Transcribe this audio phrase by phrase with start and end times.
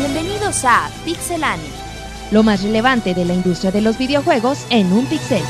[0.00, 1.68] Bienvenidos a Pixelania.
[2.30, 5.42] Lo más relevante de la industria de los videojuegos en un pixel.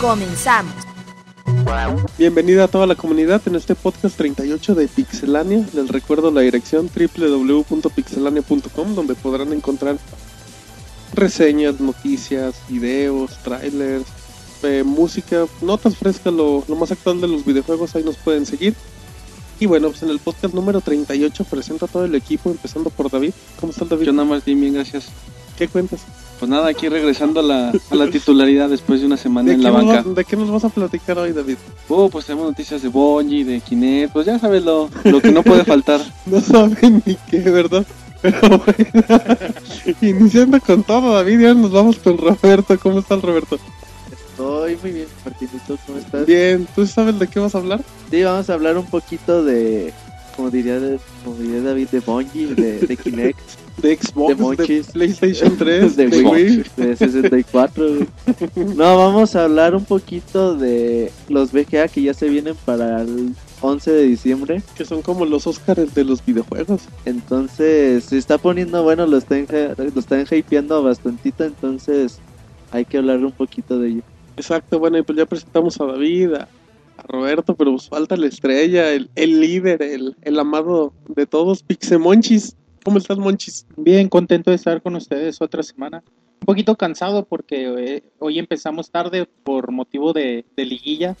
[0.00, 0.72] Comenzamos.
[2.16, 5.66] Bienvenida a toda la comunidad en este podcast 38 de Pixelania.
[5.74, 9.98] Les recuerdo la dirección www.pixelania.com donde podrán encontrar
[11.12, 14.06] reseñas, noticias, videos, trailers,
[14.62, 18.74] eh, música, notas frescas, lo, lo más actual de los videojuegos, ahí nos pueden seguir.
[19.60, 23.10] Y bueno, pues en el podcast número 38 presento a todo el equipo, empezando por
[23.10, 23.32] David.
[23.60, 24.04] ¿Cómo estás David?
[24.04, 24.60] ¿Qué onda Martín?
[24.60, 25.06] Bien, gracias.
[25.56, 26.00] ¿Qué cuentas?
[26.40, 29.62] Pues nada, aquí regresando a la, a la titularidad después de una semana ¿De en
[29.62, 30.02] la banca.
[30.02, 31.56] ¿De qué nos vas a platicar hoy, David?
[31.88, 35.44] Oh, pues tenemos noticias de Bungie, de Kinect, pues ya sabes lo, lo que no
[35.44, 36.00] puede faltar.
[36.26, 37.86] No saben ni qué, ¿verdad?
[38.22, 39.20] Pero bueno,
[40.00, 42.78] iniciando con todo, David, y ahora nos vamos con Roberto.
[42.78, 43.58] ¿Cómo está el Roberto?
[44.10, 46.26] Estoy muy bien, Martinito, ¿cómo estás?
[46.26, 47.80] Bien, ¿tú sabes de qué vas a hablar?
[48.10, 49.92] Sí, vamos a hablar un poquito de,
[50.36, 53.38] como diría, de- como diría David, de Bungie, de, de Kinect,
[53.78, 54.84] De Xbox, De.
[54.92, 56.64] PlayStation 3, de, Wii.
[56.76, 57.84] de 64.
[57.88, 58.06] güey.
[58.76, 63.34] No, vamos a hablar un poquito de los VGA que ya se vienen para el
[63.62, 64.62] 11 de diciembre.
[64.76, 66.82] Que son como los Oscars de los videojuegos.
[67.04, 72.18] Entonces, se está poniendo bueno, lo están, lo están hypeando bastantito, entonces
[72.70, 74.02] hay que hablar un poquito de ello.
[74.36, 76.48] Exacto, bueno, y pues ya presentamos a David, a,
[76.96, 81.62] a Roberto, pero pues falta la estrella, el, el líder, el, el amado de todos,
[81.62, 82.56] Pixemonchis.
[82.84, 83.66] ¿Cómo estás, Monchis?
[83.76, 86.02] Bien, contento de estar con ustedes otra semana.
[86.40, 91.16] Un poquito cansado porque eh, hoy empezamos tarde por motivo de, de liguilla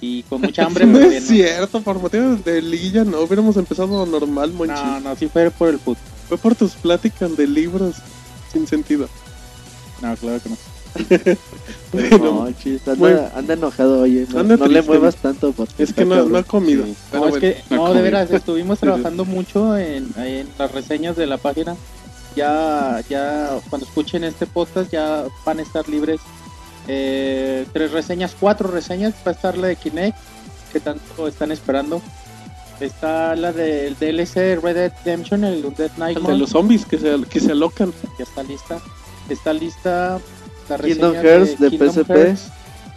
[0.00, 0.86] y con mucha hambre.
[0.86, 4.82] no pero es cierto, por motivos de liguilla no hubiéramos empezado normal, Monchis.
[4.82, 6.02] No, no, sí fue por el fútbol.
[6.28, 7.96] Fue por tus pláticas de libros
[8.52, 9.08] sin sentido.
[10.02, 10.56] No, claro que no.
[11.92, 15.50] Bueno, No, chis, anda, anda enojado, oye, no, Anda no le muevas tanto.
[15.52, 16.84] porque es que no, ha comido.
[16.84, 16.96] Sí.
[17.10, 21.26] pero no, es que, no de veras, estuvimos trabajando mucho en, en las reseñas de
[21.26, 21.74] la página.
[22.36, 26.20] Ya, ya, cuando escuchen este podcast, ya van a estar libres
[26.92, 29.14] eh, tres reseñas, cuatro reseñas.
[29.26, 30.16] Va a estar la de Kinect,
[30.72, 32.00] que tanto están esperando.
[32.80, 36.32] Está la del DLC Red Dead Redemption, el Dead El Nightmare.
[36.34, 37.92] de los zombies que se, que se alocan.
[38.18, 38.80] ya está lista.
[39.28, 40.18] Está lista
[40.78, 42.10] la Kingdom Hearts de Kingdom PSP.
[42.10, 42.42] Hearts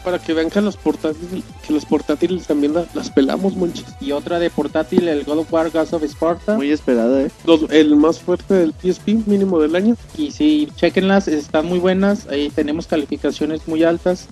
[0.04, 3.86] Para que vean que los portátiles, que los portátiles también la- las pelamos, Monchis.
[4.02, 6.56] y otra de portátil, el God of War Gas of Sparta.
[6.56, 7.32] Muy esperado, eh.
[7.46, 9.96] Los- el más fuerte del PSP, mínimo del año.
[10.18, 12.28] Y sí, chequenlas, están muy buenas.
[12.28, 14.28] Ahí tenemos calificaciones muy altas,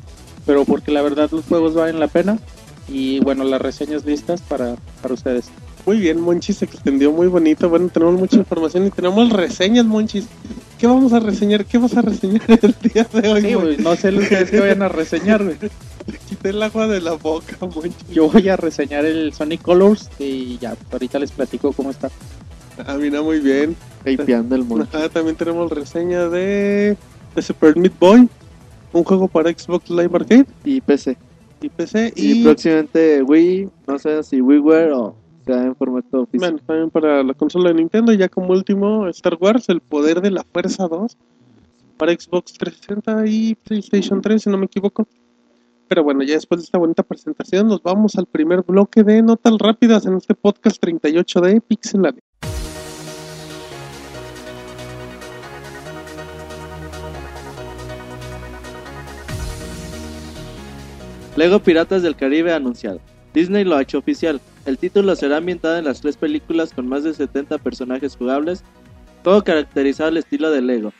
[0.46, 2.38] pero porque la verdad los juegos valen la pena.
[2.90, 5.46] Y bueno, las reseñas listas para, para ustedes.
[5.85, 7.69] Muy bien, Monchis se extendió muy bonito.
[7.69, 10.27] Bueno, tenemos mucha información y tenemos reseñas, Monchis.
[10.77, 11.65] ¿Qué vamos a reseñar?
[11.65, 13.41] ¿Qué vas a reseñar el día de hoy?
[13.41, 13.61] Sí, Monchis?
[13.61, 15.43] güey, no sé ustedes que vayan a reseñar.
[15.43, 15.55] güey.
[15.57, 15.69] Te
[16.29, 17.95] quité el agua de la boca, Monchis.
[18.11, 22.09] Yo voy a reseñar el Sonic Colors y ya, ahorita les platico cómo está.
[22.85, 23.75] Ah, mira, muy bien.
[24.05, 24.87] Hypeando el mundo.
[24.91, 26.97] Ajá, también tenemos reseña de,
[27.35, 28.27] de Super Meat Boy,
[28.93, 31.17] un juego para Xbox Live Arcade Y PC.
[31.61, 32.13] y PC.
[32.15, 35.15] Y, Y, próximamente Wii, no sé si WiiWare o
[35.56, 36.51] en formato físico.
[36.51, 38.13] bueno, también para la consola de Nintendo.
[38.13, 41.17] Y ya como último, Star Wars, El Poder de la Fuerza 2,
[41.97, 45.07] para Xbox 360 y PlayStation 3, si no me equivoco.
[45.88, 49.57] Pero bueno, ya después de esta bonita presentación, nos vamos al primer bloque de notas
[49.59, 52.22] rápidas en este podcast 38 de Pixelania.
[61.35, 63.00] Lego Piratas del Caribe anunciado.
[63.34, 64.41] Disney lo ha hecho oficial.
[64.66, 68.63] El título será ambientado en las tres películas con más de 70 personajes jugables,
[69.23, 70.94] todo caracterizado al estilo de Lego.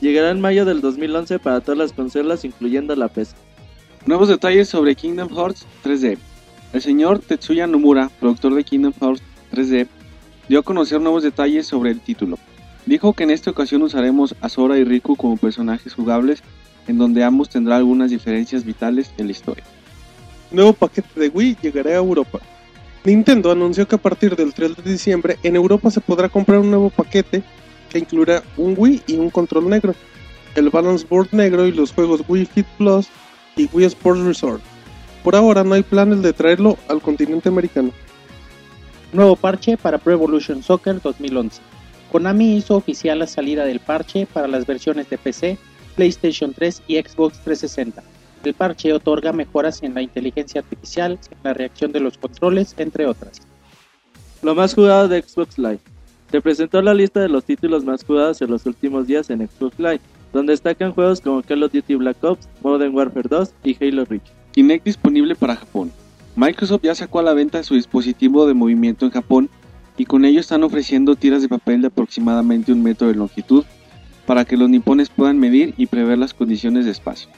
[0.00, 3.36] Llegará en mayo del 2011 para todas las consolas, incluyendo la PC.
[4.06, 6.18] Nuevos detalles sobre Kingdom Hearts 3D.
[6.72, 9.22] El señor Tetsuya Nomura, productor de Kingdom Hearts
[9.52, 9.86] 3D,
[10.48, 12.38] dio a conocer nuevos detalles sobre el título.
[12.86, 16.42] Dijo que en esta ocasión usaremos a Sora y Riku como personajes jugables,
[16.88, 19.64] en donde ambos tendrán algunas diferencias vitales en la historia.
[20.50, 22.40] Nuevo paquete de Wii llegará a Europa.
[23.02, 26.70] Nintendo anunció que a partir del 3 de diciembre en Europa se podrá comprar un
[26.70, 27.42] nuevo paquete
[27.88, 29.94] que incluirá un Wii y un control negro,
[30.54, 33.08] el Balance Board negro y los juegos Wii Fit Plus
[33.56, 34.62] y Wii Sports Resort.
[35.24, 37.90] Por ahora no hay planes de traerlo al continente americano.
[39.12, 41.60] Nuevo parche para Pro Evolution Soccer 2011.
[42.12, 45.58] Konami hizo oficial la salida del parche para las versiones de PC,
[45.96, 48.02] PlayStation 3 y Xbox 360.
[48.44, 53.06] El parche otorga mejoras en la inteligencia artificial, en la reacción de los controles, entre
[53.06, 53.42] otras.
[54.42, 55.80] Lo más jugado de Xbox Live.
[56.30, 59.78] Se presentó la lista de los títulos más jugados en los últimos días en Xbox
[59.78, 60.00] Live.
[60.32, 64.22] donde destacan juegos como Call of Duty Black Ops, Modern Warfare 2 y Halo Reach.
[64.52, 65.90] Kinect disponible para Japón.
[66.36, 69.50] Microsoft ya sacó a la venta su dispositivo de movimiento en Japón
[69.96, 73.64] y con ello están ofreciendo tiras de papel de aproximadamente un metro de longitud
[74.24, 77.28] para que los nipones puedan medir y prever las condiciones de espacio.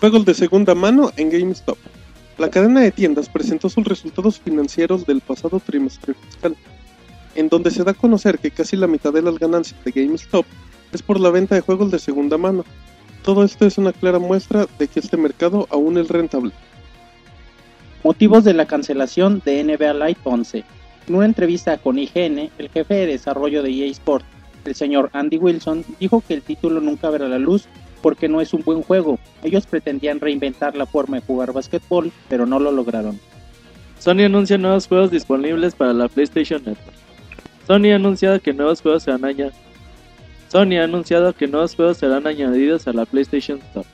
[0.00, 1.76] Juegos de segunda mano en GameStop.
[2.38, 6.56] La cadena de tiendas presentó sus resultados financieros del pasado trimestre fiscal,
[7.34, 10.46] en donde se da a conocer que casi la mitad de las ganancias de GameStop
[10.90, 12.64] es por la venta de juegos de segunda mano.
[13.22, 16.52] Todo esto es una clara muestra de que este mercado aún es rentable.
[18.02, 20.64] Motivos de la cancelación de NBA Light 11.
[21.08, 24.24] En una entrevista con IGN, el jefe de desarrollo de EA Sport,
[24.64, 27.68] el señor Andy Wilson, dijo que el título nunca verá la luz
[28.02, 29.18] porque no es un buen juego.
[29.42, 33.18] Ellos pretendían reinventar la forma de jugar básquetbol, pero no lo lograron.
[33.98, 36.96] Sony anuncia nuevos juegos disponibles para la PlayStation Network.
[37.66, 39.54] Sony ha anunciado que nuevos juegos serán añadidos.
[40.48, 43.86] Sony ha anunciado que nuevos juegos serán añadidos a la PlayStation Store.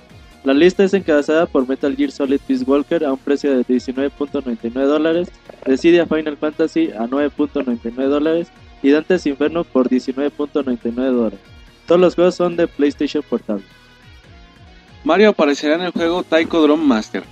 [0.44, 4.70] La lista es encabezada por Metal Gear Solid Peace Walker a un precio de 19.99
[4.86, 5.28] dólares,
[5.64, 8.48] Decidia Final Fantasy a 9.99 dólares
[8.80, 11.40] y Dante's Inferno por 19.99 dólares.
[11.86, 13.64] Todos los juegos son de PlayStation Portable.
[15.06, 17.22] Mario aparecerá en el juego Taiko Drum Master.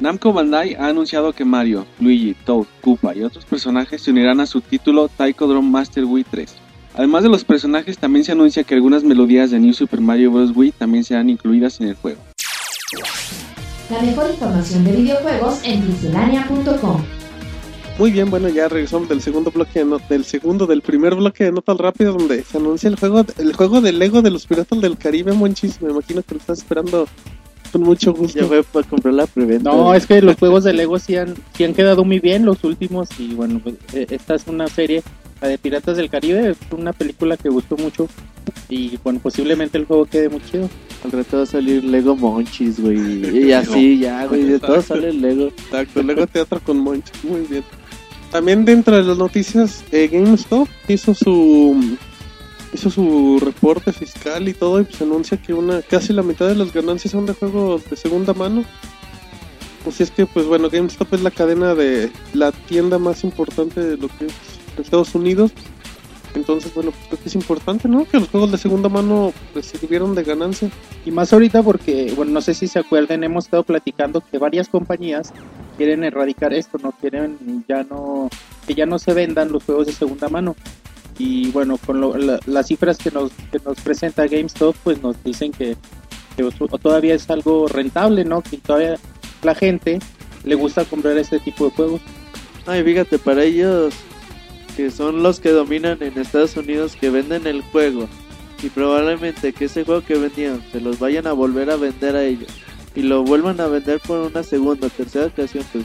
[0.00, 4.46] Namco Bandai ha anunciado que Mario, Luigi, Toad, Koopa y otros personajes se unirán a
[4.46, 6.52] su título Taiko Drum Master Wii 3.
[6.96, 10.50] Además de los personajes, también se anuncia que algunas melodías de New Super Mario Bros.
[10.52, 12.20] Wii también serán incluidas en el juego.
[13.88, 15.80] La mejor información de videojuegos en.
[17.98, 21.52] Muy bien, bueno, ya regresamos del segundo bloque de del segundo, del primer bloque de
[21.52, 24.96] notas rápidas donde se anuncia el juego, el juego de Lego de los Piratas del
[24.96, 25.80] Caribe, Monchis.
[25.82, 27.06] Me imagino que lo estás esperando
[27.70, 28.40] con mucho gusto.
[28.40, 29.70] Ya fue para comprar la preventa.
[29.70, 32.64] No, es que los juegos de Lego sí han, sí han quedado muy bien, los
[32.64, 33.08] últimos.
[33.18, 35.02] Y bueno, pues, eh, esta es una serie,
[35.40, 38.08] la de Piratas del Caribe, es una película que gustó mucho.
[38.68, 40.68] Y bueno, posiblemente el juego quede muy chido.
[41.04, 42.98] Al rato va a salir Lego Monchis, güey.
[43.48, 44.44] Y así, ya, güey.
[44.44, 45.48] De todo sale el Lego.
[45.48, 47.64] Exacto, Lego Teatro con Monchis, muy bien.
[48.32, 51.98] También dentro de las noticias, eh, GameStop hizo su
[52.72, 56.54] hizo su reporte fiscal y todo y pues anuncia que una casi la mitad de
[56.54, 58.64] las ganancias son de juegos de segunda mano.
[59.86, 63.98] Así es que pues bueno, GameStop es la cadena de la tienda más importante de
[63.98, 64.34] lo que es
[64.78, 65.52] Estados Unidos.
[66.34, 68.04] Entonces, bueno, pues creo que es importante, ¿no?
[68.06, 70.70] Que los juegos de segunda mano pues sirvieron de ganancia.
[71.04, 74.68] Y más ahorita porque, bueno, no sé si se acuerdan, hemos estado platicando que varias
[74.68, 75.32] compañías
[75.76, 78.30] quieren erradicar esto, no quieren ya no
[78.66, 80.56] que ya no se vendan los juegos de segunda mano.
[81.18, 85.22] Y bueno, con lo- la- las cifras que nos, que nos presenta GameStop, pues nos
[85.22, 85.76] dicen que,
[86.36, 86.48] que
[86.80, 88.40] todavía es algo rentable, ¿no?
[88.40, 88.94] Que todavía
[89.42, 89.98] la gente
[90.44, 92.00] le gusta comprar este tipo de juegos.
[92.66, 93.92] Ay, fíjate, para ellos
[94.76, 98.08] que son los que dominan en Estados Unidos que venden el juego
[98.62, 102.24] y probablemente que ese juego que vendían se los vayan a volver a vender a
[102.24, 102.48] ellos
[102.94, 105.84] y lo vuelvan a vender por una segunda o tercera ocasión, pues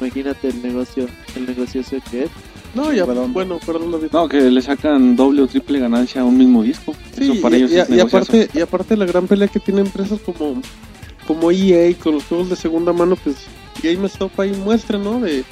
[0.00, 1.06] imagínate el negocio,
[1.36, 2.30] el negocio ese que es.
[2.74, 3.32] No, ya, Perdón.
[3.32, 4.10] bueno, perdón, lo dije.
[4.12, 6.94] No, que le sacan doble o triple ganancia a un mismo disco.
[7.16, 9.60] Sí, Eso para y, ellos y- es y aparte, y aparte la gran pelea que
[9.60, 10.60] tienen empresas como,
[11.26, 13.36] como EA con los juegos de segunda mano, pues
[13.82, 15.20] GameStop ahí muestra, ¿no?
[15.20, 15.42] De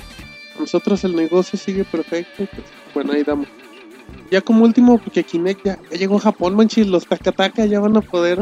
[0.58, 3.46] nosotros el negocio sigue perfecto, pues bueno, ahí damos.
[4.30, 7.96] Ya como último, porque Kinect ya, ya llegó a Japón, manchis, los Takataka ya van
[7.96, 8.40] a poder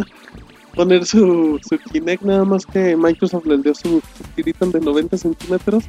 [0.74, 5.16] poner su, su Kinect, nada más que Microsoft les dio su, su tirita de 90
[5.18, 5.84] centímetros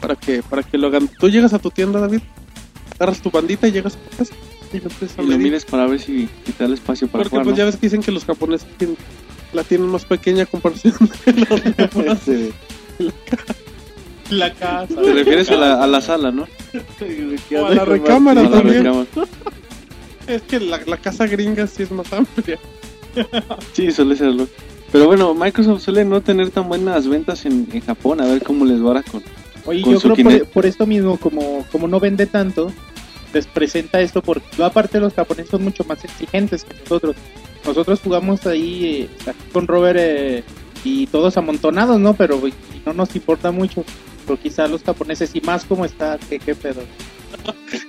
[0.00, 1.08] para que, para que lo hagan.
[1.18, 2.20] Tú llegas a tu tienda, David,
[2.96, 4.34] agarras tu bandita y llegas a tu casa
[4.72, 7.30] y lo Y lo mires para ver si, si te da el espacio para Porque
[7.30, 7.58] jugar, pues ¿no?
[7.58, 8.96] ya ves que dicen que los japoneses tienen-
[9.52, 12.20] la tienen más pequeña comparación de los demás.
[14.30, 14.94] La casa.
[14.94, 16.46] Te refieres a la, a la sala, ¿no?
[17.60, 18.84] O a la recámara A la también.
[18.84, 19.06] recámara.
[20.26, 22.58] Es que la, la casa gringa sí es más amplia.
[23.72, 24.46] Sí, suele serlo.
[24.92, 28.20] Pero bueno, Microsoft suele no tener tan buenas ventas en, en Japón.
[28.20, 29.22] A ver cómo les va con...
[29.64, 32.72] Oye, Con yo su creo por, por esto mismo, como, como no vende tanto,
[33.34, 37.16] les presenta esto porque aparte los japoneses son mucho más exigentes que nosotros.
[37.66, 40.42] Nosotros jugamos ahí eh, con Robert eh,
[40.84, 42.14] y todos amontonados, ¿no?
[42.14, 42.52] Pero y
[42.86, 43.84] no nos importa mucho.
[44.28, 46.82] Pero quizá los japoneses y más como está, que qué pedo.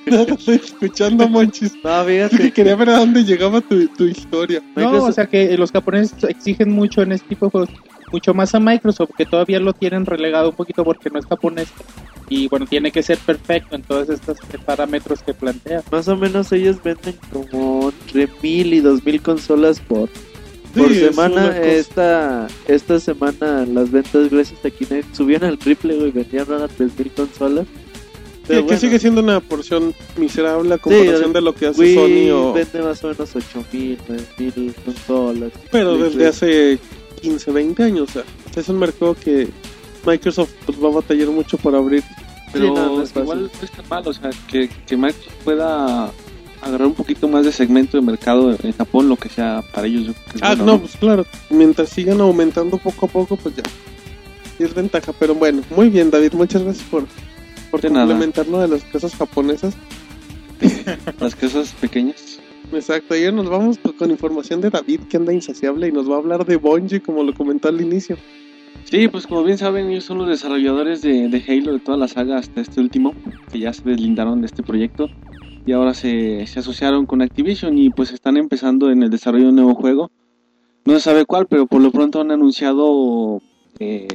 [0.05, 1.73] No, lo estoy escuchando, Monchis.
[1.83, 4.61] No, fíjate, quería ver a dónde llegaba tu, tu historia.
[4.75, 7.69] No, Microsoft- o sea que los japoneses exigen mucho en este tipo de juegos,
[8.11, 11.67] mucho más a Microsoft, que todavía lo tienen relegado un poquito porque no es japonés.
[12.29, 15.83] Y bueno, tiene que ser perfecto en todos estos parámetros que plantea.
[15.91, 20.28] más o menos ellos venden como entre mil y dos mil consolas por, por
[20.73, 21.47] Sí, es semana.
[21.47, 26.67] cosa- Esta esta semana las ventas gracias a Kinect subían al triple, güey, vendían ahora
[26.67, 27.65] tres mil consolas.
[28.47, 28.79] que bueno.
[28.79, 32.53] sigue siendo una porción miserable a comparación Sí, de lo que hace Wii Sony o...
[32.53, 35.51] vende más o menos 8000, 9000 consolas.
[35.71, 36.25] Pero Sí, desde sí.
[36.25, 36.79] hace
[37.21, 38.23] 15, 20 años, o sea,
[38.55, 39.47] es un mercado que
[40.05, 42.03] Microsoft pues, va a batallar mucho por abrir.
[42.51, 45.35] Pero Sí, no, no es igual no es tan mal, o sea, que, que Microsoft
[45.43, 46.11] pueda
[46.61, 50.07] agarrar un poquito más de segmento de mercado en Japón, lo que sea para ellos.
[50.07, 53.55] yo creo que Ah, bueno, no, pues claro, mientras sigan aumentando poco a poco, pues
[53.55, 53.63] ya.
[54.59, 57.05] Es ventaja, pero bueno, muy bien David, muchas gracias por,
[57.71, 58.07] por De nada.
[58.07, 59.73] complementar lo de las casas japonesas.
[61.19, 62.39] Las cosas pequeñas.
[62.73, 66.15] Exacto, y nos vamos pues, con información de David que anda insaciable y nos va
[66.15, 68.17] a hablar de Bungie como lo comentó al inicio.
[68.83, 72.07] Sí, pues como bien saben, ellos son los desarrolladores de, de Halo, de toda la
[72.07, 73.13] saga hasta este último,
[73.51, 75.09] que ya se deslindaron de este proyecto
[75.65, 79.49] y ahora se, se asociaron con Activision y pues están empezando en el desarrollo de
[79.49, 80.11] un nuevo juego.
[80.85, 83.41] No se sabe cuál, pero por lo pronto han anunciado,
[83.79, 84.07] eh,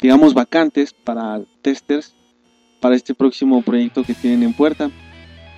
[0.00, 2.16] digamos, vacantes para testers
[2.80, 4.90] para este próximo proyecto que tienen en puerta.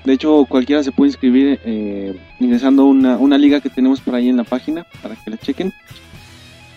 [0.04, 4.16] De hecho, cualquiera se puede inscribir eh, ingresando a una, una liga que tenemos por
[4.16, 5.72] ahí en la página para que la chequen.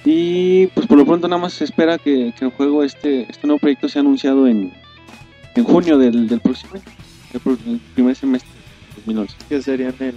[0.05, 3.59] Y pues por lo pronto nada más se espera que, el juego, este, este nuevo
[3.59, 4.71] proyecto sea anunciado en,
[5.55, 6.83] en junio del, del próximo año,
[7.45, 9.35] el, primer semestre de 2011.
[9.49, 10.15] que sería en el,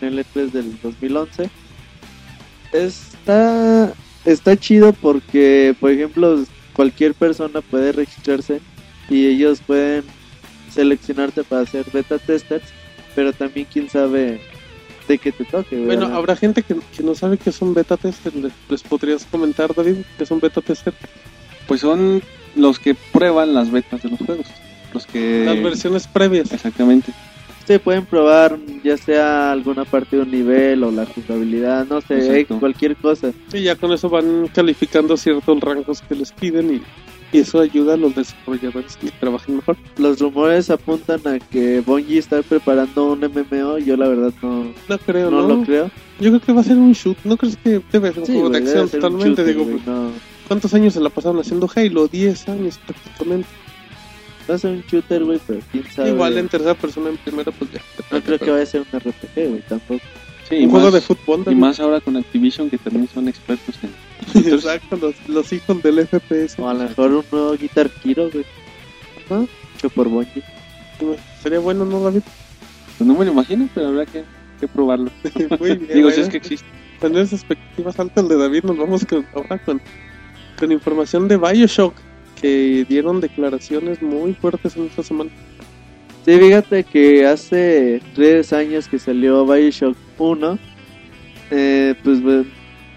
[0.00, 1.50] en el E3 del 2011.
[2.72, 3.92] Está,
[4.24, 8.60] está chido porque, por ejemplo, cualquier persona puede registrarse
[9.08, 10.04] y ellos pueden
[10.70, 12.66] seleccionarte para ser beta testers,
[13.14, 14.40] pero también quién sabe
[15.08, 15.76] de qué te toque.
[15.76, 16.16] Bueno, ¿verdad?
[16.16, 18.34] habrá gente que, que no sabe que son beta tester.
[18.36, 20.94] ¿Les, les podrías comentar, David, que son beta tester?
[21.66, 22.22] Pues son
[22.54, 24.46] los que prueban las betas de los juegos.
[24.92, 25.44] Los que...
[25.44, 26.52] Las versiones previas.
[26.52, 27.12] Exactamente.
[27.66, 32.16] Sí, pueden probar ya sea alguna parte de un nivel o la jugabilidad, no sé,
[32.18, 32.54] Exacto.
[32.56, 33.30] eh, cualquier cosa.
[33.52, 36.82] Y ya con eso van calificando ciertos rangos que les piden y,
[37.36, 39.76] y eso ayuda a los desarrolladores que trabajen mejor.
[39.98, 44.98] Los rumores apuntan a que Bungie está preparando un MMO, yo la verdad no, No
[44.98, 45.48] creo, no ¿no?
[45.58, 45.90] lo creo.
[46.18, 47.16] Yo creo que va a ser un shoot.
[47.22, 49.28] ¿No crees que debe ser un Sí, juego güey, de acción totalmente?
[49.28, 50.10] shooter, Digo, pues, no.
[50.48, 52.08] ¿cuántos años se la pasaron haciendo Halo?
[52.08, 53.46] 10 años prácticamente.
[54.50, 56.10] Va a ser un shooter, güey, pero quién sabe.
[56.10, 57.80] Igual en tercera persona, en primera, pues ya.
[58.10, 60.00] No creo que vaya a ser un RPG, güey, tampoco.
[60.48, 61.40] Sí, y Un juego más- de fútbol.
[61.40, 61.58] Y David.
[61.58, 63.90] más ahora con Activision que también son expertos en...
[64.52, 66.58] Exacto, los, los hijos del FPS.
[66.58, 68.44] O a lo mejor un nuevo Guitar Hero, güey.
[69.30, 69.46] ¿No?
[69.80, 70.42] Que por Bungie.
[71.42, 72.22] Sería bueno, ¿no, David?
[72.98, 74.24] Pues no me lo imagino, pero habrá que,
[74.58, 75.10] que probarlo.
[75.60, 75.88] Muy bien.
[75.94, 76.66] Digo, si es que existe.
[77.00, 79.80] Con esas expectativas altas de David, nos vamos con, ahora con,
[80.58, 81.94] con información de Bioshock,
[82.40, 85.30] que dieron declaraciones muy fuertes en esta semana.
[86.24, 90.58] Sí, fíjate que hace tres años que salió Bioshock 1,
[91.50, 92.20] eh, pues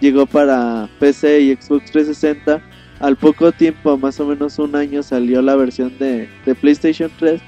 [0.01, 2.62] llegó para PC y Xbox 360.
[3.00, 7.41] Al poco tiempo, más o menos un año, salió la versión de, de PlayStation 3.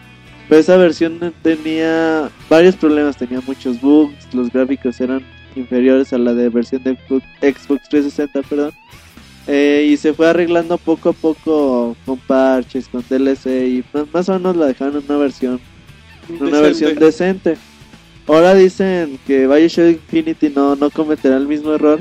[0.48, 5.24] Pero esa versión tenía varios problemas, tenía muchos bugs, los gráficos eran
[5.56, 6.96] inferiores a la de versión de
[7.42, 8.72] Xbox 360, perdón.
[9.48, 14.34] Eh, y se fue arreglando poco a poco con parches, con DLC y más- o
[14.34, 15.60] menos la dejaron en una versión
[16.30, 16.62] una Decente.
[16.62, 17.58] versión decente.
[18.28, 22.00] Ahora dicen que Bioshock Infinity no, no cometerá el mismo error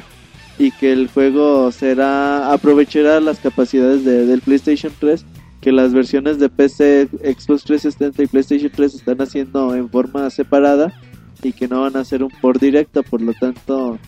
[0.58, 5.26] y que el juego será aprovechará las capacidades de- del PlayStation 3
[5.60, 10.98] que las versiones de PC, Xbox 360 y PlayStation 3 están haciendo en forma separada
[11.42, 13.98] y que no van a hacer un por directo, por lo tanto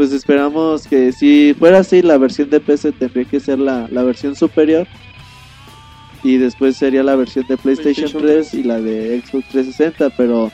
[0.00, 4.02] pues esperamos que si fuera así la versión de PC tendría que ser la, la
[4.02, 4.86] versión superior.
[6.22, 10.50] Y después sería la versión de PlayStation, PlayStation 3 y la de Xbox 360 pero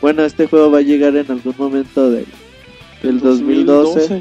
[0.00, 2.26] bueno este juego va a llegar en algún momento del,
[3.00, 4.20] del 2012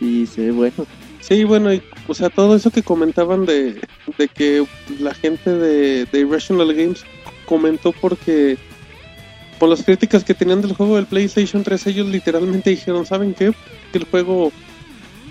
[0.00, 0.86] y se bueno.
[1.20, 3.82] Sí, bueno, y, o sea, todo eso que comentaban de,
[4.16, 4.64] de que
[4.98, 7.04] la gente de, de Irrational Games
[7.44, 8.56] comentó porque
[9.58, 13.52] por las críticas que tenían del juego del PlayStation 3 ellos literalmente dijeron, ¿saben qué?
[13.92, 14.52] Que el juego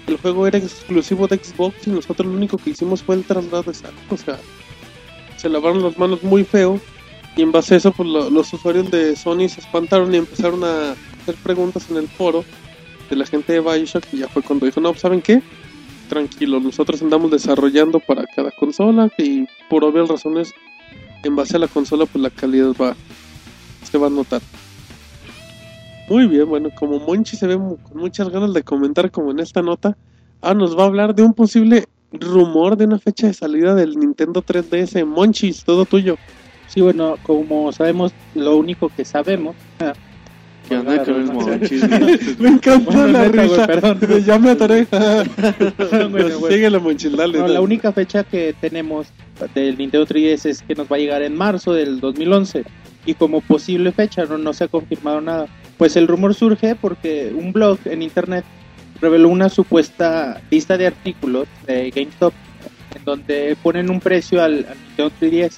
[0.08, 3.72] el juego era exclusivo de Xbox y nosotros lo único que hicimos fue el traslado
[3.72, 4.38] exacto, o sea,
[5.38, 6.80] se lavaron las manos muy feo
[7.38, 10.64] y en base a eso pues lo- los usuarios de Sony se espantaron y empezaron
[10.64, 12.44] a hacer preguntas en el foro
[13.10, 15.42] de la gente de Bioshock y ya fue cuando dijo, no, pues, ¿saben qué?
[16.10, 20.54] Tranquilo, nosotros andamos desarrollando para cada consola y por obvias razones
[21.24, 22.96] en base a la consola pues la calidad va
[23.94, 24.42] se va a notar.
[26.10, 29.62] Muy bien, bueno, como Monchi se ve con muchas ganas de comentar como en esta
[29.62, 29.96] nota,
[30.42, 33.96] ah, nos va a hablar de un posible rumor de una fecha de salida del
[34.00, 35.06] Nintendo 3DS.
[35.06, 36.18] Monchis, todo tuyo.
[36.68, 39.56] Sí, bueno, como sabemos, lo único que sabemos.
[40.68, 41.88] ¿Qué onda con el Bueno, monchis?
[42.40, 43.68] Me encantó Bueno, la neta, risa.
[43.68, 44.00] perdón.
[44.26, 44.88] Ya me atoré.
[46.10, 46.54] Bueno, güey.
[46.54, 47.34] Síguele, Monchis, dale.
[47.38, 47.54] No, dale.
[47.54, 49.08] la única fecha que tenemos
[49.54, 52.64] del Nintendo 3DS es que nos va a llegar en marzo del 2011
[53.06, 55.48] y como posible fecha no, no se ha confirmado nada.
[55.78, 58.46] Pues el rumor surge porque un blog en internet
[59.02, 62.34] reveló una supuesta lista de artículos de GameStop
[62.96, 65.58] en donde ponen un precio al, al Nintendo 3DS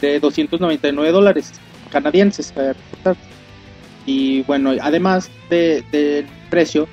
[0.00, 1.52] de 299 dólares
[1.90, 2.52] canadienses.
[4.04, 6.88] Y bueno, además de- del precio,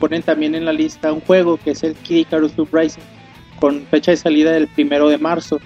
[0.00, 3.02] ponen también en la lista un juego que es el Kid Icarus Uprising
[3.60, 5.60] con fecha de salida del primero de marzo.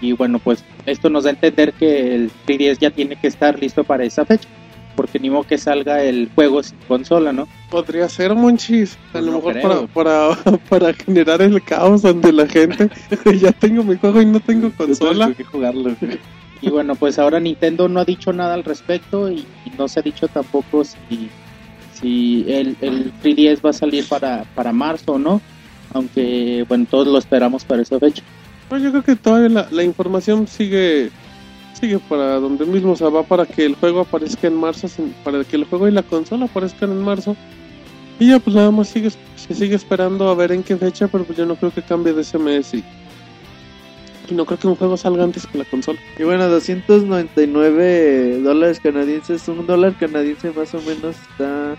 [0.00, 3.58] Y bueno, pues esto nos da a entender que el 3DS ya tiene que estar
[3.58, 4.48] listo para esa fecha.
[4.94, 7.46] Porque ni modo que salga el juego sin consola, ¿no?
[7.70, 8.96] Podría ser, Monchis.
[9.12, 12.88] A lo no mejor para, para, para generar el caos ante la gente.
[13.38, 15.32] ya tengo mi juego y no tengo consola.
[15.34, 15.94] que jugarlo.
[16.62, 20.00] Y bueno, pues ahora Nintendo no ha dicho nada al respecto y, y no se
[20.00, 21.28] ha dicho tampoco si,
[21.92, 25.42] si el, el 3DS va a salir para, para marzo o no.
[25.92, 28.22] Aunque, bueno, todos lo esperamos para esa fecha.
[28.68, 31.10] Pues yo creo que todavía la, la información sigue
[31.78, 34.88] sigue para donde mismo, o sea, va para que el juego aparezca en marzo,
[35.22, 37.36] para que el juego y la consola aparezcan en marzo.
[38.18, 41.24] Y ya pues nada más sigue, se sigue esperando a ver en qué fecha, pero
[41.24, 42.82] pues yo no creo que cambie de ese mes y,
[44.28, 45.98] y no creo que un juego salga antes que la consola.
[46.18, 51.76] Y bueno, 299 dólares canadienses, un dólar canadiense más o menos está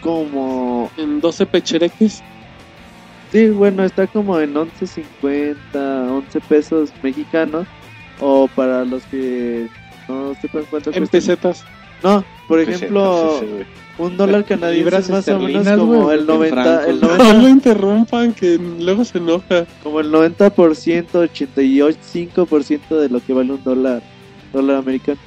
[0.00, 0.92] como...
[0.96, 2.22] En 12 pechereques,
[3.32, 7.66] Sí, bueno, está como en 11.50, 11 pesos mexicanos.
[8.20, 9.66] O para los que
[10.08, 11.64] no sepan cuánto en pesetas.
[12.02, 13.40] No, por ejemplo,
[13.98, 17.18] un dólar canadiense Libras es más o menos esterlinas, como el en 90, el francos.
[17.18, 19.66] 90 No lo interrumpan, que luego se enoja.
[19.82, 20.50] como el 90%,
[21.10, 24.02] 85% de lo que vale un dólar,
[24.52, 25.18] dólar americano,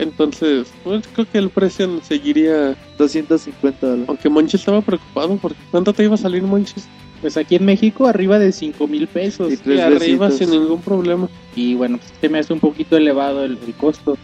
[0.00, 2.76] Entonces, pues creo que el precio seguiría.
[2.98, 4.04] 250 dólares.
[4.08, 6.86] Aunque Monchis estaba preocupado, porque ¿cuánto te iba a salir Monchis?
[7.20, 9.50] Pues aquí en México arriba de 5 mil pesos.
[9.50, 10.50] Y Y tres arriba besitos.
[10.50, 11.28] sin ningún problema.
[11.54, 14.16] Y bueno, pues se me hace un poquito elevado el, el costo.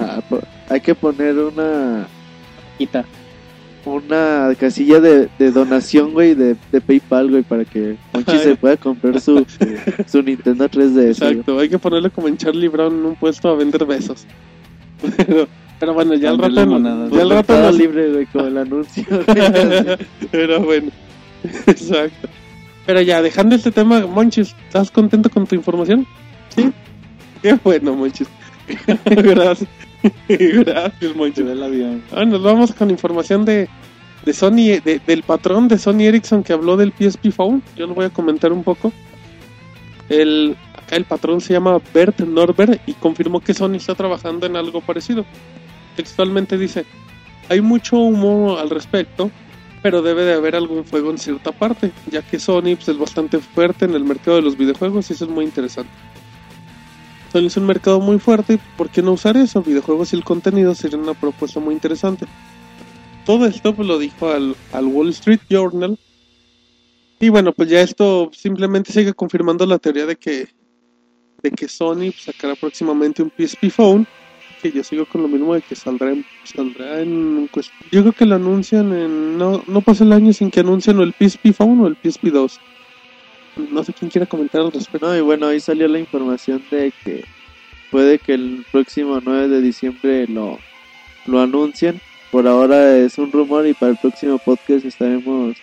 [0.00, 0.20] Ah,
[0.70, 2.06] hay que poner una
[2.78, 3.04] Quita.
[3.84, 8.38] una casilla de, de donación, güey, de, de PayPal, güey, para que Monchi Ay.
[8.38, 9.44] se pueda comprar su,
[10.06, 10.92] su Nintendo 3DS.
[10.92, 11.08] güey.
[11.08, 14.26] Exacto, hay que ponerle como en Charlie Brown en un puesto a vender besos.
[15.16, 16.50] Pero, pero bueno, ya al rato.
[16.64, 17.10] limonadas.
[17.12, 19.04] Ya al rato libre, güey, como el anuncio.
[20.30, 20.90] Pero bueno,
[21.66, 22.28] exacto.
[22.86, 26.06] Pero ya, dejando este tema, Monchis, ¿estás contento con tu información?
[26.54, 26.70] Sí.
[27.42, 28.28] Qué bueno, Monchis.
[29.04, 29.68] Gracias.
[30.28, 31.44] Gracias, Monchis.
[32.12, 33.68] Ah, nos vamos con información de,
[34.24, 37.62] de Sony, de- del patrón de Sony Ericsson que habló del PSP Phone.
[37.76, 38.92] Yo lo voy a comentar un poco.
[40.08, 40.56] El,
[40.88, 44.80] acá el patrón se llama Bert Norbert y confirmó que Sony está trabajando en algo
[44.80, 45.26] parecido.
[45.96, 46.86] Textualmente dice,
[47.50, 49.30] hay mucho humo al respecto,
[49.82, 53.38] pero debe de haber algún juego en cierta parte, ya que Sony pues, es bastante
[53.38, 55.92] fuerte en el mercado de los videojuegos y eso es muy interesante.
[57.32, 59.62] Sony es un mercado muy fuerte, ¿por qué no usar eso?
[59.62, 62.24] Videojuegos y el contenido sería una propuesta muy interesante.
[63.26, 65.98] Todo esto pues, lo dijo al, al Wall Street Journal.
[67.20, 70.48] Y bueno, pues ya esto simplemente sigue confirmando la teoría de que,
[71.42, 74.06] de que Sony pues, sacará próximamente un PSP Phone.
[74.62, 76.24] Que yo sigo con lo mismo de que saldrá en.
[76.44, 79.38] Saldrá en cuest- yo creo que lo anuncian en.
[79.38, 82.24] No, no pasa el año sin que anuncien o el PSP Phone o el PSP
[82.32, 82.60] 2.
[83.70, 85.06] No sé quién quiera comentar al respecto.
[85.06, 87.24] No, y bueno, ahí salió la información de que
[87.92, 90.58] puede que el próximo 9 de diciembre lo,
[91.26, 92.00] lo anuncien.
[92.32, 95.56] Por ahora es un rumor y para el próximo podcast estaremos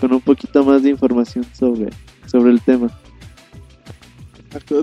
[0.00, 1.88] con un poquito más de información sobre,
[2.26, 2.88] sobre el tema.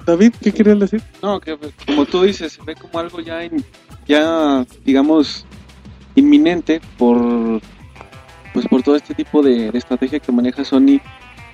[0.06, 1.02] David, ¿qué querías decir?
[1.22, 3.64] No, que pues, como tú dices, se ve como algo ya, in-
[4.08, 5.46] ya digamos,
[6.16, 7.62] inminente por,
[8.54, 11.00] pues por todo este tipo de, de estrategia que maneja Sony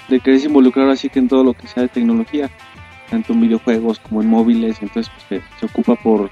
[0.10, 2.50] de quererse involucrar así que en todo lo que sea de tecnología,
[3.10, 6.30] tanto en videojuegos como en móviles, entonces pues, se, se ocupa por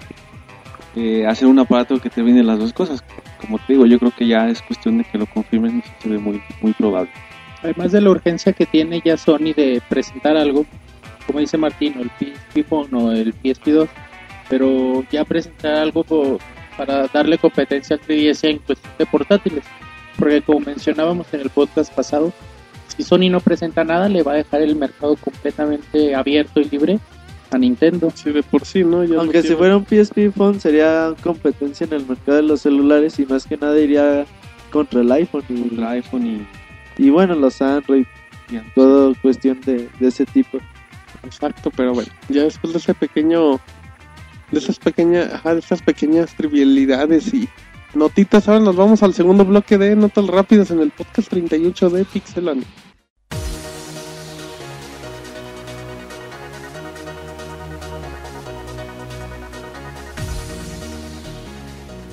[0.96, 3.04] eh, hacer un aparato que termine las dos cosas.
[3.40, 6.10] Como te digo, yo creo que ya es cuestión de que lo confirmen y se
[6.10, 7.10] ve muy, muy probable.
[7.64, 10.66] Además de la urgencia que tiene ya Sony de presentar algo,
[11.30, 13.88] como dice Martín, o el PSP Phone o el PSP2,
[14.50, 16.40] pero ya presentar algo po-
[16.76, 19.64] para darle competencia al 3DS en cuestión de portátiles.
[20.18, 22.34] Porque como mencionábamos en el podcast pasado,
[22.98, 27.00] si Sony no presenta nada, le va a dejar el mercado completamente abierto y libre
[27.52, 28.12] a Nintendo.
[28.16, 29.04] Sí, de por sí, ¿no?
[29.04, 32.44] Ya no Aunque si tiene- fuera un PSP Phone sería competencia en el mercado de
[32.44, 34.26] los celulares y más que nada iría
[34.72, 36.26] contra el iPhone y, Contra iPhone
[36.98, 38.06] y, y bueno, los Android,
[38.52, 40.58] y todo cuestión de, de ese tipo.
[41.24, 43.60] Exacto, pero bueno, ya después de ese pequeño,
[44.52, 47.50] de esas pequeñas, de esas pequeñas trivialidades y
[47.94, 52.06] notitas, ahora nos vamos al segundo bloque de Notas Rápidas en el podcast 38 de
[52.06, 52.68] Pixelania.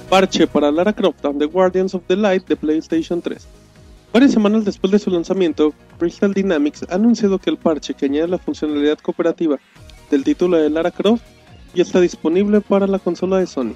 [0.09, 3.66] Parche para Lara Croft and the Guardians of the Light de PlayStation 3.
[4.17, 8.29] Varias semanas después de su lanzamiento, Crystal Dynamics ha anunciado que el parche que añade
[8.29, 9.59] la funcionalidad cooperativa
[10.11, 11.23] del título de Lara Croft
[11.75, 13.75] ya está disponible para la consola de Sony.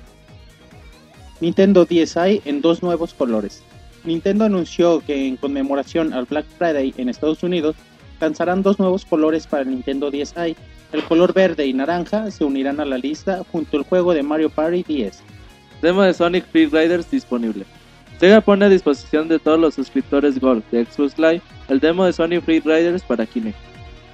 [1.42, 3.62] Nintendo DSi en dos nuevos colores.
[4.02, 7.76] Nintendo anunció que en conmemoración al Black Friday en Estados Unidos
[8.18, 10.56] lanzarán dos nuevos colores para el Nintendo DSi.
[10.94, 14.48] El color verde y naranja se unirán a la lista junto al juego de Mario
[14.48, 15.22] Party 10.
[15.82, 17.66] Demo de Sonic Free Riders disponible.
[18.20, 22.12] Sega pone a disposición de todos los suscriptores Gold de Xbox Live el demo de
[22.12, 23.56] Sonic Free Riders para Kinect.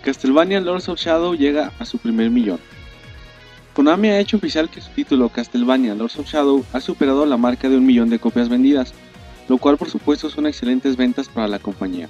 [0.04, 2.60] Castlevania Lords of Shadow llega a su primer millón.
[3.74, 7.68] Konami ha hecho oficial que su título Castlevania Lords of Shadow ha superado la marca
[7.68, 8.94] de un millón de copias vendidas,
[9.48, 12.08] lo cual por supuesto son excelentes ventas para la compañía.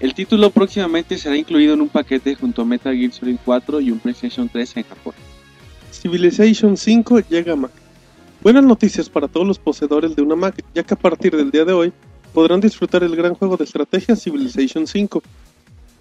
[0.00, 3.92] El título próximamente será incluido en un paquete junto a Metal Gear Solid 4 y
[3.92, 5.14] un PlayStation 3 en Japón.
[5.92, 7.70] Civilization 5 llega a Mac.
[8.42, 11.66] Buenas noticias para todos los poseedores de una Mac, ya que a partir del día
[11.66, 11.92] de hoy
[12.32, 15.22] podrán disfrutar el gran juego de estrategia Civilization 5.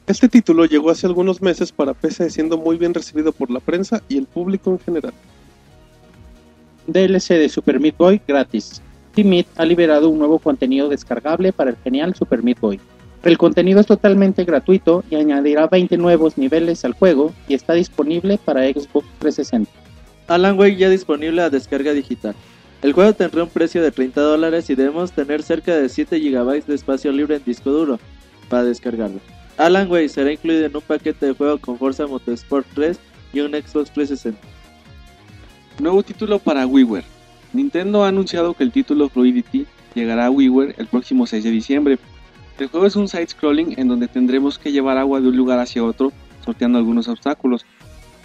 [0.07, 4.01] Este título llegó hace algunos meses para PC siendo muy bien recibido por la prensa
[4.07, 5.13] y el público en general.
[6.87, 8.81] DLC de Super Meat Boy gratis.
[9.13, 12.79] Team Meat ha liberado un nuevo contenido descargable para el genial Super Meat Boy.
[13.21, 18.39] El contenido es totalmente gratuito y añadirá 20 nuevos niveles al juego y está disponible
[18.45, 19.88] para Xbox 360.
[20.29, 22.35] Alan Wake ya disponible a descarga digital.
[22.83, 26.65] El juego tendrá un precio de 30 dólares y debemos tener cerca de 7 GB
[26.65, 27.99] de espacio libre en disco duro
[28.47, 29.19] para descargarlo.
[29.57, 32.99] Alan Wake será incluido en un paquete de juego con Forza Motorsport 3
[33.33, 34.39] y un Xbox 360.
[35.79, 37.05] Nuevo título para WiiWare.
[37.51, 39.65] Nintendo ha anunciado que el título Fluidity
[39.95, 41.97] llegará a WiiWare el próximo 6 de diciembre.
[42.59, 45.83] El juego es un side-scrolling en donde tendremos que llevar agua de un lugar hacia
[45.83, 46.13] otro
[46.49, 47.65] sorteando algunos obstáculos,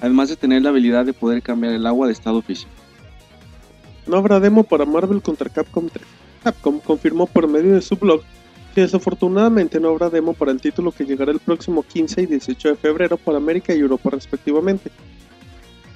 [0.00, 2.70] además de tener la habilidad de poder cambiar el agua de estado físico.
[4.06, 6.04] No habrá demo para Marvel contra Capcom 3.
[6.42, 8.20] Capcom confirmó por medio de su blog
[8.74, 12.70] que desafortunadamente no habrá demo para el título que llegará el próximo 15 y 18
[12.70, 14.90] de febrero para América y Europa respectivamente.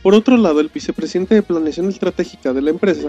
[0.03, 3.09] Por otro lado, el vicepresidente de Planeación Estratégica de la empresa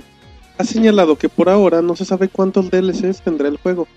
[0.57, 3.87] ha señalado que por ahora no se sabe cuántos DLCs tendrá el juego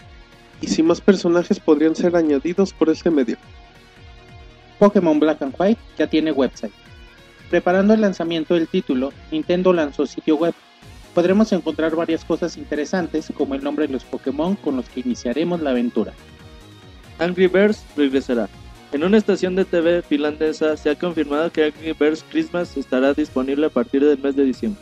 [0.60, 3.36] y si más personajes podrían ser añadidos por este medio.
[4.78, 6.72] Pokémon Black and White ya tiene website.
[7.52, 10.54] Preparando el lanzamiento del título, Nintendo lanzó sitio web.
[11.14, 15.60] Podremos encontrar varias cosas interesantes como el nombre de los Pokémon con los que iniciaremos
[15.60, 16.14] la aventura.
[17.18, 18.48] Angry Birds regresará.
[18.90, 23.66] En una estación de TV finlandesa se ha confirmado que Angry Birds Christmas estará disponible
[23.66, 24.80] a partir del mes de diciembre.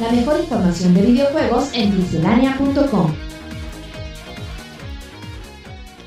[0.00, 3.14] La mejor información de videojuegos en miscelánea.com.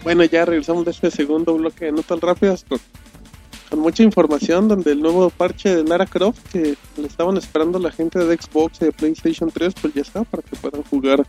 [0.04, 2.66] Bueno, ya regresamos de este segundo bloque de notas rápidas
[3.76, 7.92] con mucha información donde el nuevo parche de Lara Croft que le estaban esperando la
[7.92, 11.28] gente de Xbox y de PlayStation 3 pues ya está para que puedan jugar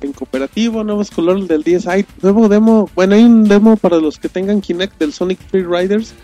[0.00, 4.18] en cooperativo, nuevos colores del 10 hay nuevo demo, bueno hay un demo para los
[4.18, 6.14] que tengan Kinect del Sonic Free Riders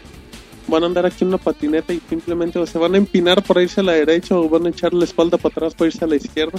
[0.66, 3.82] van a andar aquí en una patineta y simplemente se van a empinar para irse
[3.82, 6.16] a la derecha o van a echar la espalda para atrás para irse a la
[6.16, 6.58] izquierda.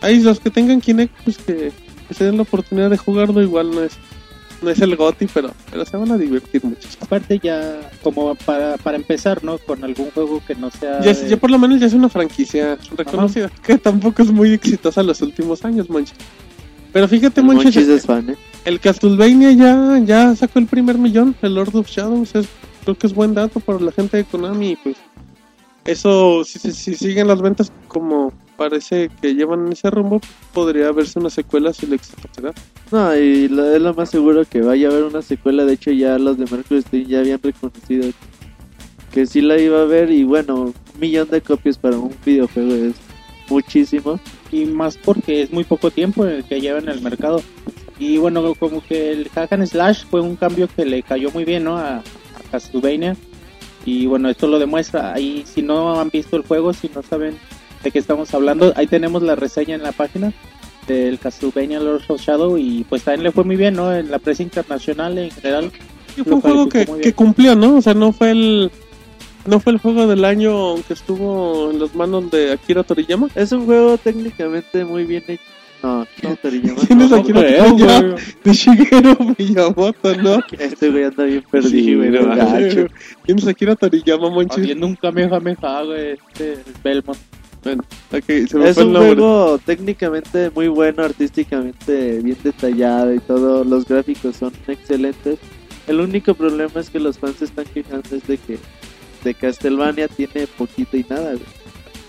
[0.00, 1.72] Ahí los que tengan Kinect pues que,
[2.08, 3.92] que se den la oportunidad de jugarlo igual no es
[4.64, 6.88] no es el GOTI pero pero se van a divertir mucho.
[7.00, 9.58] Aparte ya como para, para empezar, ¿no?
[9.58, 11.00] Con algún juego que no sea...
[11.00, 14.52] Ya, de- ya por lo menos ya es una franquicia reconocida que tampoco es muy
[14.52, 16.16] exitosa en los últimos años, Monchis.
[16.92, 18.36] Pero fíjate, es fan, ¿eh?
[18.64, 22.46] el Castlevania ya, ya sacó el primer millón, el Lord of Shadows, es,
[22.84, 24.96] creo que es buen dato para la gente de Konami, pues
[25.84, 30.20] eso, si, si, si siguen las ventas como parece que llevan en ese rumbo,
[30.52, 32.52] podría verse una secuela si el éxito se da.
[32.92, 35.64] No, y es lo más seguro que vaya a haber una secuela.
[35.64, 38.10] De hecho, ya los de Mercury ya habían reconocido
[39.12, 40.10] que sí la iba a ver.
[40.10, 42.94] Y bueno, un millón de copias para un videojuego es
[43.48, 44.20] muchísimo.
[44.52, 47.42] y más porque es muy poco tiempo en el que lleva en el mercado.
[47.98, 51.44] Y bueno, como que el hack and slash fue un cambio que le cayó muy
[51.44, 51.76] bien ¿no?
[51.76, 52.02] a, a
[52.50, 53.16] Castlevania.
[53.84, 55.12] Y bueno, esto lo demuestra.
[55.12, 57.36] Ahí, si no han visto el juego, si no saben
[57.82, 60.32] de qué estamos hablando, ahí tenemos la reseña en la página
[60.86, 62.56] del Castlevania Lords of Shadow.
[62.58, 63.94] Y pues también le fue muy bien, ¿no?
[63.94, 65.70] En la prensa internacional en general.
[66.16, 67.76] Y fue un juego que, que cumplió, ¿no?
[67.76, 68.70] O sea, no fue el
[69.46, 73.28] no fue el juego del año aunque estuvo en las manos de Akira Toriyama.
[73.34, 75.42] Es un juego técnicamente muy bien hecho.
[75.82, 76.80] No, no Toriyama.
[76.86, 77.12] ¿Quién es.
[77.12, 78.16] Akira creo, Toriyama?
[78.42, 80.42] De Shigeru Miyamoto, ¿no?
[80.58, 82.26] Este güey anda bien perdido.
[82.36, 82.86] Gacho.
[83.24, 84.62] ¿Quién es Akira Toriyama, Monchis?
[84.62, 87.18] Haciendo un Kamehameha, güey, este Belmont.
[88.48, 93.64] Se me Es fue un juego técnicamente muy bueno, artísticamente bien detallado y todo.
[93.64, 95.38] Los gráficos son excelentes.
[95.86, 98.58] El único problema es que los fans están quejando es de que
[99.24, 101.32] de Castlevania tiene poquito y nada.
[101.32, 101.42] güey.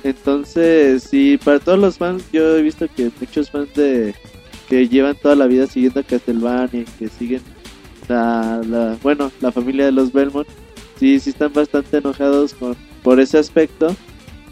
[0.04, 4.14] Entonces, sí, para todos los fans, yo he visto que muchos fans de
[4.70, 7.42] que llevan toda la vida siguiendo a Castlevania, y que siguen
[8.08, 10.48] la, la- bueno, la familia de los Belmont,
[11.00, 13.96] sí, sí están bastante enojados con, por ese aspecto.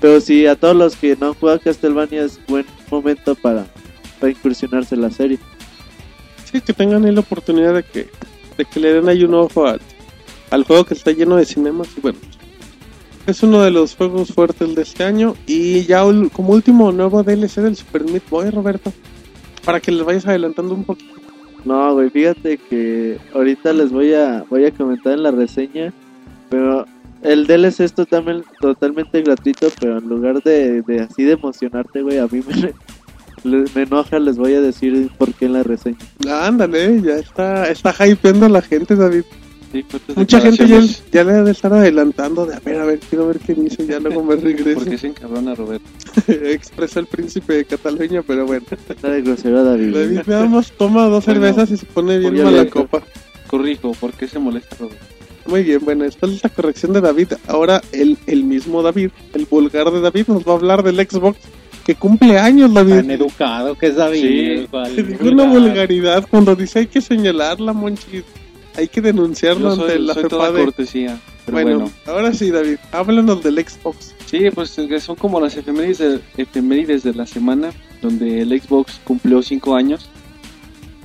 [0.04, 3.66] Pero sí, a todos los que no han jugado Castlevania es buen momento para,
[4.20, 5.40] para incursionarse en la serie.
[6.44, 8.10] Sí, que tengan ahí la oportunidad de que,
[8.58, 9.80] de que le den ahí un ojo al,
[10.52, 11.88] al juego que está lleno de cinemas.
[11.96, 12.20] Y bueno,
[13.28, 15.36] es uno de los juegos fuertes de este año.
[15.48, 16.02] Y ya
[16.34, 18.92] como último nuevo DLC del Super Meat Boy, Roberto,
[19.64, 21.14] para que les vayas adelantando un poquito.
[21.64, 25.94] No, güey, fíjate que ahorita les voy a voy a comentar en la reseña,
[26.50, 26.86] pero
[27.24, 32.20] el DLC es totalmente, totalmente gratuito, pero en lugar de, de así de emocionarte, güey,
[32.20, 32.42] a mí
[33.44, 35.98] me, me enoja, les voy a decir por qué en la reseña.
[36.28, 39.24] Ah, Ándale, ya está, está hypeando a la gente, David.
[39.72, 40.82] Sí, fuertes Mucha gente ya,
[41.12, 44.00] ya le debe estar adelantando de a ver, a ver, quiero ver qué dice, ya
[44.00, 44.80] luego me regreso.
[44.84, 45.88] Porque se encabrona Roberto.
[46.28, 48.64] Expresa el príncipe de Cataluña, pero bueno.
[48.88, 49.96] Está de grosero David.
[49.96, 53.02] David nada más toma dos Bueno, cervezas y se pone bien mala copa.
[53.48, 55.14] Corrijo, ¿por qué se molesta Roberto?
[55.46, 59.46] Muy bien, bueno, después de esta corrección de David, ahora el, el mismo David, el
[59.46, 61.38] vulgar de David, nos va a hablar del Xbox
[61.86, 63.12] que cumple años, Tan David.
[63.12, 64.68] educado que es David.
[64.72, 65.18] Sí.
[65.28, 68.24] una vulgaridad cuando dice hay que señalarla, Monchi.
[68.76, 70.64] Hay que denunciarlo Yo ante la soy toda FEPADE.
[70.66, 71.20] cortesía.
[71.46, 74.16] Pero Bueno, bueno, ahora sí, David, háblanos del Xbox.
[74.26, 79.42] sí, pues son como las efemérides de, efemérides de la semana, donde el Xbox cumplió
[79.44, 80.10] 5 años.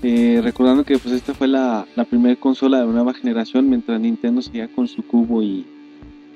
[0.02, 4.40] Eh, recordando que pues esta fue la, la primera consola de nueva generación, mientras Nintendo
[4.40, 5.66] seguía con su cubo y,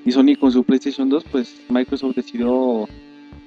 [0.05, 2.85] y Sony con su PlayStation 2, pues Microsoft decidió,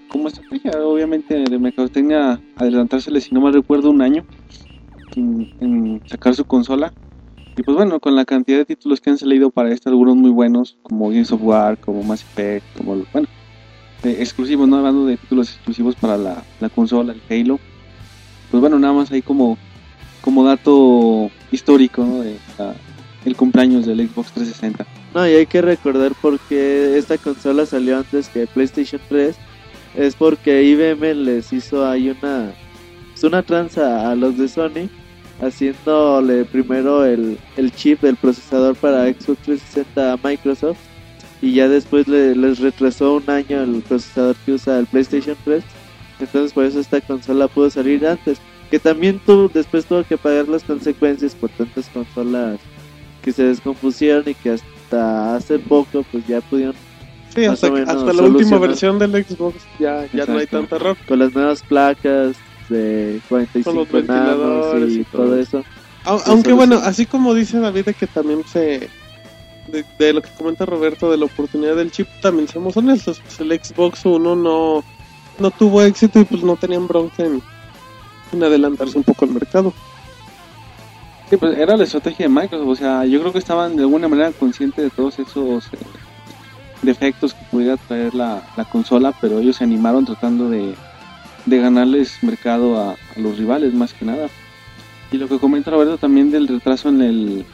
[0.08, 4.24] como estrategia, obviamente de mercadotecnia, adelantársele, si no mal recuerdo, un año
[5.16, 6.92] en, sacar su consola.
[7.56, 10.30] Y pues bueno, con la cantidad de títulos que han salido para esta, algunos muy
[10.30, 13.28] buenos, como Games of War, como Mass Effect, como, bueno,
[14.02, 17.58] exclusivos, no hablando de títulos exclusivos para la, la consola, el Halo.
[18.50, 19.58] Pues bueno, nada más ahí como,
[20.26, 22.20] como dato histórico, ¿no?
[22.20, 22.74] De la-
[23.24, 24.84] el cumpleaños del Xbox 360.
[25.14, 29.36] No, y hay que recordar por qué esta consola salió antes que PlayStation 3.
[29.96, 32.50] Es porque IBM les hizo ahí una,
[33.12, 34.90] pues una tranza a los de Sony,
[35.40, 40.78] haciéndole primero el, el chip del procesador para Xbox 360 a Microsoft.
[41.40, 45.62] Y ya después le- les retrasó un año el procesador que usa el PlayStation 3.
[46.18, 48.38] Entonces por eso esta consola pudo salir antes.
[48.70, 52.58] Que también tuvo, después tuvo que pagar las consecuencias por tantas consolas
[53.22, 56.74] que se descompusieron y que hasta hace poco pues ya pudieron
[57.34, 60.96] Sí, hasta, la última versión del Xbox ya, ya no hay tanta error.
[61.06, 62.34] con las nuevas placas
[62.70, 65.38] de 45 Con los enanos ventiladores y, y todo todo.
[65.38, 65.62] eso.
[65.62, 66.82] Sí, Aunque bueno, sí.
[66.86, 68.88] así como dice David de que también se...
[69.68, 73.40] De, de lo que comenta Roberto de la oportunidad del chip, también seamos honestos, pues
[73.40, 74.84] el Xbox One no,
[75.38, 77.42] no tuvo éxito y pues no tenían bronca en,
[78.32, 79.72] en adelantarse un poco al mercado.
[81.30, 84.06] Sí, pues era la estrategia de Microsoft, o sea, yo creo que estaban de alguna
[84.08, 85.78] manera conscientes de todos esos eh,
[86.82, 90.76] defectos que pudiera traer la, la consola, pero ellos se animaron tratando de,
[91.46, 94.28] de ganarles mercado a, los rivales más que nada.
[95.10, 97.44] Y lo que comenta Roberto también del retraso en el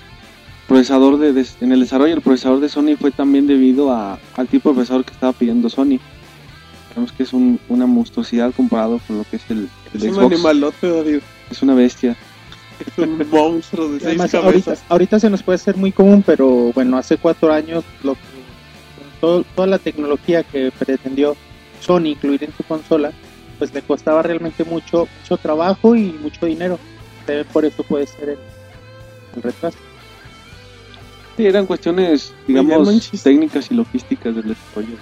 [0.69, 4.49] procesador de, des- en el desarrollo del procesador de Sony fue también debido a, al
[4.49, 5.99] tipo de procesador que estaba pidiendo Sony.
[6.91, 10.25] Sabemos que es un- una monstruosidad comparado con lo que es el, el Es un
[10.25, 11.21] animalote, David.
[11.51, 12.17] Es una bestia.
[12.87, 14.85] Es un monstruo de seis Además, cabezas.
[14.89, 18.21] ahorita se nos puede ser muy común, pero bueno, hace cuatro años lo que,
[19.21, 21.37] todo- toda la tecnología que pretendió
[21.81, 23.13] Sony incluir en su consola,
[23.59, 26.79] pues le costaba realmente mucho, mucho trabajo y mucho dinero.
[27.29, 28.39] Eh, Por eso puede ser el,
[29.37, 29.79] el retraso.
[31.37, 34.97] Sí, eran cuestiones, digamos, técnicas y logísticas del desarrollo.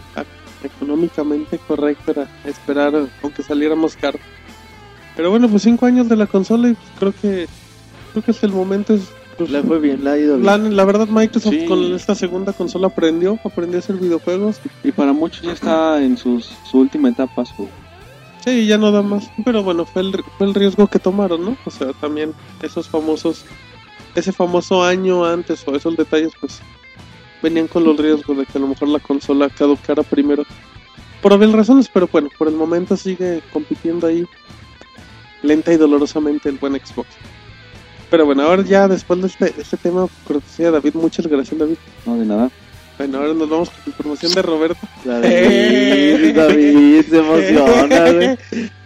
[0.62, 4.18] económicamente correcto era esperar aunque saliera más caro.
[5.16, 7.48] Pero bueno, pues cinco años de la consola y pues creo que
[8.12, 9.02] creo que hasta el momento es
[9.36, 10.46] pues, Le fue bien, le ha ido bien.
[10.46, 11.66] la, la verdad Microsoft Sí.
[11.66, 14.60] con esta segunda consola aprendió, aprendió a hacer videojuegos.
[14.84, 17.44] Y para muchos ya está en sus, su última etapa.
[17.44, 17.68] Su,
[18.44, 21.56] Sí, ya no da más, pero bueno, fue el, fue el riesgo que tomaron, ¿no?
[21.66, 23.44] O sea, también esos famosos
[24.14, 26.60] ese famoso año antes o esos detalles pues
[27.42, 30.44] venían con los riesgos de que a lo mejor la consola caducara primero.
[31.22, 34.24] Por obvias razones, pero bueno, por el momento sigue compitiendo ahí
[35.42, 37.08] lenta y dolorosamente el buen Xbox.
[38.10, 41.76] Pero bueno, ahora ya después de este, este tema, cortesía de David, muchas gracias David.
[42.06, 42.50] no, de nada.
[42.98, 44.80] Bueno, ahora nos vamos con la información de Roberto.
[45.04, 48.38] David, David, se emociona, güey.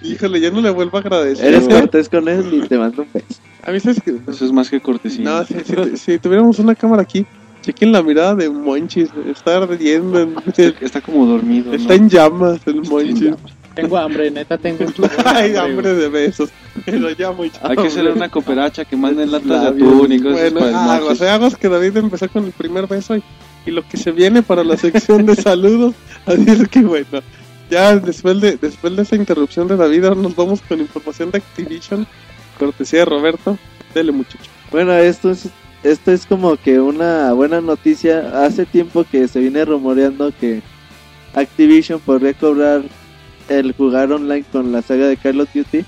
[0.03, 1.47] Híjole, ya no le vuelvo a agradecer.
[1.47, 3.27] Eres cortés con él y te mando un beso.
[3.65, 4.15] A mí sabes que...
[4.31, 5.25] Eso es más que cortesía.
[5.25, 7.27] No, si, si- si tuviéramos una cámara aquí,
[7.63, 9.09] Chequen la mirada de Monchis.
[9.27, 10.21] Está ardiendo.
[10.21, 10.35] en-
[10.83, 11.71] Está como dormido.
[11.71, 11.75] ¿no?
[11.77, 13.31] está en llamas el Monchis.
[13.75, 16.51] Tengo hambre, neta, tengo un Ay, hambre, de besos.
[16.85, 17.59] Pero ya, Monchis.
[17.63, 20.77] Hay que hacerle una cooperacha que manden latas de atún y cosas Bueno, para el
[20.77, 21.23] aguas, Monchis.
[21.23, 23.23] aguas que David empezó con el primer beso y,
[23.67, 25.95] y lo que se viene para la sección de saludos.
[26.27, 27.23] Así es que bueno,
[27.71, 31.39] ya después de después de esa interrupción de David, ahora nos vamos con información de
[31.39, 32.07] Activision,
[32.59, 33.59] cortesía de Roberto.
[33.95, 34.51] Dele muchacho.
[34.71, 35.49] Bueno, esto es,
[35.83, 38.45] esto es como que una buena noticia.
[38.45, 40.63] Hace tiempo que se viene rumoreando que
[41.35, 42.83] Activision podría cobrar
[43.49, 45.87] el jugar online con la saga de Call of Duty.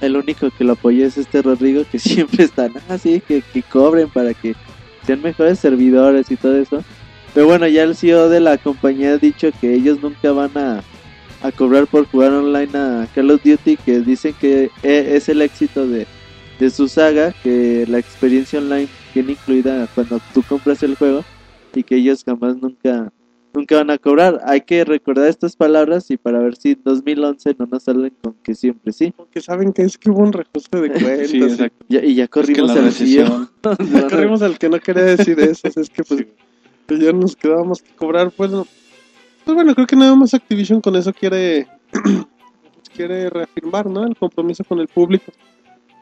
[0.00, 4.10] El único que lo apoya es este Rodrigo que siempre está así, que, que cobren
[4.10, 4.56] para que
[5.02, 6.86] sean mejores servidores y todo eso.
[7.32, 10.86] Pero bueno, ya el CEO de la compañía ha dicho que ellos nunca van a,
[11.40, 15.42] a cobrar por jugar online a Call of Duty, que dicen que e- es el
[15.42, 16.08] éxito de,
[16.58, 21.26] de su saga, que la experiencia online viene incluida cuando tú compras el juego
[21.74, 23.12] y que ellos jamás nunca
[23.58, 24.40] nunca van a cobrar.
[24.44, 28.34] Hay que recordar estas palabras y para ver si en 2011 no nos salen con
[28.42, 29.12] que siempre sí.
[29.16, 31.30] Porque saben que es que hubo un reajuste de cuentas.
[31.30, 31.92] Sí, y-.
[31.94, 33.48] Ya- y ya Es que corrimos la al.
[33.92, 35.68] Ya corrimos al que no quería decir eso.
[35.68, 36.26] Es que pues
[36.86, 38.30] que ya nos quedábamos que cobrar.
[38.30, 38.66] Pues, no.
[39.44, 41.66] pues bueno, creo que nada más Activision con eso quiere
[42.94, 44.06] quiere reafirmar, ¿no?
[44.06, 45.32] El compromiso con el público.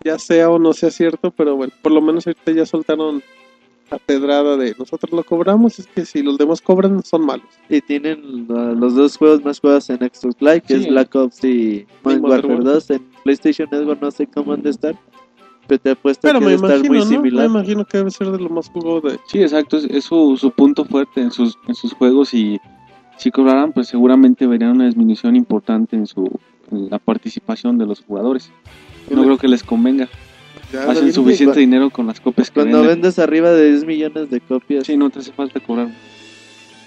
[0.05, 3.23] Ya sea o no sea cierto, pero bueno, por lo menos ahorita ya soltaron
[3.91, 7.47] la pedrada de nosotros lo cobramos, es que si los demás cobran son malos.
[7.69, 10.81] Y tienen uh, los dos juegos más jugados en Xbox Live, que Sí.
[10.83, 12.75] es Black Ops y Modern Warfare Warfare.
[12.75, 12.91] 2.
[12.91, 14.95] En PlayStation Network no sé cómo han de estar,
[15.67, 17.05] pero te apuesto Pero que me debe estar imagino, muy ¿no?
[17.05, 17.47] Me similar.
[17.47, 19.19] imagino que debe ser de lo más jugado de...
[19.27, 19.77] Sí, exacto.
[19.77, 22.59] Es, es su, su punto fuerte en sus, en sus juegos y
[23.19, 26.29] si cobraran, pues seguramente verían una disminución importante en su
[26.73, 28.51] en la participación de los jugadores.
[29.09, 30.09] No creo que les convenga.
[30.73, 32.97] Ya, Hacen suficiente dinero con las copias que Cuando venden.
[33.03, 35.89] vendes arriba de 10 millones de copias, Sí, no te hace falta cobrar.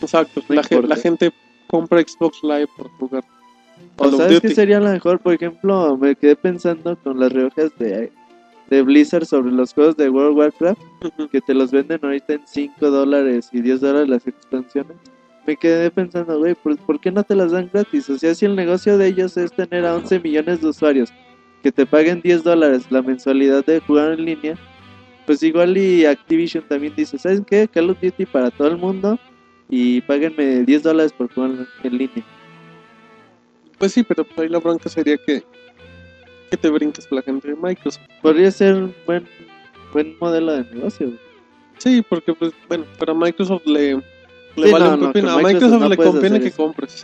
[0.02, 0.88] Exacto, No la, importa.
[0.88, 1.32] la gente
[1.68, 3.24] compra Xbox Live por jugar.
[3.98, 8.12] O sabes que sería la mejor, por ejemplo, me quedé pensando con las rebajas de,
[8.70, 10.82] de Blizzard sobre los juegos de World of Warcraft,
[11.32, 14.98] que te los venden ahorita en 5 dólares y 10 dólares las expansiones.
[15.48, 18.10] Me quedé pensando, güey, ¿por, por qué no te las dan gratis?
[18.10, 21.12] O sea, si el negocio de ellos es tener a 11 millones de usuarios
[21.64, 24.56] que te paguen 10 dólares la mensualidad de jugar en línea,
[25.26, 27.68] pues igual y Activision también dice, ¿saben qué?
[27.68, 29.20] Call of Duty para todo el mundo
[29.70, 31.52] y páguenme 10 dólares por jugar
[31.84, 32.26] en línea.
[33.78, 35.44] Pues sí, pero ahí la bronca sería que,
[36.50, 38.04] que te brinques con la gente de Microsoft.
[38.22, 39.28] Podría ser un buen,
[39.94, 41.14] buen modelo de negocio.
[41.78, 43.96] Sí, porque pues bueno, pero a Microsoft le,
[44.56, 46.58] le Sí, vale no, un A Microsoft, Microsoft no le conviene que eso.
[46.58, 47.04] compres.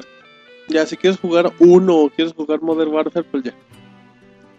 [0.68, 3.54] Ya, si quieres jugar uno o quieres jugar Modern Warfare, pues ya.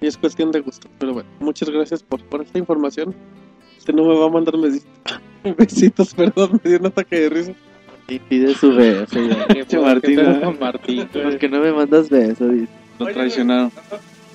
[0.01, 0.89] Y es cuestión de gusto.
[0.99, 3.15] Pero bueno, muchas gracias por, por esta información.
[3.79, 5.21] Este no me va a mandar besitos,
[5.59, 7.53] besitos perdón, me dio un ataque de risa.
[8.09, 9.07] Y pide su beso.
[9.21, 9.67] güey.
[9.67, 10.41] Che, Martín, ¿Qué pedo ¿eh?
[10.43, 11.25] con Martín, güey?
[11.25, 12.49] ¿Por qué no me mandas beso?
[12.49, 12.69] Dice.
[12.99, 13.73] Lo traicionaron.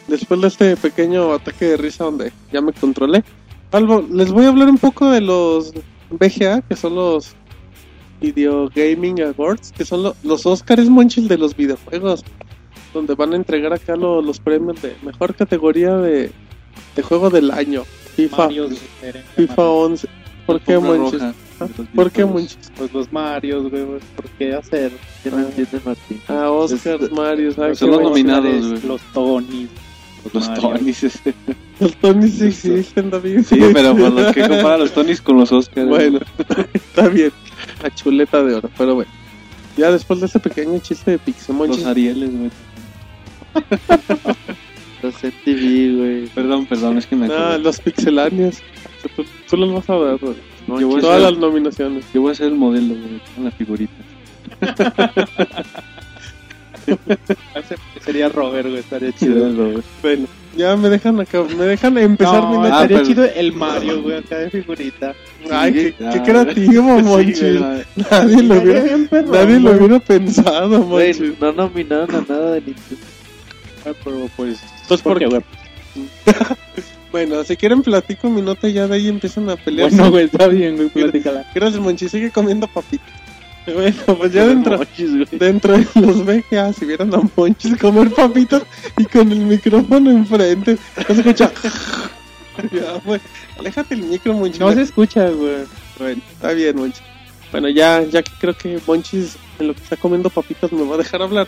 [0.07, 3.23] Después de este pequeño ataque de risa donde ya me controlé,
[3.71, 5.71] algo, les voy a hablar un poco de los
[6.09, 7.33] VGA, que son los
[8.19, 12.25] Video Gaming Awards, que son lo- los Oscars Monchil de los videojuegos,
[12.93, 16.31] donde van a entregar acá lo- los premios de mejor categoría de,
[16.95, 17.83] de juego del año,
[18.15, 18.71] FIFA, Marios
[19.35, 19.71] FIFA Mario.
[19.73, 20.07] 11.
[20.45, 21.67] ¿Por qué roja ¿Ah?
[21.95, 22.25] ¿Por qué.
[22.25, 22.57] Monchis?
[22.75, 24.91] Pues los Marios, güey, pues, ¿por qué hacer?
[25.23, 26.19] ¿Qué no entiende Martín?
[26.27, 28.81] Ah, Oscars, Es- Mario, ¿sabes Son los nominados, Los- güey.
[28.87, 29.69] Los Tonys.
[30.33, 30.61] Los Mario.
[30.69, 31.03] Tonys.
[31.79, 33.41] Los Tony sí existen, David.
[33.47, 35.87] Sí, pero por los que compara los Tonys con los Oscars.
[35.87, 36.19] Bueno,
[36.73, 37.31] está bien.
[37.81, 39.11] La chuleta de oro, pero bueno.
[39.77, 42.51] Ya después de ese pequeño chiste de Pixemonchis, Los Arieles, güey.
[45.01, 46.27] Los MTV, güey.
[46.27, 47.59] Perdón, perdón, es que me no, acordé.
[47.59, 48.57] los pixelanios.
[49.15, 50.35] Tú, tú los vas a ver, güey.
[50.79, 52.05] Yo voy a Todas ser- las nominaciones.
[52.13, 53.93] Yo voy a ser el modelo, güey, con la figurita.
[58.05, 59.81] Sería Robert, güey, estaría chido.
[60.01, 62.79] Bueno, ya me dejan acá, me dejan empezar mi No, nota.
[62.79, 65.13] Ah, estaría pero- chido el Mario, güey, acá de figurita.
[65.51, 67.37] Ay, qué, Ah, qué creativo, Monchis.
[67.39, 67.59] Sí,
[68.11, 68.97] nadie lo hubiera,
[69.31, 71.39] nadie lo hubiera pensado, Güey, Monchis.
[71.39, 73.05] no nominaron a nada de Nintendo.
[73.85, 75.41] Ah, Pero pues, Entonces, ¿por ¿por qué, güey?
[77.11, 79.89] Bueno, si quieren platico mi nota y ya de ahí empiezan a pelear.
[79.89, 81.45] Bueno, güey, está bien, güey, platícala.
[81.53, 83.07] Gracias, Monchis, sigue comiendo papitas.
[83.63, 85.27] Bueno, pues ya dentro, güey.
[85.33, 88.63] dentro de los VGA, si vieran a Monchis comer papitas
[88.97, 91.51] y con el micrófono enfrente, no se escucha.
[92.71, 93.21] ya, pues,
[93.59, 94.59] aléjate el micro, Monchis.
[94.59, 95.65] No se escucha, güey.
[95.99, 97.03] Bueno, está bien, Monchis.
[97.51, 100.95] Bueno, ya, ya que creo que Monchis en lo que está comiendo papitas me va
[100.95, 101.47] a dejar hablar,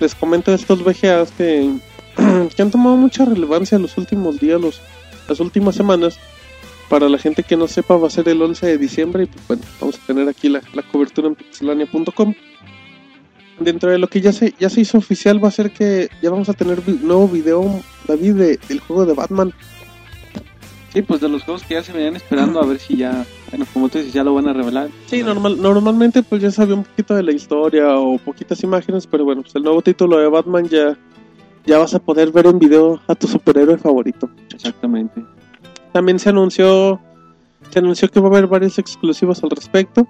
[0.00, 1.72] les comento estos VGAs que,
[2.56, 4.80] que han tomado mucha relevancia los últimos días, los,
[5.28, 6.18] las últimas semanas,
[6.88, 9.44] Para la gente que no sepa, va a ser el 11 de diciembre y pues
[9.48, 12.32] bueno, vamos a tener aquí la, la cobertura en pixelania.com.
[13.58, 16.30] Dentro de lo que ya se, ya se hizo oficial va a ser que ya
[16.30, 19.52] vamos a tener vi- nuevo video, David, de, del juego de Batman.
[20.96, 23.66] Sí, pues de los juegos que ya se venían esperando, a ver si ya, bueno,
[23.70, 24.88] como tú dices, ya lo van a revelar.
[25.04, 29.22] Sí, normal, normalmente pues ya sabía un poquito de la historia o poquitas imágenes, pero
[29.26, 30.96] bueno, pues el nuevo título de Batman ya,
[31.66, 34.30] ya vas a poder ver en video a tu superhéroe favorito.
[34.54, 35.22] Exactamente.
[35.92, 36.98] También se anunció
[37.68, 40.08] se anunció que va a haber varios exclusivos al respecto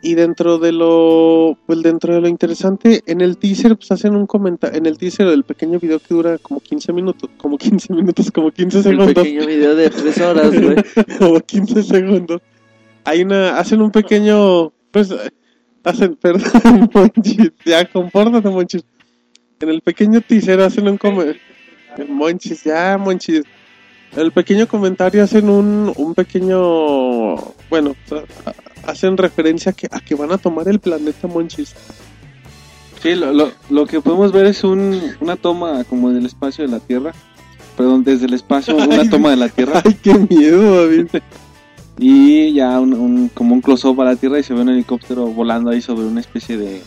[0.00, 4.26] y dentro de lo pues dentro de lo interesante en el teaser pues hacen un
[4.26, 8.30] comentario en el teaser del pequeño video que dura como 15 minutos como 15 minutos
[8.30, 9.14] como 15 El segundos.
[9.14, 10.76] pequeño video de tres horas, güey.
[11.18, 12.40] como 15 segundos.
[13.04, 15.12] Hay una hacen un pequeño pues
[15.82, 18.84] hacen perdón Monchis ya compórtate Monchis.
[19.60, 21.40] En el pequeño teaser hacen un comentario
[22.08, 23.42] Monchis ya Monchis.
[24.16, 27.34] El pequeño comentario hacen un, un pequeño
[27.68, 27.94] bueno
[28.88, 31.74] hacen referencia a que, a que van a tomar el planeta Monchis
[33.02, 36.70] Sí, lo, lo, lo que podemos ver es un, una toma como del espacio de
[36.72, 37.12] la Tierra.
[37.76, 39.82] Perdón, desde el espacio, una Ay, toma de la Tierra.
[39.84, 41.06] ay qué miedo David
[41.96, 45.26] Y ya un, un- como un close-up a la Tierra y se ve un helicóptero
[45.28, 46.82] volando ahí sobre una especie de,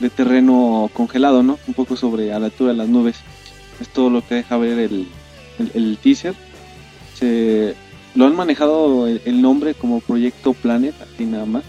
[0.00, 1.58] de terreno congelado, ¿no?
[1.66, 3.16] Un poco sobre a la altura de las nubes.
[3.80, 5.08] Es todo lo que deja ver el,
[5.58, 6.34] el, el teaser.
[7.14, 7.74] Se,
[8.16, 11.62] lo han manejado el, el nombre como Proyecto Planet, así nada más.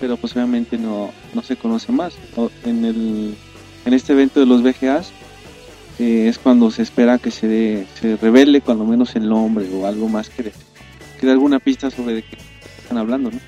[0.00, 2.14] Pero pues obviamente no, no se conoce más.
[2.36, 3.34] O- En, el,
[3.84, 5.10] en este evento de los VGAs
[5.98, 9.86] eh, es cuando se espera que se, dé- se revele cuando menos el nombre o
[9.86, 12.36] algo más que, que dé alguna pista sobre de qué
[12.82, 13.40] están hablando, ¿no?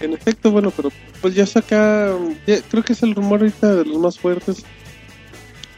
[0.00, 2.14] En efecto, bueno, pero pues ya saca,
[2.46, 4.64] ya- creo que es el rumor ahorita de los más fuertes,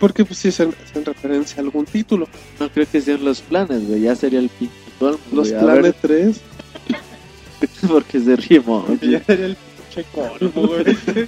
[0.00, 2.28] porque pues sí es en, es en referencia a algún título.
[2.58, 4.00] No creo que sean los planes, güey.
[4.02, 5.54] Ya sería el pinche Los güey.
[5.54, 6.40] A Planet 3.
[6.88, 8.86] ver, porque se rimó.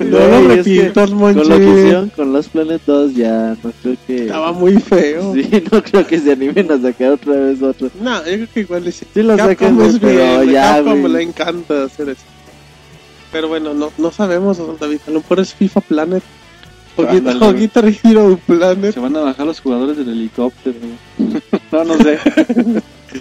[0.00, 1.80] No lo es que repitas, Con lo que Monchi.
[1.80, 4.16] hicieron con los Planet 2 ya no creo que...
[4.22, 5.34] Estaba muy feo.
[5.34, 7.90] Sí, no creo que se animen a sacar otra vez otro.
[8.00, 9.04] No, yo creo que igual sí.
[9.12, 12.22] Sí lo sacan, es pero bien, ya, Capcom le encanta hacer eso.
[13.32, 15.00] Pero bueno, no, no sabemos, David.
[15.06, 16.22] A lo mejor es FIFA Planet.
[16.96, 17.52] O.
[17.52, 18.94] Guitar Hero Planet.
[18.94, 20.76] Se van a bajar los jugadores del helicóptero.
[21.72, 22.18] no, no sé.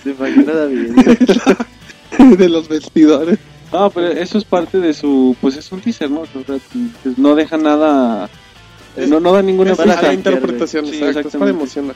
[0.01, 0.91] ¿Se imagina David?
[2.37, 3.39] de los vestidores.
[3.71, 5.35] No, pero eso es parte de su.
[5.41, 6.21] Pues es un teaser, ¿no?
[6.21, 8.29] O sea, pues, no deja nada.
[8.95, 11.95] Es- no, no da ninguna Es para cambiar, interpretación, Sí, exacto, es para emocionar.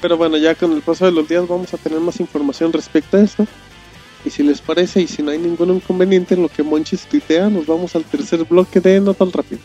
[0.00, 3.16] Pero bueno, ya con el paso de los días vamos a tener más información respecto
[3.16, 3.46] a esto.
[4.24, 7.48] Y si les parece y si no hay ningún inconveniente en lo que Monchis tuitea,
[7.48, 9.60] nos vamos al tercer bloque de No tan rápido.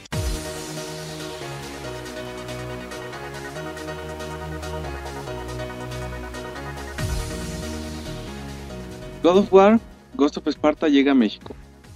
[9.23, 9.79] God of War,
[10.15, 11.53] Ghost of Sparta llega a México.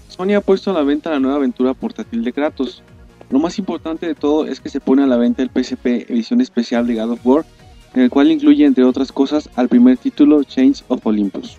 [0.10, 2.84] Sony ha puesto a la venta la nueva aventura portátil de Kratos.
[3.32, 6.40] Lo más importante de todo es que se pone a la venta el PSP edición
[6.40, 7.46] especial de God of War,
[7.96, 11.58] en el cual incluye entre otras cosas al primer título Chains of Olympus.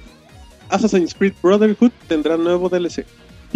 [0.69, 3.05] Assassin's Creed Brotherhood tendrá nuevo DLC.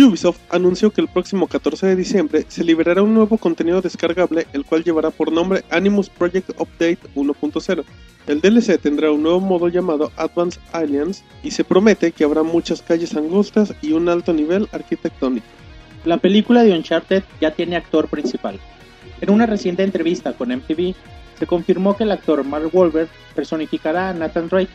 [0.02, 4.64] Ubisoft anunció que el próximo 14 de diciembre se liberará un nuevo contenido descargable, el
[4.64, 7.84] cual llevará por nombre Animus Project Update 1.0.
[8.26, 12.82] El DLC tendrá un nuevo modo llamado Advanced Alliance y se promete que habrá muchas
[12.82, 15.46] calles angostas y un alto nivel arquitectónico.
[16.04, 18.58] La película de Uncharted ya tiene actor principal.
[19.20, 20.94] En una reciente entrevista con MTV,
[21.38, 24.70] se confirmó que el actor Mark Wahlberg personificará a Nathan Drake.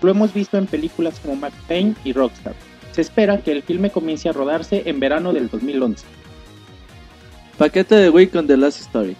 [0.00, 2.54] Lo hemos visto en películas como Max Payne y Rockstar.
[2.92, 6.04] Se espera que el filme comience a rodarse en verano del 2011.
[7.58, 9.16] Paquete de Wii con The Last Story.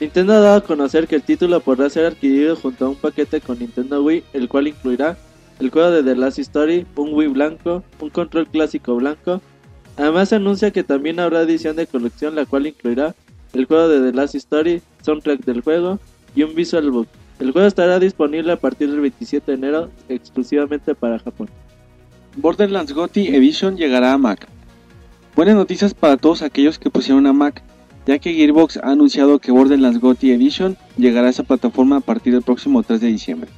[0.00, 3.40] Nintendo ha dado a conocer que el título podrá ser adquirido junto a un paquete
[3.40, 5.16] con Nintendo Wii, el cual incluirá
[5.60, 9.40] el juego de The Last Story, un Wii blanco, un control clásico blanco.
[9.96, 13.14] Además se anuncia que también habrá edición de colección la cual incluirá
[13.52, 16.00] el juego de The Last Story, soundtrack del juego
[16.34, 17.08] y un visual book.
[17.38, 21.48] El juego estará disponible a partir del 27 de enero exclusivamente para Japón.
[22.36, 24.48] Borderlands GOTY Edition llegará a Mac.
[25.36, 27.62] Buenas noticias para todos aquellos que pusieron a Mac,
[28.06, 32.32] ya que Gearbox ha anunciado que Borderlands GOTY Edition llegará a esa plataforma a partir
[32.32, 33.50] del próximo 3 de diciembre.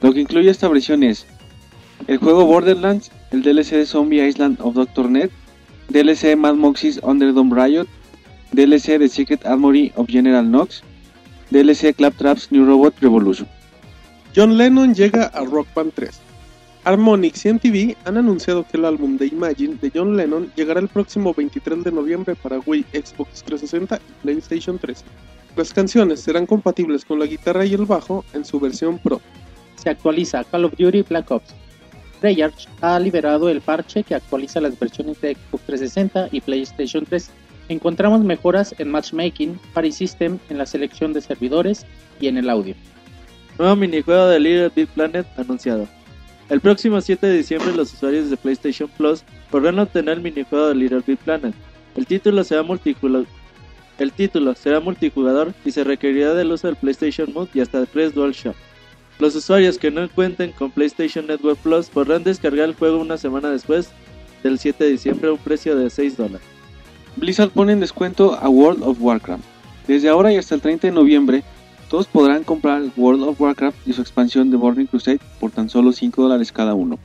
[0.00, 1.24] Lo que incluye esta versión es
[2.08, 5.08] el juego Borderlands, el DLC de Zombie Island of Dr.
[5.08, 5.30] Net,
[5.88, 7.86] DLC de Mad Moxie's Underdome Riot,
[8.50, 10.82] DLC de Secret Armory of General Knox,
[11.50, 13.46] DLC Claptrap's New Robot Revolution.
[14.34, 16.29] John Lennon llega a Rock Band 3.
[16.84, 20.88] Harmonix y MTV han anunciado que el álbum de Imagine de John Lennon llegará el
[20.88, 25.04] próximo 23 de noviembre para Wii, Xbox 360 y PlayStation 3.
[25.56, 29.20] Las canciones serán compatibles con la guitarra y el bajo en su versión Pro.
[29.76, 31.54] Se actualiza Call of Duty Black Ops.
[32.20, 37.30] Treyarch ha liberado el parche que actualiza las versiones de Xbox 360 y PlayStation 3.
[37.68, 41.84] Encontramos mejoras en matchmaking, party system, en la selección de servidores
[42.20, 42.74] y en el audio.
[43.58, 45.86] Nuevo minijuego de Little Big Planet anunciado.
[46.50, 49.22] El próximo 7 de diciembre los usuarios de PlayStation Plus
[49.52, 51.54] podrán obtener el minijuego de Little Big Planet.
[51.94, 53.26] El título será multijugador.
[53.98, 57.86] El título será multijugador y se requerirá del uso del PlayStation Mode y hasta de
[57.86, 58.56] 3 DualShock.
[59.20, 63.50] Los usuarios que no cuenten con PlayStation Network Plus podrán descargar el juego una semana
[63.50, 63.90] después
[64.42, 66.46] del 7 de diciembre a un precio de 6 dólares.
[67.14, 69.44] Blizzard pone en descuento a World of Warcraft.
[69.86, 71.44] Desde ahora y hasta el 30 de noviembre,
[71.90, 75.90] todos podrán comprar World of Warcraft y su expansión de Burning Crusade por tan solo
[75.90, 77.00] 5 dólares cada uno.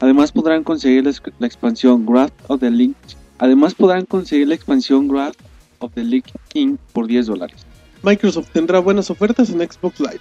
[0.00, 2.96] Además podrán conseguir la, expansión Wrath of the Link.
[3.38, 5.36] Además podrán conseguir la expansión Wrath
[5.78, 7.64] of the Lich King por 10 dólares.
[8.02, 10.20] Microsoft tendrá buenas ofertas en Xbox Live.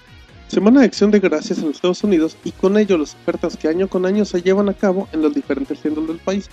[0.50, 3.88] Semana de acción de gracias en Estados Unidos y con ello las ofertas que año
[3.88, 6.48] con año se llevan a cabo en los diferentes centros del país.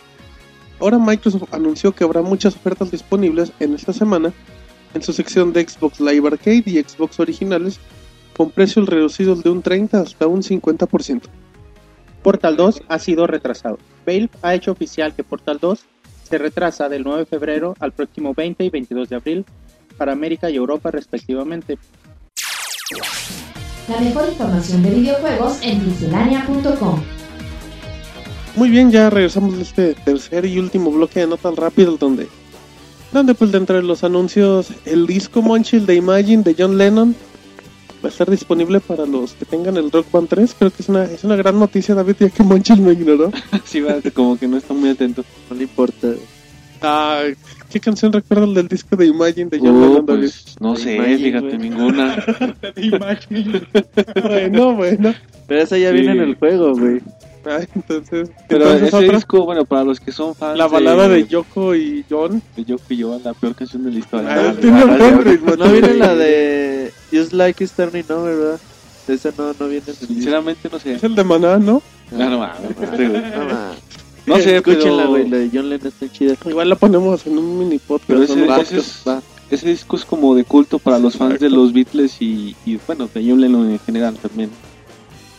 [0.80, 4.32] Ahora Microsoft anunció que habrá muchas ofertas disponibles en esta semana
[4.94, 7.78] en su sección de Xbox Live Arcade y Xbox originales
[8.36, 11.22] con precios reducidos de un 30 hasta un 50%.
[12.22, 13.78] Portal 2 ha sido retrasado.
[14.06, 15.80] Valve ha hecho oficial que Portal 2
[16.24, 19.44] se retrasa del 9 de febrero al próximo 20 y 22 de abril
[19.96, 21.78] para América y Europa respectivamente.
[23.88, 27.02] La mejor información de videojuegos en miscelánea.com.
[28.56, 32.28] Muy bien, ya regresamos de este tercer y último bloque de notas rápidas donde
[33.12, 37.14] donde pues de entre los anuncios el disco Monchill de Imagine de John Lennon
[38.02, 40.54] va a estar disponible para los que tengan el Rock Band 3.
[40.58, 43.30] Creo que es una, es una gran noticia, David, ya que Monchill me ignoró.
[43.64, 45.22] sí, va, como que no está muy atento.
[45.50, 46.08] No le importa.
[46.82, 47.24] Ah,
[47.68, 50.20] ¿qué canción recuerdas del disco de Imagine de John Oh, Lennon, David?
[50.30, 52.24] pues, no sé, Imagine, fíjate, ninguna.
[54.22, 55.14] bueno, bueno.
[55.46, 55.94] Pero esa ya Sí.
[55.96, 57.00] viene en el juego, güey.
[57.44, 61.08] Ay, entonces, Pero entonces ese otra, disco, bueno, para los que son fans la balada
[61.08, 62.42] de Yoko y John.
[62.56, 64.50] de Yoko y yo, la peor canción de la historia.
[64.50, 64.84] Ah, tiene
[65.22, 68.60] ritmo, No viene la de Just Like It's Turning Over, ¿verdad?
[69.08, 69.86] Esa no, no viene.
[69.92, 70.94] Sinceramente no sé.
[70.94, 71.82] Es el de Maná, ¿no?
[72.12, 72.38] No, no.
[72.38, 72.50] No.
[74.26, 75.28] No sé, Escúchenla, güey.
[75.28, 76.34] La de John Lennon está chida.
[76.44, 78.06] Igual la ponemos en un mini podcast.
[78.08, 78.56] Pero ese, ¿no?
[78.56, 79.02] ese es-
[79.50, 83.08] ese disco es como de culto para los fans de los Beatles y, y, bueno,
[83.12, 84.50] de John Lennon en general también.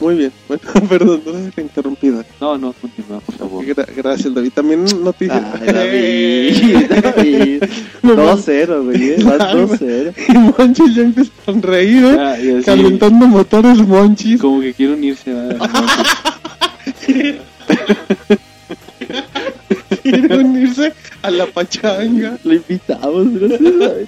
[0.02, 2.10] Muy bien, bueno, perdón, no te interrumpí.
[2.10, 2.26] David.
[2.42, 3.64] No, no, continúa, por favor.
[3.66, 4.52] Gra- gracias, David.
[4.52, 5.54] También noticia.
[5.62, 6.90] Ay, David.
[7.04, 7.64] David.
[8.04, 9.12] 2-0, güey.
[9.12, 10.14] eh, Vas 2-0.
[10.28, 12.16] y Monchis ya empieza a.
[12.16, 14.42] Ya, y así, Calentando motores, Monchis.
[14.42, 15.32] como que quiero unirse.
[19.90, 20.00] ¿verdad?
[20.04, 22.38] Quiere unirse a la pachanga.
[22.44, 23.26] Lo invitamos.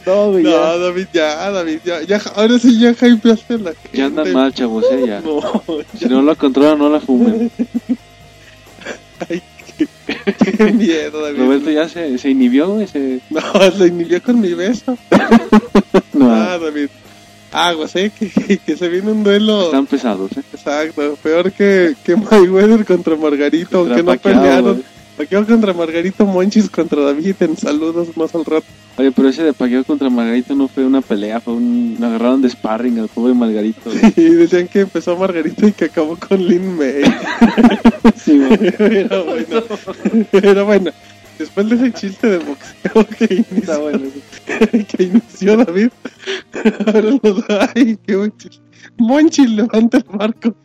[0.05, 0.43] No, güey.
[0.43, 0.77] No, ya.
[0.77, 4.37] David, ya, David, ya, ya, ahora sí ya hypeaste la ya andan gente.
[4.39, 5.21] mal, chavos, eh, ya.
[5.25, 5.41] No,
[5.97, 7.51] Si no la controlan, no la fumen.
[10.57, 11.39] qué miedo, David.
[11.39, 13.19] Roberto ya se, se inhibió, güey, se...
[13.29, 13.41] No,
[13.71, 14.97] se inhibió con mi beso.
[16.13, 16.89] No, Ah, David.
[17.51, 19.65] Aguas, eh, que, que, que se viene un duelo.
[19.65, 20.41] están pesados, eh.
[20.53, 24.83] Exacto, peor que, que Mayweather contra Margarito, Contra que no pelearon.
[25.23, 28.65] Pacquiao contra Margarito, Monchis contra David en saludos más al rato.
[28.97, 31.95] Oye, pero ese de Pacquiao contra Margarito no fue una pelea, fue un...
[31.97, 33.89] Lo agarraron de sparring al pobre Margarito.
[34.17, 37.03] Y decían que empezó Margarito y que acabó con Lin May.
[38.17, 38.71] Sí, güey.
[38.77, 39.63] Pero bueno,
[40.31, 40.91] pero bueno,
[41.39, 43.99] después de ese chiste de boxeo que inició, Está bueno.
[44.87, 45.89] que inició David,
[46.85, 47.45] ahora los
[47.75, 48.61] ay, qué buen chiste.
[48.97, 50.55] Monchis levanta el barco.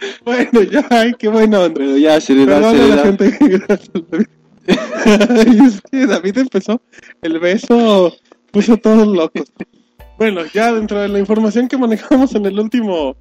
[0.24, 1.74] bueno, ya, ay, qué buena onda.
[1.78, 4.26] Pero ya, seriedad, Perdón a la gente que gracias, David.
[4.66, 6.80] Ay, es que David empezó,
[7.22, 8.14] el beso
[8.52, 9.50] puso a todos locos.
[10.18, 13.16] Bueno, ya dentro de la información que manejamos en el último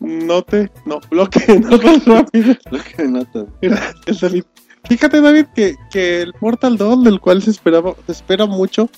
[0.00, 2.58] note, no, bloque, notas rápidas.
[2.70, 3.44] Lo que notas.
[3.60, 4.44] Gracias, David.
[4.88, 8.88] Fíjate, David, que, que el Portal 2, del cual se esperaba, se espera mucho,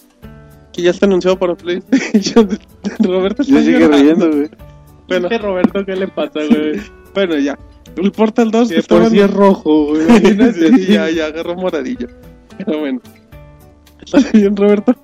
[0.72, 2.48] que ya está anunciado para PlayStation,
[3.00, 3.96] Roberto está Ya sigue llorando.
[3.98, 4.50] riendo, güey.
[5.08, 6.80] Bueno, ¿Qué Roberto qué le pasa, güey?
[7.14, 7.58] Bueno, ya.
[7.96, 10.06] El Portal 2 Que estaba es rojo, güey.
[10.54, 12.08] Sí, ya, ya agarró moradillo.
[12.58, 13.00] Pero bueno.
[14.04, 14.94] ¿Estás bien, Roberto?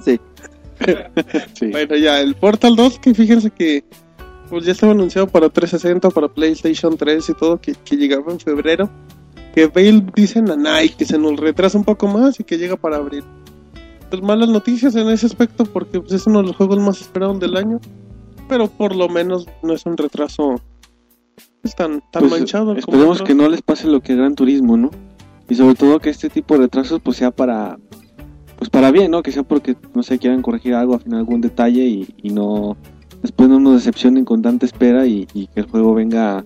[0.00, 0.20] Sí.
[1.54, 1.70] Sí.
[1.70, 3.82] Bueno, ya, el Portal 2, que fíjense que
[4.50, 8.38] pues ya estaba anunciado para 360, para PlayStation 3 y todo, que, que llegaba en
[8.38, 8.90] febrero.
[9.54, 12.76] Que Bale dicen a Nike que se nos retrasa un poco más y que llega
[12.76, 13.24] para abril.
[14.10, 17.40] Pues malas noticias en ese aspecto porque pues, es uno de los juegos más esperados
[17.40, 17.80] del año.
[18.48, 20.60] Pero por lo menos no es un retraso
[21.74, 22.66] tan, tan Pues, manchado.
[22.66, 24.90] como Esperemos que no les pase lo que Gran Turismo, ¿no?
[25.48, 27.78] Y sobre todo que este tipo de retrasos pues sea para
[28.58, 29.22] pues para bien, ¿no?
[29.22, 32.76] Que sea porque no sé quieran corregir algo, al final algún detalle y, y no
[33.22, 36.44] después no nos decepcionen con tanta espera y, y que el juego venga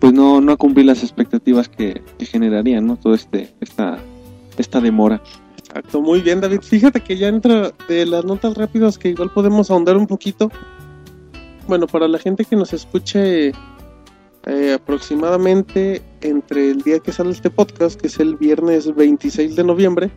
[0.00, 2.96] pues no, no a cumplir las expectativas que, que generarían, ¿no?
[2.96, 3.98] Todo este, esta,
[4.58, 5.22] esta demora.
[5.56, 6.60] Exacto, muy bien David.
[6.60, 10.50] Fíjate que ya entra de las notas rápidas que igual podemos ahondar un poquito.
[11.66, 13.52] Bueno, para la gente que nos escuche
[14.46, 19.64] eh, aproximadamente entre el día que sale este podcast, que es el viernes 26 de
[19.64, 20.10] noviembre,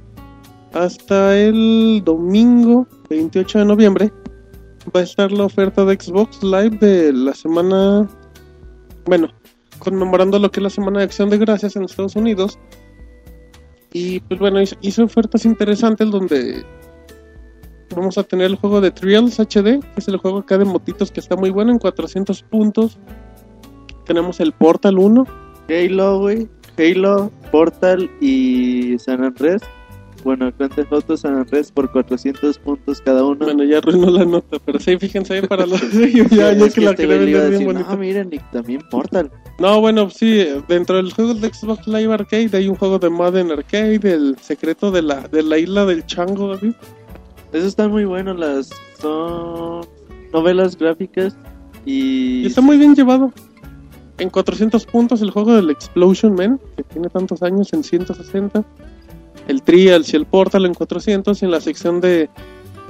[0.73, 4.13] hasta el domingo 28 de noviembre,
[4.95, 8.07] va a estar la oferta de Xbox Live de la semana,
[9.05, 9.29] bueno,
[9.79, 12.59] conmemorando lo que es la semana de acción de gracias en Estados Unidos.
[13.93, 16.65] Y pues bueno, hizo, ofertas interesantes donde
[17.95, 21.11] vamos a tener el juego de Trials HD, que es el juego acá de motitos
[21.11, 22.99] que está muy bueno en 400 puntos.
[24.07, 25.25] Tenemos el Portal 1,
[25.69, 26.47] Halo, güey.
[26.77, 29.61] Halo, Portal y San Andrés.
[30.23, 33.45] Bueno, Theft Auto San Andrés por 400 puntos cada uno.
[33.45, 36.81] Bueno, ya arruinó la nota, pero sí, fíjense bien para los ya, ya Es que
[36.81, 37.91] la este vender bien decir, bonita.
[37.91, 39.31] No, miren, y también Portal.
[39.59, 43.51] No, bueno, sí, dentro del juego de Xbox Live Arcade hay un juego de Madden
[43.51, 46.73] Arcade, el secreto de la, de la isla del chango, David.
[47.53, 49.85] Esos están muy buenos, las son
[50.33, 51.37] novelas gráficas
[51.85, 52.43] y...
[52.43, 53.31] Y está muy bien llevado.
[54.19, 58.63] En 400 puntos el juego del Explosion Man, que tiene tantos años, en 160.
[59.47, 61.41] El Trials y el Portal en 400.
[61.41, 62.29] Y en la sección de,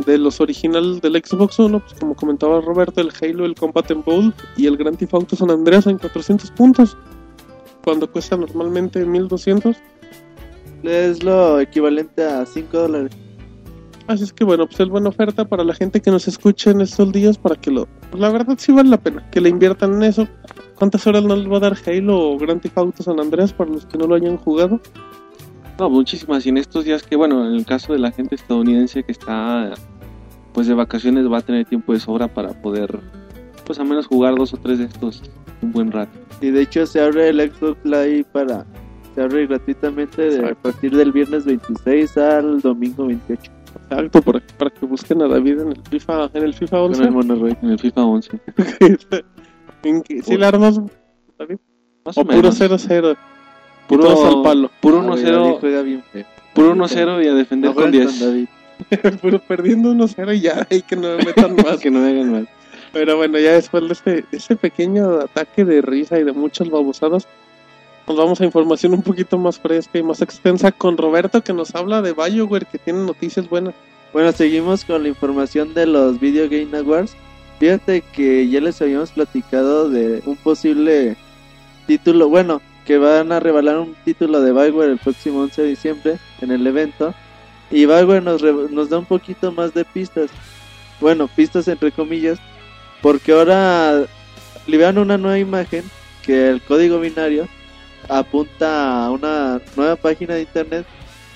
[0.05, 4.33] de los originales del Xbox One, pues como comentaba Roberto, el Halo, el Combat Evolved
[4.55, 6.97] y el Grand Theft Auto San Andreas en 400 puntos.
[7.83, 9.75] Cuando cuesta normalmente 1200.
[10.83, 13.11] Es lo equivalente a 5 dólares.
[14.07, 16.79] Así es que bueno, pues es buena oferta para la gente que nos escuche en
[16.79, 17.87] estos días para que lo...
[18.09, 20.27] pues, la verdad sí vale la pena que le inviertan en eso.
[20.77, 23.71] ¿Cuántas horas no les va a dar Halo o Grand Theft Auto San Andreas para
[23.71, 24.79] los que no lo hayan jugado?
[25.79, 26.45] No, muchísimas.
[26.45, 29.73] Y en estos días que, bueno, en el caso de la gente estadounidense que está
[30.53, 32.99] pues de vacaciones va a tener tiempo de sobra para poder
[33.65, 35.21] pues al menos jugar dos o tres de estos
[35.61, 36.11] un buen rato.
[36.41, 38.65] Y de hecho se abre el Xbox Live para...
[39.13, 43.51] Se abre gratuitamente de- a partir del viernes 26 al domingo 28.
[43.89, 47.03] Exacto, para, para que busquen a David en el FIFA, en el FIFA Con 11.
[47.03, 47.57] el Monoroy.
[47.61, 48.41] En el FIFA 11.
[49.87, 50.79] ¿En qué- ¿Sí la armas,
[51.37, 51.57] David?
[52.05, 52.59] Más O o, puro menos.
[52.59, 53.15] 0-0.
[53.87, 54.71] Puro- Puro al palo.
[54.81, 55.31] Puro Ah, güey, 1-0.
[55.43, 56.25] David juega bien feo.
[56.53, 58.27] Puro 1-0 y a defender No con juegues 10.
[58.29, 58.47] David.
[59.21, 61.77] Puro perdiendo 1-0 y ya, y que no me metan más.
[61.79, 62.49] que no me hagan mal.
[62.93, 67.27] Pero bueno, ya después de este, este pequeño ataque de risa y de muchas babosadas,
[68.07, 71.75] nos vamos a información un poquito más fresca y más extensa con Roberto que nos
[71.75, 73.73] habla de BioWare que tiene noticias buenas.
[74.13, 77.15] Bueno, seguimos con la información de los Video Game Awards.
[77.59, 81.15] Fíjate que ya les habíamos platicado de un posible
[81.87, 86.17] título, bueno, que van a revelar un título de Bioware el próximo 11 de diciembre
[86.41, 87.13] en el evento.
[87.71, 90.29] Y Bioware nos, nos da un poquito más de pistas.
[91.01, 92.39] Bueno, pistas entre comillas,
[93.01, 94.05] porque ahora
[94.67, 95.83] liberan una nueva imagen
[96.23, 97.47] que el código binario
[98.07, 100.85] apunta a una nueva página de internet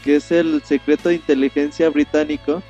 [0.03, 2.61] que es el secreto de inteligencia británico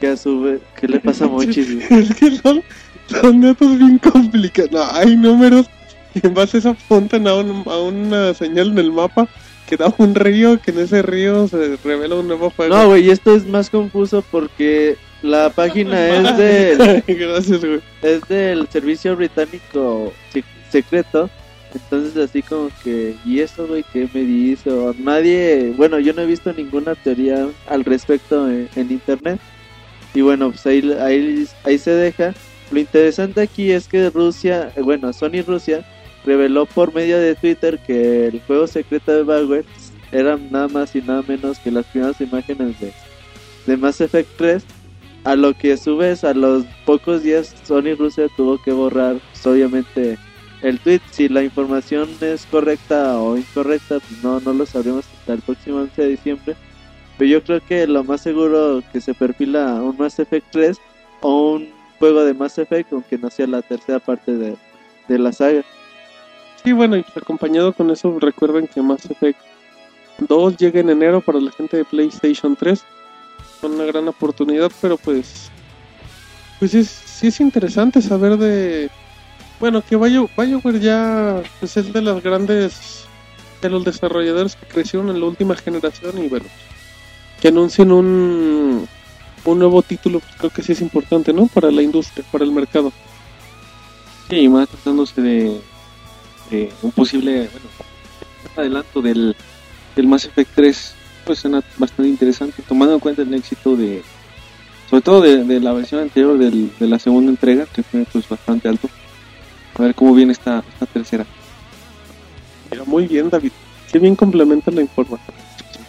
[0.00, 1.68] ¿qué le pasa a Mochis?
[1.90, 2.62] es que son,
[3.08, 4.70] son datos bien complicados.
[4.72, 5.66] No, hay números
[6.14, 9.28] y en base a eso apuntan a, un- a una señal en el mapa
[9.68, 12.74] que da un río, que en ese río se revela un nuevo juego.
[12.74, 17.80] No, güey, esto es más confuso porque la página es del Gracias, güey.
[18.02, 21.30] es del servicio británico sec- secreto.
[21.72, 23.84] Entonces así como que, ¿y eso, güey?
[23.92, 24.70] ¿Qué me dice?
[24.98, 29.38] Nadie, bueno, yo no he visto ninguna teoría al respecto en, en internet.
[30.14, 32.34] Y bueno, pues ahí, ahí, ahí se deja.
[32.70, 35.84] Lo interesante aquí es que Rusia, eh, bueno, Sony Rusia
[36.24, 39.64] reveló por medio de Twitter que el juego secreto de Bioware
[40.12, 42.92] eran nada más y nada menos que las primeras imágenes de,
[43.66, 44.64] de Mass Effect 3
[45.24, 49.16] a lo que a su vez a los pocos días Sony Rusia tuvo que borrar
[49.32, 50.18] pues, obviamente
[50.62, 55.34] el tweet si la información es correcta o incorrecta pues no no lo sabremos hasta
[55.34, 56.56] el próximo 11 de diciembre
[57.20, 60.78] pero yo creo que lo más seguro que se perfila un Mass Effect 3
[61.20, 61.68] o un
[61.98, 64.56] juego de Mass Effect aunque no sea la tercera parte de,
[65.06, 65.62] de la saga
[66.64, 69.38] Sí, bueno, y acompañado con eso, recuerden que Mass Effect
[70.28, 72.82] 2 llega en enero para la gente de PlayStation 3.
[73.62, 75.50] Con una gran oportunidad, pero pues.
[76.58, 78.90] Pues es, sí es interesante saber de.
[79.58, 83.06] Bueno, que Bio- BioWare ya pues es de las grandes.
[83.62, 86.44] de los desarrolladores que crecieron en la última generación y bueno.
[87.40, 88.86] Que anuncien un.
[89.44, 91.46] un nuevo título, pues creo que sí es importante, ¿no?
[91.46, 92.92] Para la industria, para el mercado.
[94.28, 95.60] Sí, más tratándose de,
[96.50, 97.66] de un posible, bueno,
[98.56, 99.34] adelanto del,
[99.96, 104.02] del Mass Effect 3, pues suena bastante interesante, tomando en cuenta el éxito de
[104.88, 108.28] sobre todo de, de la versión anterior del- de la segunda entrega, que fue pues
[108.28, 108.88] bastante alto.
[109.78, 111.24] A ver cómo viene esta, esta tercera.
[112.70, 113.52] Mira, muy bien, David.
[113.90, 115.34] Qué bien complementa la información.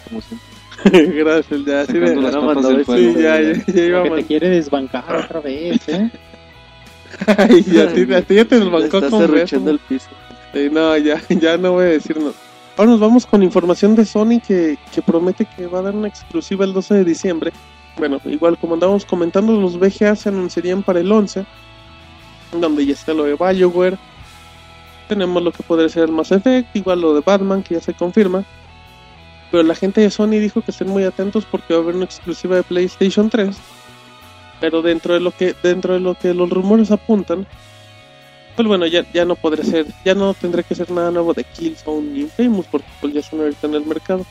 [0.08, 0.48] Como siempre.
[0.92, 1.86] Gracias, ya.
[1.86, 4.16] Sí, me- las no, papas del sí, ya, ya, ya mal.
[4.16, 6.10] te quiere desbancar otra vez, ¿eh?
[7.26, 9.22] Ay, y a ti, a ti ya te desbancó con
[9.68, 10.08] el piso.
[10.52, 12.32] Sí, no, ya, ya no voy a decir nada.
[12.76, 16.08] Ahora nos vamos con información de Sony que, que promete que va a dar una
[16.08, 17.52] exclusiva el 12 de diciembre.
[17.98, 21.44] Bueno, igual como andábamos comentando, los VGA se anunciarían para el 11,
[22.58, 23.98] donde ya está lo de BioWare.
[25.08, 27.92] Tenemos lo que podría ser el Mass Effect, igual lo de Batman, que ya se
[27.92, 28.44] confirma.
[29.52, 32.06] Pero la gente de Sony dijo que estén muy atentos porque va a haber una
[32.06, 33.54] exclusiva de PlayStation 3.
[34.60, 37.46] Pero dentro de lo que, dentro de lo que los rumores apuntan,
[38.56, 41.44] pues bueno, ya, ya no podrá ser, ya no tendrá que ser nada nuevo de
[41.44, 44.24] Killzone ni Infamous porque pues ya están ahorita en el mercado.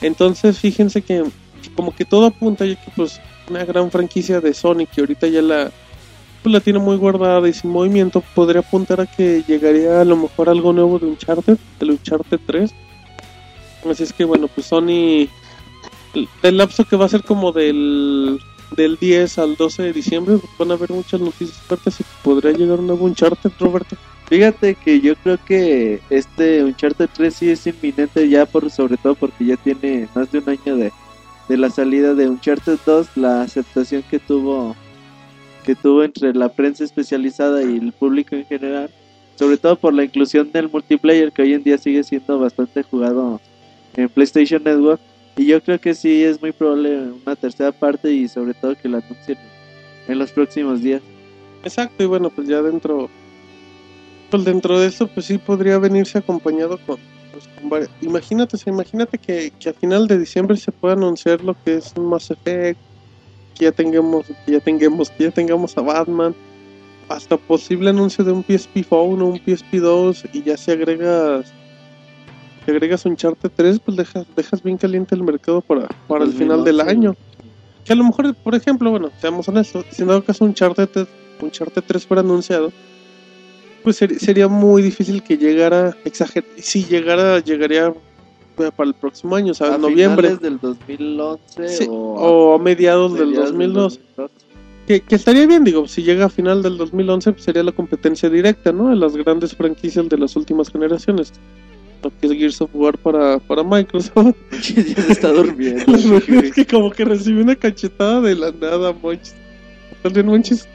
[0.00, 1.22] Entonces fíjense que,
[1.76, 5.40] como que todo apunta ya que pues una gran franquicia de Sony que ahorita ya
[5.40, 5.70] la
[6.42, 10.16] pues la tiene muy guardada y sin movimiento podría apuntar a que llegaría a lo
[10.16, 12.74] mejor algo nuevo de Uncharted, el Uncharted 3.
[13.84, 15.28] Así es que bueno, pues Sony
[16.42, 18.40] el, lapso que va a ser como del
[18.76, 22.80] del 10 al 12 de diciembre van a haber muchas noticias fuertes y podría llegar
[22.80, 23.96] un nuevo Uncharted, Roberto.
[24.28, 29.14] Fíjate que yo creo que este Uncharted 3 sí es inminente ya por sobre todo
[29.14, 30.92] porque ya tiene más de un año de,
[31.48, 34.76] de la salida de Uncharted 2, la aceptación que tuvo
[35.64, 38.90] que tuvo entre la prensa especializada y el público en general,
[39.36, 43.40] sobre todo por la inclusión del multiplayer que hoy en día sigue siendo bastante jugado
[43.98, 45.00] en PlayStation Network
[45.36, 48.88] y yo creo que sí es muy probable una tercera parte y sobre todo que
[48.88, 49.38] la anuncien
[50.06, 51.02] en los próximos días.
[51.64, 53.10] Exacto, y bueno, pues ya dentro
[54.30, 56.98] pues dentro de eso pues sí podría venirse acompañado con,
[57.68, 61.76] pues, imagínate, o imagínate que, que a final de diciembre se pueda anunciar lo que
[61.76, 62.78] es un Mass Effect,
[63.56, 66.34] que ya tengamos, que ya tengamos, que ya tengamos a Batman,
[67.08, 71.52] hasta posible anuncio de un PSP Phone o un PSP 2 y ya si agregas
[72.68, 76.32] si agregas un Uncharted 3 pues dejas, dejas bien caliente el mercado para, para el
[76.34, 77.16] final del 2011, año.
[77.86, 81.06] Que a lo mejor, por ejemplo, bueno, seamos honestos, si en dado caso un Uncharted,
[81.40, 82.70] Uncharted 3 fuera anunciado,
[83.82, 87.94] pues ser- sería muy difícil que llegara, exager si llegara, llegaría
[88.58, 92.54] eh, para el próximo año, o sea, a noviembre, finales del 2011 Sí, o, o
[92.56, 94.00] a mediados del mediados 2002.
[94.16, 94.34] 2012.
[94.86, 98.28] Que, que estaría bien, digo, si llega a final del 2011, pues sería la competencia
[98.28, 98.88] directa, ¿no?
[98.90, 101.32] De las grandes franquicias de las últimas generaciones.
[102.02, 104.36] Lo que es Gears of War para, para Microsoft.
[104.52, 105.94] ya se está durmiendo.
[105.94, 109.34] Es que como que recibe una cachetada de la nada, Monchis.
[109.90, 110.68] ¿Estás bien, Monchis?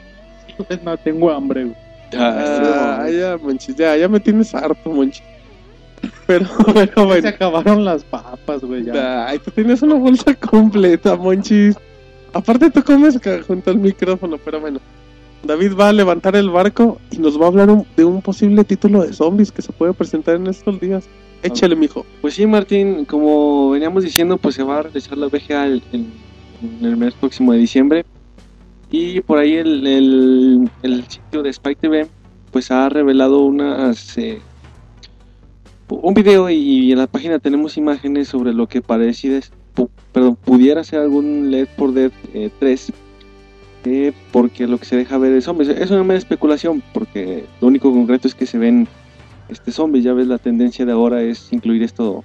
[0.84, 1.76] No tengo hambre, güey.
[2.16, 5.22] Ah, ya, Monchis, ya, ya me tienes harto, Monchis.
[6.26, 7.28] Pero, pero Se bueno.
[7.28, 8.84] acabaron las papas, güey.
[8.84, 9.26] Ya.
[9.26, 11.76] Ay, tú tienes una bolsa completa, Monchis.
[12.32, 14.80] Aparte tú comes junto al micrófono, pero bueno.
[15.46, 19.02] David va a levantar el barco y nos va a hablar de un posible título
[19.02, 21.04] de zombies que se puede presentar en estos días.
[21.42, 22.06] Échale, mijo.
[22.22, 26.10] Pues sí, Martín, como veníamos diciendo, pues se va a realizar la VGA el- en,
[26.82, 28.04] el mes próximo de diciembre.
[28.90, 29.86] Y por ahí el,
[30.82, 32.06] el, sitio de Spike TV
[32.52, 34.40] pues ha revelado unas eh,
[35.88, 39.40] un video y en la página tenemos imágenes sobre lo que parece
[39.74, 42.92] pu- perdón, pudiera ser algún LED por Dead eh, 3
[43.84, 45.68] eh, porque lo que se deja ver es zombies.
[45.70, 48.88] Es una mera especulación porque lo único concreto es que se ven
[49.48, 50.04] este zombies.
[50.04, 52.24] Ya ves la tendencia de ahora es incluir esto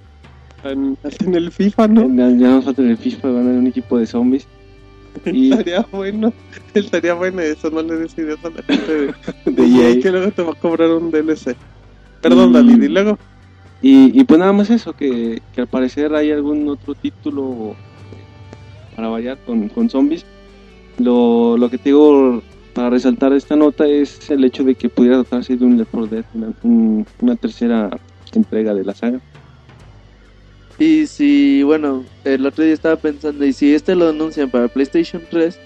[0.64, 2.02] En, en el FIFA, ¿no?
[2.04, 4.48] en- ya nos falta en el FIFA, van a un equipo de zombies.
[5.26, 6.32] Y Estaría bueno.
[6.74, 9.14] Estaría bueno eso, no le des ideas a la gente de,
[9.52, 10.02] de de EA.
[10.02, 11.56] que luego te va a cobrar un DLC.
[12.22, 12.54] Perdón, Mm.
[12.54, 13.18] David, y luego.
[13.82, 17.76] Y, y pues nada más eso, que, que al parecer hay algún otro título
[18.96, 20.26] para variar con, con zombies.
[21.00, 22.44] Lo, lo que te digo
[22.74, 26.08] para resaltar esta nota es el hecho de que pudiera tratarse de un Left 4
[26.08, 27.90] Dead, una, un- una tercera
[28.34, 29.22] entrega de la saga.
[30.78, 35.28] Y si, bueno, el otro día estaba pensando, y si este lo anuncian para PlayStation
[35.30, 35.62] 3,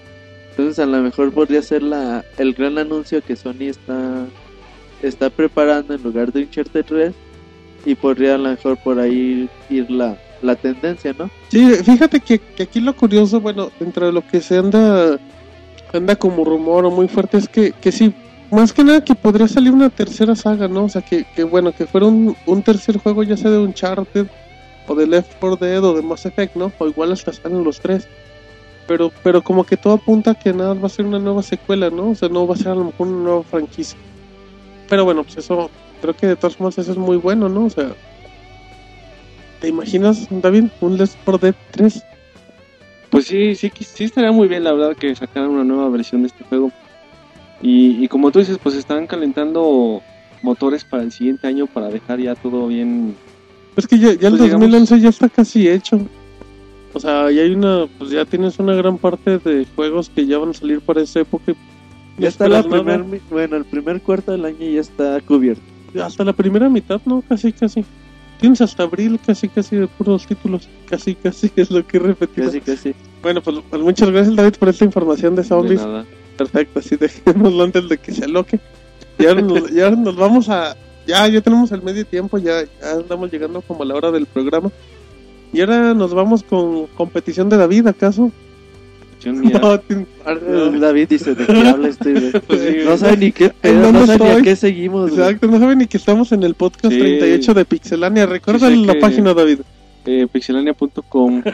[0.50, 4.34] entonces a lo mejor podría ser la, el gran anuncio que Sony está,
[5.02, 7.14] está preparando en lugar de Uncharted 3,
[7.84, 11.30] y podría a lo mejor por ahí ir la, la tendencia, ¿no?
[11.48, 15.18] Sí, fíjate que, que aquí lo curioso, bueno, dentro de lo que se anda,
[15.92, 18.14] anda como rumor o muy fuerte, es que, que sí,
[18.50, 20.84] más que nada que podría salir una tercera saga, ¿no?
[20.84, 24.26] O sea, que, que bueno, que fuera un, un tercer juego, ya sea de Uncharted,
[24.86, 26.72] o de Left 4 Dead, o de Mass Effect, ¿no?
[26.78, 28.06] O igual hasta salen los tres.
[28.86, 31.88] Pero, pero como que todo apunta a que nada va a ser una nueva secuela,
[31.88, 32.10] ¿no?
[32.10, 33.98] O sea, no va a ser a lo mejor una nueva franquicia.
[34.88, 35.70] Pero bueno, pues eso,
[36.02, 37.64] creo que de todas formas eso es muy bueno, ¿no?
[37.64, 37.94] O sea,
[39.64, 41.92] ¿te imaginas, David, un Left 4 Dead 3?
[41.94, 42.04] Pues
[43.10, 46.28] pues sí, sí, sí estaría muy bien, la verdad, que sacaran una nueva versión de
[46.28, 46.72] este juego.
[47.62, 50.02] Y, y como tú dices, pues están calentando
[50.42, 53.14] motores para el siguiente año para dejar ya todo bien.
[53.76, 56.00] Es que ya, ya el Pues, digamos- 2011 ya está casi hecho.
[56.92, 60.38] O sea, ya hay una, pues ya tienes una gran parte de juegos que ya
[60.38, 61.52] van a salir para esa época.
[62.18, 62.98] y Ya está la esperas nada.
[63.04, 65.62] primer, bueno, el primer cuarto del año ya está cubierto.
[66.02, 67.22] Hasta la primera mitad, ¿no?
[67.28, 67.84] Casi, casi.
[68.40, 70.68] Tienes hasta abril casi, casi de puros títulos.
[70.88, 72.46] Casi, casi es lo que he repetido.
[72.46, 72.94] Casi, casi.
[73.22, 75.80] Bueno, pues, pues muchas gracias David por esta información de De zombies.
[75.80, 76.04] nada.
[76.36, 78.60] Perfecto, así dejémoslo antes de que se aloque.
[79.18, 80.76] Y ahora nos, y ahora nos vamos a...
[81.06, 84.26] Ya, ya tenemos el medio tiempo, ya, ya andamos llegando como a la hora del
[84.26, 84.70] programa.
[85.52, 88.32] Y ahora nos vamos con competición de David, ¿acaso?
[89.44, 92.12] Mira, No, David dice, ¿de qué habla este?
[92.12, 92.32] güey?
[92.46, 95.10] Pues sí, no sabe ni qué pedo, no sabe ni a qué seguimos.
[95.10, 95.22] güey.
[95.22, 96.98] Exacto, no saben ni que estamos en el podcast Sí.
[97.00, 98.26] 38 de Pixelania.
[98.26, 99.60] Recuerda Sí la que- página, David.
[100.06, 101.42] eh, pixelania.com.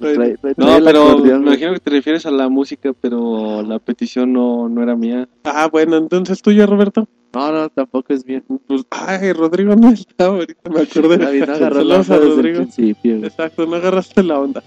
[0.00, 4.68] Trae- No, pero me imagino que te refieres a la música, pero la petición no,
[4.68, 5.28] no era mía.
[5.44, 7.06] Ah, bueno, entonces tuya, Roberto.
[7.34, 8.42] No, no, tampoco es bien.
[8.66, 11.16] Pues, ay, Rodrigo no está, ahorita me acordé.
[11.18, 12.56] David no agarró la Saludos a onda desde el Rodrigo.
[12.58, 13.16] principio.
[13.24, 14.62] Exacto, no agarraste la onda.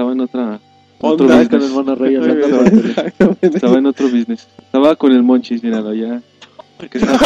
[0.00, 0.60] Estaba en otra.
[1.02, 1.42] Otro Onda.
[1.42, 2.48] Estaba con el business.
[2.48, 2.78] batería.
[2.78, 3.46] exactamente.
[3.46, 4.48] Estaba en otro business.
[4.58, 6.22] Estaba con el Monchis, míralo ya.
[6.90, 7.18] Que está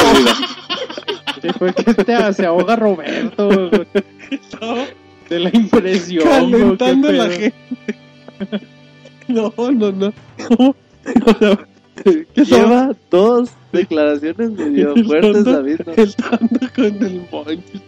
[1.57, 3.49] fue que te, se ahoga Roberto.
[3.71, 3.87] güey.
[5.29, 6.25] De la impresión.
[6.25, 7.55] calentando a la gente.
[9.29, 10.13] No, no, no.
[10.49, 10.75] ¿Cómo?
[11.27, 11.67] O sea,
[12.03, 15.81] ¿Qué estaba Lleva dos declaraciones medio fuertes, David.
[15.87, 15.93] ¿no?
[15.93, 17.83] estando con el Monchis?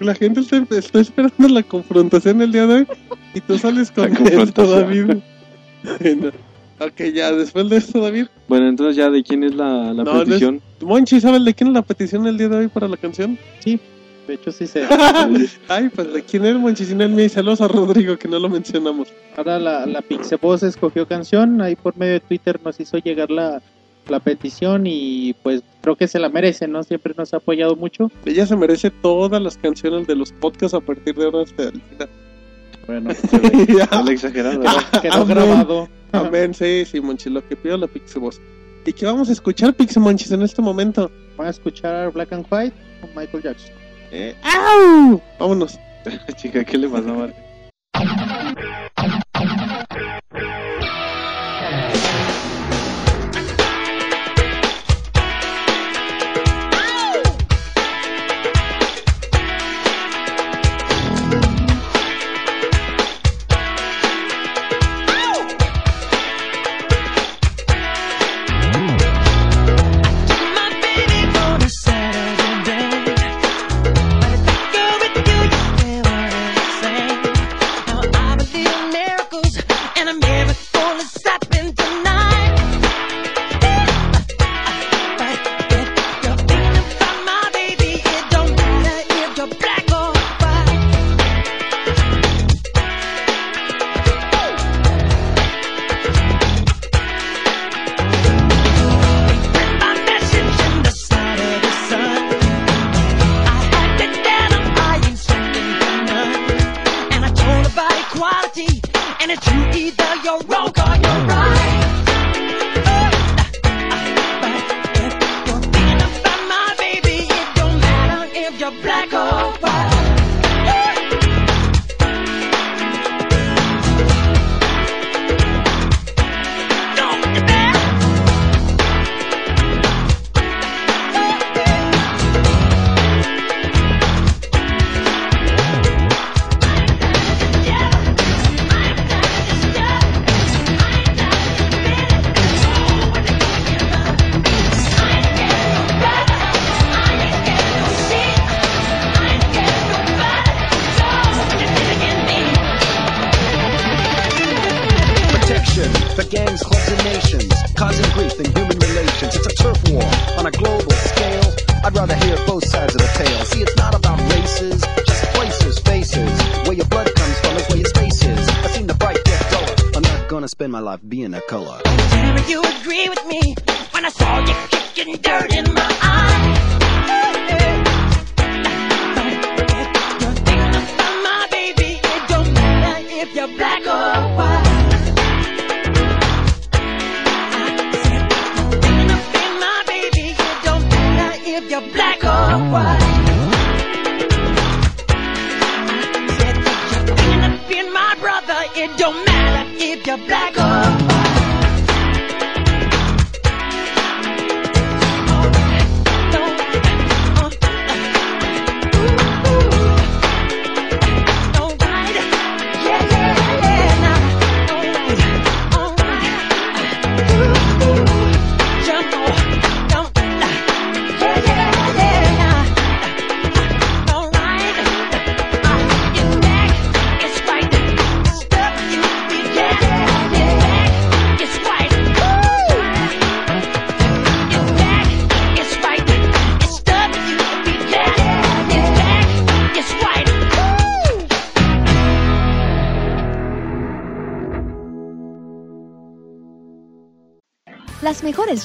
[0.00, 2.86] La gente está, está esperando la confrontación el día de hoy
[3.34, 4.66] y tú sales con esto.
[4.66, 5.16] David.
[6.00, 6.30] Bueno,
[6.80, 8.26] ok, ya, después de esto, David.
[8.48, 10.60] Bueno, entonces ya de quién es la, la No, no es- petición.
[10.82, 13.38] Monchi, ¿sabes de quién es la petición el día de hoy para la canción?
[13.64, 14.84] De hecho, sí se.
[15.68, 17.28] Ay, pues de quién es Monchi, si no es mí.
[17.28, 19.08] Saludos a Rodrigo, que no lo mencionamos.
[19.36, 21.60] Ahora la, la Pixeboss escogió canción.
[21.62, 23.62] Ahí por medio de Twitter nos hizo llegar la,
[24.08, 26.82] la petición y pues creo que se la merece, ¿no?
[26.82, 28.10] Siempre nos ha apoyado mucho.
[28.24, 31.80] Ella se merece todas las canciones de los podcasts a partir de ahora hasta el
[31.82, 32.08] final.
[32.86, 33.10] Bueno,
[33.78, 33.86] Ya.
[33.86, 34.60] Dale exagerado.
[35.02, 35.28] quedó Amén.
[35.28, 35.88] grabado.
[36.12, 38.40] Amén, sí, sí, Monchi, lo que pido la Pixeboss.
[38.84, 41.10] ¿Y qué vamos a escuchar, Pixemonchis, en este momento?
[41.36, 43.72] Van a escuchar Black and White con Michael Jackson.
[44.12, 45.20] Eh, ¡Au!
[45.40, 45.78] Vámonos.
[46.36, 47.28] Chica, ¿qué le pasó a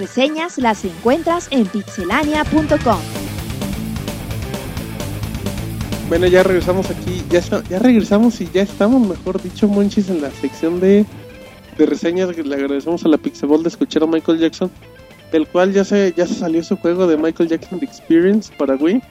[0.01, 2.99] reseñas las encuentras en pixelania.com.
[6.09, 7.39] Bueno, ya regresamos aquí, ya,
[7.69, 11.05] ya regresamos y ya estamos, mejor dicho, Monchis, en la sección de,
[11.77, 12.35] de reseñas.
[12.35, 14.71] Le agradecemos a la Pixaball de escuchar a Michael Jackson,
[15.33, 19.03] el cual ya se, ya se salió su juego de Michael Jackson Experience para Wii,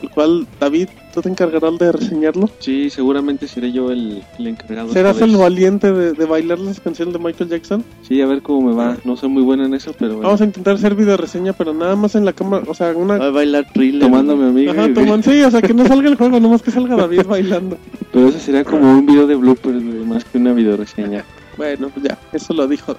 [0.00, 2.50] el cual, David, tú te encargarás de reseñarlo.
[2.58, 4.92] Sí, seguramente seré yo el, el encargado.
[4.92, 7.84] ¿Serás el valiente de, de bailar las canciones de Michael Jackson?
[8.02, 8.96] Sí, a ver cómo me va.
[9.04, 10.28] No soy muy bueno en eso, pero bueno.
[10.28, 13.18] Vamos a intentar hacer video reseña, pero nada más en la cámara, o sea, una...
[13.18, 14.02] Va a bailar thriller.
[14.02, 14.72] Tomando a mi amiga.
[14.72, 17.78] Ajá, toman, sí, o sea, que no salga el juego, nomás que salga David bailando.
[18.12, 21.24] Pero eso sería como un video de bloopers, más que una video reseña.
[21.56, 22.96] Bueno, pues ya, eso lo dijo.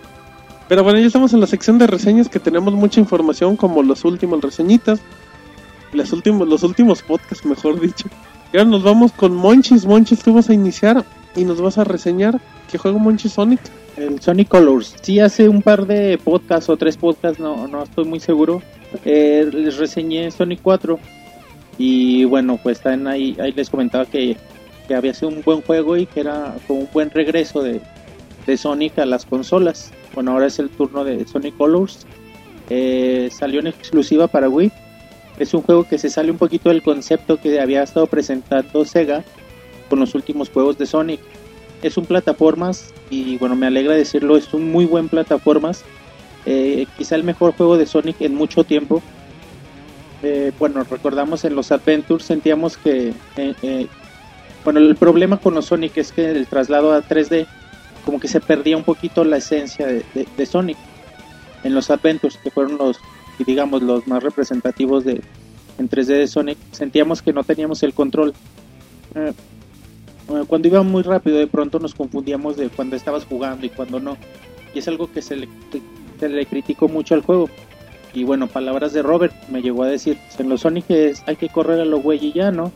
[0.67, 4.03] Pero bueno, ya estamos en la sección de reseñas que tenemos mucha información como los
[4.03, 4.99] últimos reseñitas,
[5.93, 8.07] los últimos, los últimos podcasts, mejor dicho.
[8.53, 9.85] Y ahora nos vamos con Monchis.
[9.85, 11.03] Monchis, tú vas a iniciar
[11.35, 12.39] y nos vas a reseñar
[12.71, 13.59] qué juego Monchis Sonic.
[13.97, 14.95] El Sonic Colors.
[15.01, 18.61] Sí, hace un par de podcasts o tres podcasts, no, no estoy muy seguro.
[19.05, 20.99] eh, les reseñé Sonic 4.
[21.77, 24.37] Y bueno, pues están ahí, ahí les comentaba que,
[24.87, 27.81] que había sido un buen juego y que era como un buen regreso de,
[28.45, 29.91] de Sonic a las consolas.
[30.13, 32.05] Bueno, ahora es el turno de Sonic Colors.
[32.69, 34.71] Eh, salió en exclusiva para Wii.
[35.39, 39.23] Es un juego que se sale un poquito del concepto que había estado presentando Sega
[39.89, 41.19] con los últimos juegos de Sonic
[41.83, 45.83] es un plataformas y bueno, me alegra decirlo, es un muy buen plataformas.
[46.45, 49.03] Eh, quizá el mejor juego de Sonic en mucho tiempo.
[50.23, 53.87] Eh, bueno, recordamos en los Adventures sentíamos que, eh, eh,
[54.63, 57.45] bueno, el problema con los Sonic es que el traslado a 3D
[58.03, 60.77] como que se perdía un poquito la esencia de, de- de Sonic.
[61.63, 62.99] En los Adventures, que fueron los,
[63.39, 65.21] y digamos, los más representativos de,
[65.77, 68.33] en 3D de Sonic, sentíamos que no teníamos el control.
[69.15, 69.33] Eh,
[70.29, 73.99] eh, cuando iba muy rápido de pronto nos confundíamos de cuando estabas jugando y cuando
[73.99, 74.17] no.
[74.73, 75.47] Y es algo que se le,
[76.19, 77.49] se le criticó mucho al juego.
[78.13, 81.49] Y bueno palabras de Robert me llegó a decir en los Sonic es, hay que
[81.49, 82.71] correr a lo güey y ya no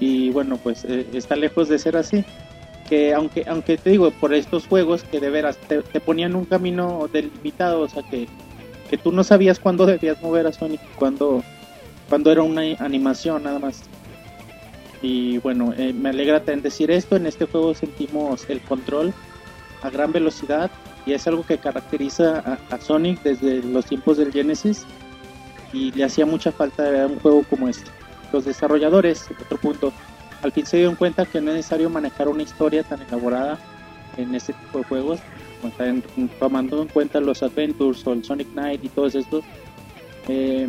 [0.00, 2.24] y bueno pues eh, está lejos de ser así.
[2.88, 6.44] Que aunque aunque te digo por estos juegos que de veras te, te ponían un
[6.44, 8.28] camino delimitado o sea que,
[8.88, 11.42] que tú no sabías cuándo debías mover a Sonic cuando
[12.08, 13.82] cuando era una animación nada más
[15.02, 17.16] y bueno, eh, me alegra también decir esto.
[17.16, 19.12] En este juego sentimos el control
[19.82, 20.70] a gran velocidad
[21.04, 24.84] y es algo que caracteriza a, Sonic desde los tiempos del Genesis
[25.72, 27.88] y le hacía mucha falta de un juego como este.
[28.32, 29.92] Los desarrolladores, otro punto,
[30.42, 33.58] al fin se dieron cuenta que no es necesario manejar una historia tan elaborada
[34.16, 35.20] en este tipo de juegos,
[35.60, 36.02] como están
[36.38, 39.44] tomando en cuenta los Adventures o el Sonic Knight y todos estos.
[40.28, 40.68] eh,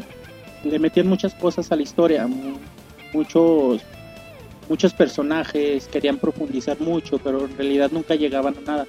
[0.63, 2.57] le metían muchas cosas a la historia, mu-
[3.13, 3.81] muchos
[4.69, 8.87] muchos personajes querían profundizar mucho, pero en realidad nunca llegaban a nada.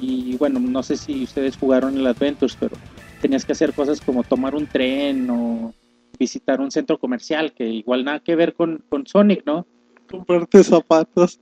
[0.00, 2.76] Y bueno, no sé si ustedes jugaron el Adventures, pero
[3.20, 5.74] tenías que hacer cosas como tomar un tren o
[6.18, 9.66] visitar un centro comercial, que igual nada que ver con, con Sonic, ¿no?
[10.10, 11.40] Comprarte zapatos.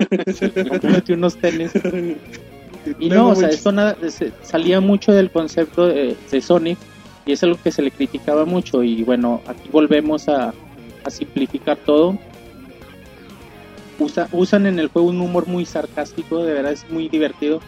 [0.68, 1.72] Cómprate unos tenis.
[2.98, 3.96] Y no, o sea, esto nada,
[4.42, 6.78] salía mucho del concepto de, de Sonic
[7.26, 8.82] y es algo que se le criticaba mucho.
[8.82, 10.54] Y bueno, aquí volvemos a,
[11.04, 12.18] a simplificar todo.
[13.98, 17.60] Usa- usan en el juego un humor muy sarcástico, de verdad es muy divertido.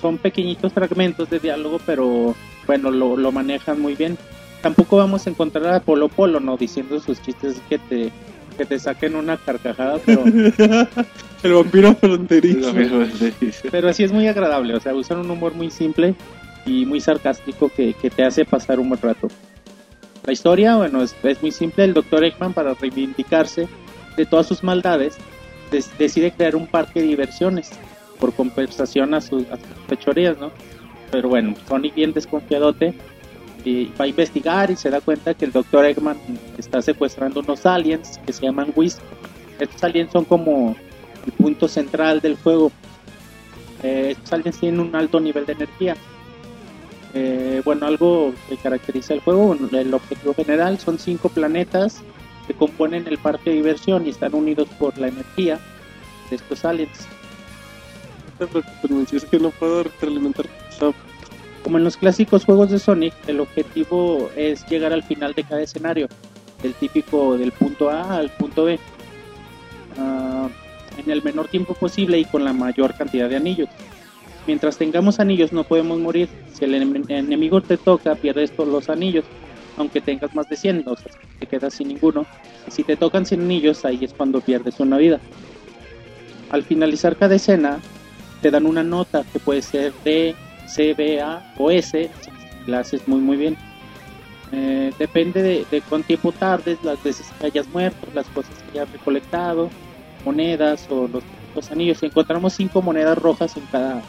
[0.00, 2.34] Son pequeñitos fragmentos de diálogo, pero
[2.66, 4.16] bueno, lo, lo manejan muy bien.
[4.62, 6.56] Tampoco vamos a encontrar a Polo Polo, ¿no?
[6.56, 8.10] Diciendo sus chistes que te,
[8.56, 10.24] que te saquen una carcajada, pero
[11.46, 12.72] El vampiro fronterizo.
[13.70, 16.14] pero así es muy agradable, o sea, usan un humor muy simple
[16.64, 19.28] y muy sarcástico que, que te hace pasar un buen rato.
[20.24, 22.24] La historia, bueno, es, es muy simple, el Dr.
[22.24, 23.68] Eggman para reivindicarse
[24.16, 25.16] de todas sus maldades,
[25.70, 27.70] des- decide crear un parque de diversiones
[28.18, 30.50] por compensación a sus, a sus fechorías, ¿no?
[31.12, 32.94] Pero bueno, Sonic bien desconfiadote
[33.64, 35.84] y va a investigar y se da cuenta que el Dr.
[35.84, 36.16] Eggman
[36.58, 39.00] está secuestrando unos aliens que se llaman Wisp.
[39.60, 40.74] Estos aliens son como
[41.26, 42.72] el punto central del juego.
[43.82, 45.96] Eh, estos aliens tienen un alto nivel de energía.
[47.14, 52.02] Eh, bueno, algo que caracteriza el juego, el objetivo general son cinco planetas
[52.46, 55.58] que componen el parque de diversión y están unidos por la energía
[56.30, 57.06] de estos aliens.
[59.30, 60.46] Que no puedo retroalimentar.
[61.62, 65.62] Como en los clásicos juegos de Sonic, el objetivo es llegar al final de cada
[65.62, 66.06] escenario,
[66.62, 68.78] del típico del punto A al punto B,
[69.98, 70.48] ah,
[70.96, 73.68] en el menor tiempo posible y con la mayor cantidad de anillos.
[74.46, 76.28] Mientras tengamos anillos no podemos morir.
[76.52, 79.24] Si el enem- enemigo te toca, pierdes todos los anillos,
[79.76, 82.26] aunque tengas más de 100, o sea, te quedas sin ninguno.
[82.68, 85.20] Si te tocan sin anillos, ahí es cuando pierdes una vida.
[86.50, 87.80] Al finalizar cada escena,
[88.40, 90.34] te dan una nota que puede ser D,
[90.66, 92.08] C, B, A o S,
[92.64, 93.56] si la haces muy muy bien.
[94.52, 98.78] Eh, depende de, de cuánto tiempo tardes, las veces que hayas muerto, las cosas que
[98.78, 99.70] hayas recolectado,
[100.26, 101.22] monedas o los,
[101.54, 102.02] los anillos.
[102.02, 104.02] Encontramos cinco monedas rojas en cada,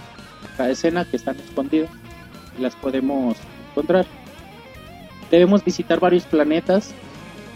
[0.69, 1.89] escena que están escondidas
[2.57, 3.37] y las podemos
[3.71, 4.05] encontrar.
[5.31, 6.93] Debemos visitar varios planetas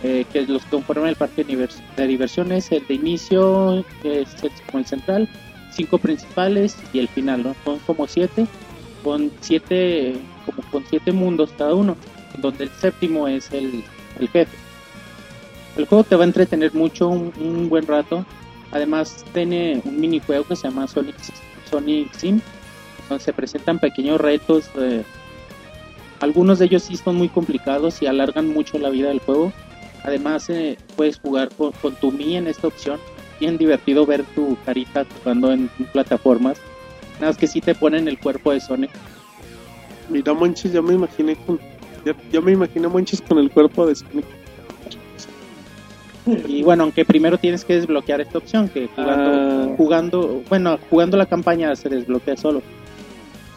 [0.04, 4.30] eh, que los conforman el parque de divers- de diversiones, el de inicio, que es
[4.44, 5.28] el, central,
[5.72, 7.56] cinco principales y el final, ¿no?
[7.66, 8.46] Son como siete,
[9.04, 11.96] con siete, como con siete mundos cada uno,
[12.38, 13.84] donde el séptimo es el,
[14.20, 14.58] el jefe.
[15.78, 18.26] El juego te va a entretener mucho, un buen rato.
[18.72, 21.16] Además tiene un minijuego que se llama Sonic,
[21.70, 22.40] Sonic Sim,
[23.10, 24.70] donde se presentan pequeños retos.
[24.78, 25.04] eh,
[26.22, 29.52] algunos de ellos sí son muy complicados y alargan mucho la vida del juego.
[30.04, 33.00] Además eh, puedes jugar con, tu Mi en esta opción.
[33.40, 36.60] Bien divertido ver tu carita jugando en plataformas.
[37.16, 38.92] Nada más que sí te ponen el cuerpo de Sonic.
[40.10, 41.60] Mira, Monchis, ya me imaginé con.
[42.32, 44.26] Ya, me imaginé Monchis con el cuerpo de Sonic.
[46.26, 49.74] Y bueno, aunque primero tienes que desbloquear esta opción, que jugando, Ah.
[49.78, 52.62] jugando, bueno, jugando la campaña se desbloquea solo.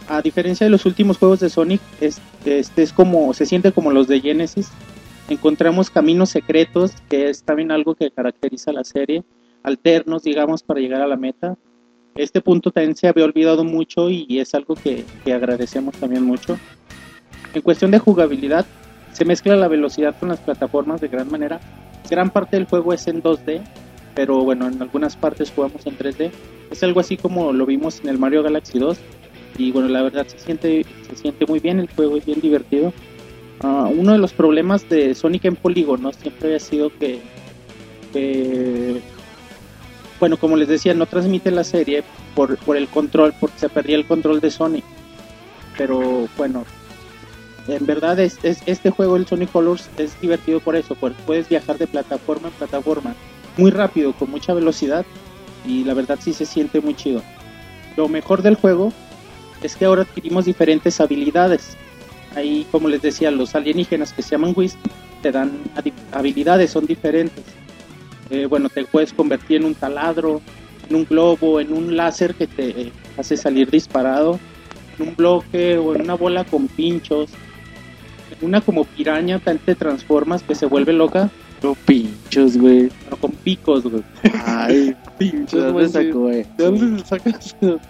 [0.09, 3.91] A diferencia de los últimos juegos de Sonic, este, este es como, se siente como
[3.91, 4.71] los de Genesis.
[5.29, 9.25] Encontramos caminos secretos, que es también algo que caracteriza la serie,
[9.63, 11.57] alternos, digamos, para llegar a la meta.
[12.15, 16.59] Este punto también se había olvidado mucho y es algo que, que agradecemos también mucho.
[17.55, 18.67] En cuestión de jugabilidad,
[19.13, 21.61] se mezcla la velocidad con las plataformas de gran manera.
[22.11, 23.63] Gran parte del juego es en 2D,
[24.15, 26.31] pero bueno, en algunas partes jugamos en 3D.
[26.71, 28.99] Es algo así como lo vimos en el Mario Galaxy 2.
[29.57, 32.93] Y bueno, la verdad se siente, se siente muy bien el juego, es bien divertido.
[33.61, 37.21] Ah, uno de los problemas de Sonic en polígonos siempre había sido que,
[38.13, 39.01] que,
[40.19, 42.03] bueno, como les decía, no transmite la serie
[42.35, 44.85] por, por el control, porque se perdía el control de Sonic.
[45.79, 46.65] Pero bueno,
[47.69, 51.49] en verdad es, es- este juego, el Sonic Colors, es divertido por eso, porque puedes
[51.49, 53.15] viajar de plataforma en plataforma
[53.57, 55.05] muy rápido, con mucha velocidad,
[55.67, 57.23] y la verdad sí se siente muy chido.
[57.97, 58.93] Lo mejor del juego
[59.63, 61.77] es que ahora adquirimos diferentes habilidades.
[62.37, 64.77] Ahí, como les decía, los alienígenas que se llaman Wisp
[65.23, 65.53] te dan
[66.13, 67.45] habilidades, son diferentes.
[68.31, 70.43] Eh, bueno, te puedes convertir en un taladro,
[70.91, 74.39] en un globo, en un láser que te hace salir disparado,
[74.99, 77.31] en un bloque o en una bola con pinchos,
[78.45, 81.31] una como piraña, tan te transformas que se vuelve loca,
[81.63, 82.91] No pinchos, güey.
[83.05, 84.03] pero con picos, güey.
[84.45, 86.45] Ay, Pinches, ¿de dónde sacó, güey?
[86.59, 87.57] ¿De dónde sacas?
[87.61, 87.81] ¿Quién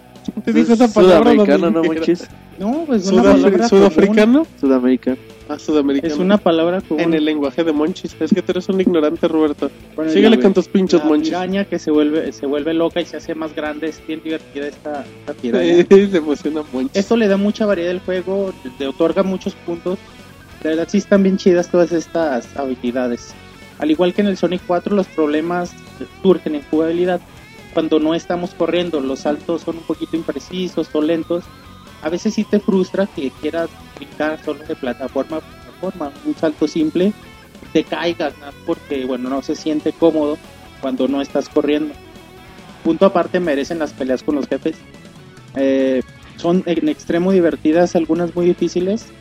[0.43, 1.31] te dijo esa palabra?
[1.31, 2.27] Sudamericano, ¿no, manches?
[2.57, 3.69] No, pues una palabra común.
[3.69, 4.47] ¿Sudafricano?
[4.59, 5.17] Sudamericano.
[5.47, 6.11] Ah, sudamericano.
[6.13, 7.03] Es una palabra común.
[7.03, 8.15] En el lenguaje de Monchis.
[8.19, 9.69] Es que tú eres un ignorante, Roberto.
[9.95, 11.29] Bueno, Síguele ya, con tus pinchos, la Monchis.
[11.29, 14.67] piraña que se vuelve se vuelve loca y se hace más grande es bien divertida
[14.67, 16.95] esta, esta piraña Sí, se emociona Monchis.
[16.95, 19.99] esto le da mucha variedad al juego le otorga muchos puntos
[20.65, 23.35] de verdad sí están bien chidas todas estas habilidades.
[23.77, 25.71] Al igual que en el Sonic 4 los problemas
[26.23, 27.21] surgen en jugabilidad.
[27.75, 31.43] Cuando no estamos corriendo los saltos son un poquito imprecisos o lentos.
[32.01, 36.11] A veces sí te frustra que quieras brincar solo de plataforma a plataforma.
[36.25, 37.13] Un salto simple
[37.71, 38.47] te caigas ¿no?
[38.65, 40.35] porque bueno no se siente cómodo
[40.81, 41.93] cuando no estás corriendo.
[42.83, 44.77] Punto aparte merecen las peleas con los jefes.
[45.55, 46.01] Eh,
[46.37, 49.11] son en extremo divertidas algunas muy difíciles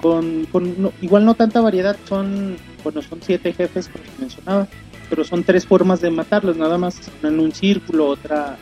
[0.00, 4.66] con, con no- igual no tanta variedad son bueno son siete jefes como mencionaba
[5.08, 8.56] pero son tres formas de matarlos nada más una en un círculo otra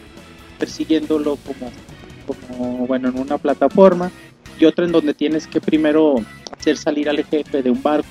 [0.58, 4.10] persiguiéndolo como bueno en una plataforma
[4.58, 6.16] y otra en donde tienes que primero
[6.58, 8.08] hacer salir al jefe de un barco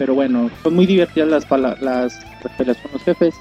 [0.00, 2.18] pero bueno, son muy divertidas las, las
[2.56, 3.34] peleas con los jefes.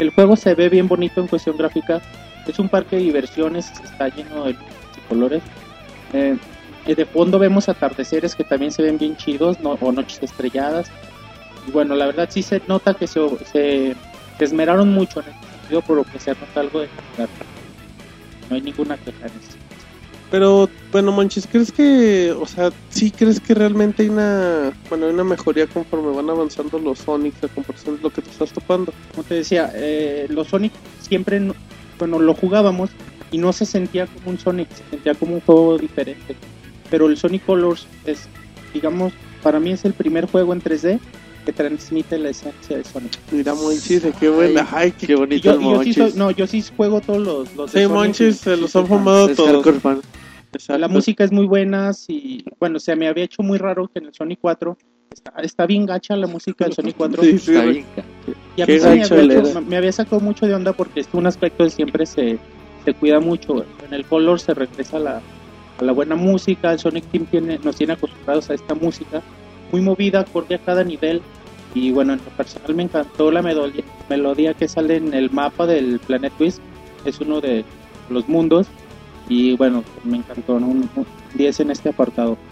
[0.00, 2.02] El juego se ve bien bonito en cuestión gráfica.
[2.44, 4.56] Es un parque de diversiones, está lleno de
[5.08, 5.44] colores.
[6.12, 6.36] Eh,
[6.84, 10.90] de fondo vemos atardeceres que también se ven bien chidos, no- o noches estrelladas.
[11.66, 13.20] Y bueno, la verdad sí se nota que se,
[13.52, 13.94] se-
[14.38, 17.28] se esmeraron mucho en estas divertido, pero que se nota algo de calidad.
[18.50, 19.56] No hay ninguna queja en eso.
[20.30, 25.12] Pero, bueno, Monchis, ¿crees que, o sea, sí crees que realmente hay una, bueno, hay
[25.12, 28.94] una mejoría conforme van avanzando los Sonic a comparación de lo que te estás topando?
[29.10, 31.54] Como te decía, eh, los Sonic siempre, no-
[31.98, 32.90] bueno, lo jugábamos
[33.30, 36.34] y no se sentía como un Sonic, se sentía como un juego diferente.
[36.92, 38.28] Pero el Sonic Colors es,
[38.74, 41.00] digamos, para mí es el primer juego en 3D
[41.46, 43.18] que transmite la esencia de Sonic.
[43.30, 46.62] Mira, Monchis, qué buena, ay, qué, bonito yo, el yo sí soy- no, yo sí
[46.76, 49.82] juego todos los, los Sí, Monchis, se los han fumado todos.
[50.68, 54.04] La música es muy buena y bueno, se me había hecho muy raro que en
[54.08, 54.76] el Sonic 4
[55.10, 58.04] está, está bien gacha la música del Sonic 4 Sí, sí, Está re- bien, ca-
[58.54, 61.26] y a mí me había, hecho- me había sacado mucho de onda porque es un
[61.26, 62.38] aspecto que siempre se,
[62.84, 63.64] se cuida mucho.
[63.82, 65.22] En el Color se regresa la,
[65.82, 69.20] a la buena música, el Sonic Team tiene, nos tiene acostumbrados a esta música
[69.70, 71.20] muy movida, acorde a cada nivel
[71.74, 75.66] y bueno, en lo personal me encantó la melodía, melodía que sale en el mapa
[75.66, 76.60] del Planet Twist,
[77.04, 77.64] es uno de
[78.10, 78.66] los mundos
[79.28, 80.66] y bueno, me encantó, ¿no?
[80.68, 82.36] un, un 10 en este apartado.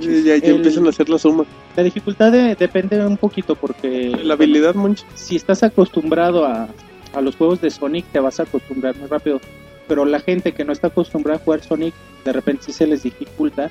[0.00, 1.44] Ya, ya El- empiezan a hacer la suma.
[1.76, 5.06] La dificultad de- depende un poquito porque La habilidad, Monchis.
[5.14, 6.68] si estás acostumbrado a,
[7.12, 9.40] a los juegos de Sonic te vas a acostumbrar muy rápido,
[9.86, 11.94] pero la gente que no está acostumbrada a jugar Sonic
[12.24, 13.70] de repente sí se les dificulta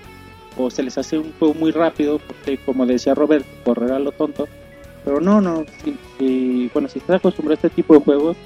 [0.57, 4.11] o se les hace un juego muy rápido porque como decía Robert, correr a lo
[4.11, 4.47] tonto,
[5.03, 5.65] pero no, no,
[6.17, 8.37] si, bueno, si estás acostumbrado a este tipo de juegos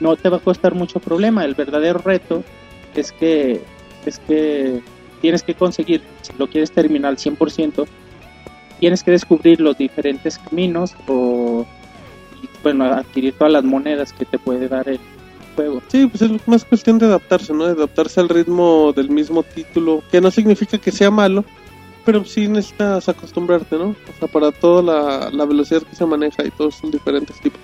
[0.00, 2.42] no te va a costar mucho problema, el verdadero reto
[2.94, 3.60] es que
[4.06, 4.80] es que
[5.20, 7.86] tienes que conseguir, si lo quieres terminar al 100%,
[8.80, 11.64] tienes que descubrir los diferentes caminos o
[12.42, 15.00] y, bueno, adquirir todas las monedas que te puede dar el
[15.54, 15.82] juego.
[15.88, 17.66] Sí, pues es más cuestión de adaptarse, ¿no?
[17.66, 21.44] De adaptarse al ritmo del mismo título, que no significa que sea malo,
[22.04, 23.90] pero sí necesitas acostumbrarte, ¿no?
[23.90, 27.60] O sea, para toda la, la velocidad que se maneja y todos son diferentes tipos.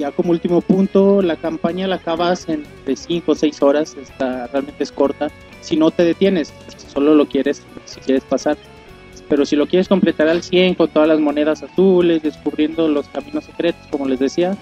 [0.00, 4.46] Ya como último punto, la campaña la acabas en de 5 o 6 horas, está,
[4.46, 5.28] realmente es corta.
[5.60, 8.56] Si no te detienes, si solo lo quieres, si quieres pasar.
[9.28, 13.44] Pero si lo quieres completar al 100 con todas las monedas azules, descubriendo los caminos
[13.44, 14.56] secretos, como les decía,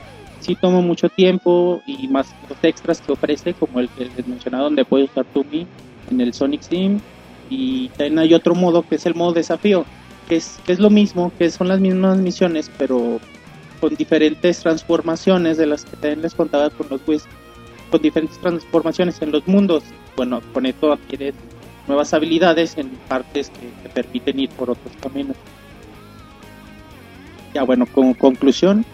[0.48, 4.64] sí toma mucho tiempo y más los extras que ofrece, como el que les mencionaba,
[4.64, 5.66] donde puedes usar tu Mi
[6.10, 6.98] en el Sonic Sim.
[7.50, 9.84] Y también hay otro modo que es el modo desafío,
[10.26, 13.20] que es, que es lo mismo, que son las mismas misiones, pero
[13.78, 17.24] con diferentes transformaciones de las que también les contaba con los Wiz,
[17.90, 19.84] con diferentes transformaciones en los mundos.
[20.16, 21.34] Bueno, con esto adquieres
[21.86, 25.36] nuevas habilidades en partes que te permiten ir por otros caminos.
[27.52, 28.84] Ya bueno, como conclusión,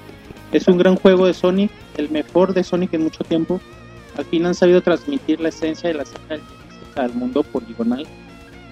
[0.53, 3.61] es un gran juego de Sonic, el mejor de Sonic en mucho tiempo.
[4.17, 6.41] Al fin han sabido transmitir la esencia de la saga
[6.97, 8.07] al mundo poligonal.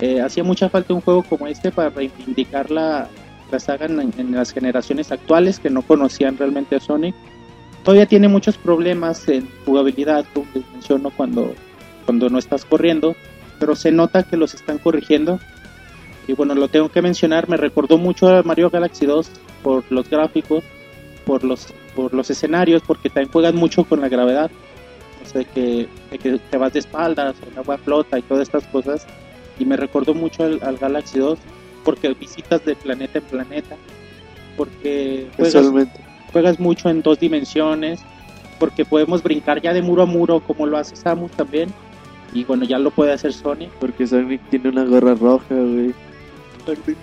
[0.00, 3.08] Eh, hacía mucha falta un juego como este para reivindicar la,
[3.50, 7.14] la saga en, en las generaciones actuales que no conocían realmente a Sonic.
[7.84, 11.52] Todavía tiene muchos problemas en jugabilidad, como les menciono, cuando,
[12.04, 13.16] cuando no estás corriendo,
[13.58, 15.40] pero se nota que los están corrigiendo.
[16.28, 19.30] Y bueno, lo tengo que mencionar, me recordó mucho a Mario Galaxy 2
[19.62, 20.62] por los gráficos,
[21.24, 24.50] por los, por los escenarios, porque también juegan mucho con la gravedad.
[25.22, 28.64] O sea, que, de que te vas de espaldas, el agua flota y todas estas
[28.64, 29.06] cosas.
[29.58, 31.38] Y me recordó mucho al, al Galaxy 2,
[31.84, 33.76] porque visitas de planeta en planeta,
[34.56, 35.88] porque juegas,
[36.32, 38.00] juegas mucho en dos dimensiones,
[38.58, 41.70] porque podemos brincar ya de muro a muro como lo hace Samus también.
[42.34, 43.70] Y bueno, ya lo puede hacer Sonic.
[43.72, 45.94] Porque Sonic tiene una gorra roja, güey.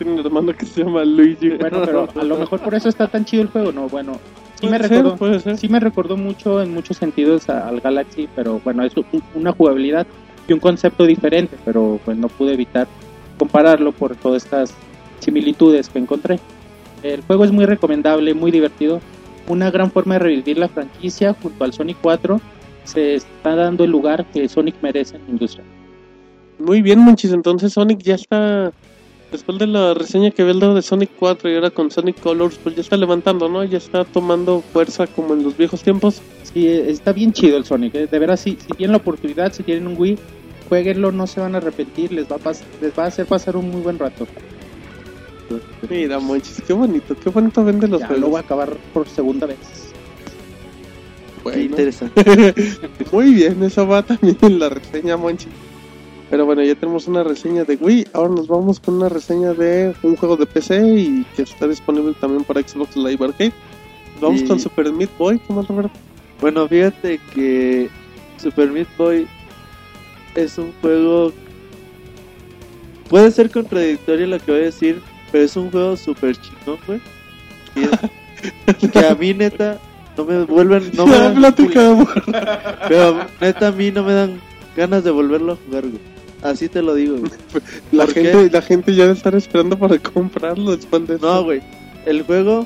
[0.05, 1.49] Un hermano que se llama Luigi.
[1.49, 3.87] Bueno, pero a lo mejor por eso está tan chido el juego, ¿no?
[3.89, 4.13] Bueno,
[4.59, 8.61] sí me ser, recordó, sí me recordó mucho en muchos sentidos a- al Galaxy, pero
[8.63, 9.05] bueno, es un-
[9.35, 10.07] una jugabilidad
[10.47, 12.87] y un concepto diferente, pero pues no pude evitar
[13.37, 14.73] compararlo por todas estas
[15.19, 16.39] similitudes que encontré.
[17.03, 18.99] El juego es muy recomendable, muy divertido,
[19.47, 22.39] una gran forma de revivir la franquicia junto al Sonic 4.
[22.83, 25.63] Se está dando el lugar que Sonic merece en la industria.
[26.59, 27.31] Muy bien, Monchis.
[27.31, 28.71] Entonces Sonic ya está.
[29.31, 32.57] Después de la reseña que había dado de Sonic 4 y ahora con Sonic Colors,
[32.63, 33.63] pues ya está levantando, ¿no?
[33.63, 36.21] Ya está tomando fuerza como en los viejos tiempos.
[36.51, 37.93] Sí, está bien chido el Sonic.
[37.93, 38.07] eh.
[38.07, 40.17] De veras, si, si tienen la oportunidad, si tienen un Wii,
[40.67, 42.11] jueguenlo, no se van a arrepentir.
[42.11, 44.25] Les va a, pas- les va a hacer pasar un muy buen rato.
[45.89, 48.21] Mira, Monchis, qué bonito, qué bonito vende los Ya juegos.
[48.21, 49.57] lo voy a acabar por segunda vez.
[51.51, 52.53] Qué interesante.
[53.11, 55.49] Muy bien, eso va también en la reseña, Monchis.
[56.29, 58.07] Pero bueno, ya tenemos una reseña de Wii.
[58.13, 62.13] Ahora nos vamos con una reseña de un juego de PC y que está disponible
[62.19, 63.53] también para Xbox Live Arcade.
[64.21, 65.91] Vamos Y- con Super Meat Boy, ¿qué más, Roberto?
[66.39, 67.89] Bueno, fíjate que
[68.37, 69.27] Super Meat Boy
[70.35, 71.31] es un juego.
[73.09, 75.01] Puede ser contradictorio lo que voy a decir,
[75.31, 77.01] pero es un juego súper chingón, güey.
[77.75, 79.79] Y es- que a mí, neta,
[80.15, 81.41] no me vuelven, no me dan,
[82.87, 84.39] pero neta a mí no me dan
[84.77, 86.18] ganas de volverlo a jugar, güey.
[86.41, 87.31] Así te lo digo, güey.
[87.91, 91.61] La gente, la gente ya debe estar esperando para comprarlo después de No, güey.
[92.05, 92.65] El juego.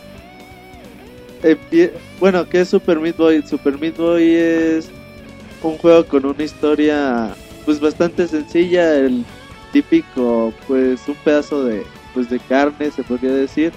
[1.42, 3.42] empie- Bueno, ¿qué es Super Meat Boy?
[3.48, 4.90] Super Meat Boy es
[5.62, 7.36] un juego con una historia
[7.66, 9.24] pues bastante sencilla, el
[9.72, 11.84] típico pues un pedazo de
[12.14, 13.72] pues de carne se podría decir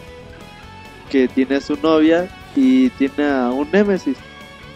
[1.10, 4.16] que tiene a su novia y tiene a un némesis.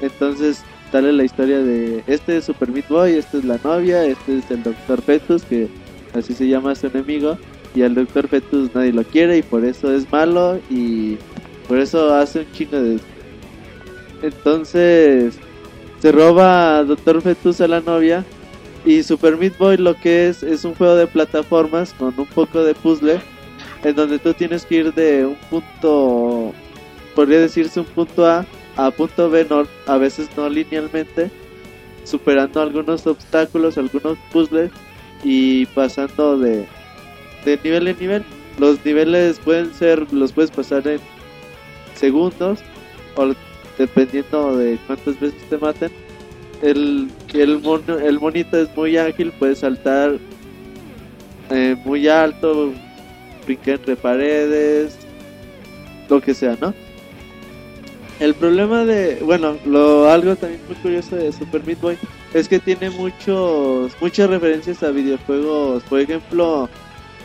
[0.00, 4.38] Entonces sale la historia de este es Super Meat Boy, esta es la novia, este
[4.38, 5.68] es el Doctor Fetus que
[6.14, 7.38] así se llama su enemigo
[7.74, 11.16] y al Doctor Fetus nadie lo quiere y por eso es malo y
[11.68, 12.98] por eso hace un chingo de
[14.22, 15.38] entonces
[16.00, 18.24] se roba a Doctor Fetus a la novia
[18.84, 22.64] y Super Meat Boy lo que es es un juego de plataformas con un poco
[22.64, 23.20] de puzzle
[23.84, 26.52] en donde tú tienes que ir de un punto
[27.14, 28.44] podría decirse un punto A
[28.86, 31.30] a punto B no, a veces no linealmente
[32.04, 34.70] superando algunos obstáculos algunos puzzles
[35.22, 36.66] y pasando de
[37.44, 38.24] de nivel en nivel.
[38.58, 41.00] Los niveles pueden ser, los puedes pasar en
[41.94, 42.60] segundos
[43.16, 43.32] o
[43.78, 45.90] dependiendo de cuántas veces te maten.
[46.62, 50.18] El, el, mono, el monito es muy ágil, puede saltar
[51.50, 52.72] eh, muy alto,
[53.46, 54.98] brincar entre paredes,
[56.10, 56.74] lo que sea, ¿no?
[58.20, 61.96] El problema de, bueno, lo algo también muy curioso de Super Meat Boy
[62.34, 65.82] es que tiene muchos muchas referencias a videojuegos.
[65.84, 66.68] Por ejemplo,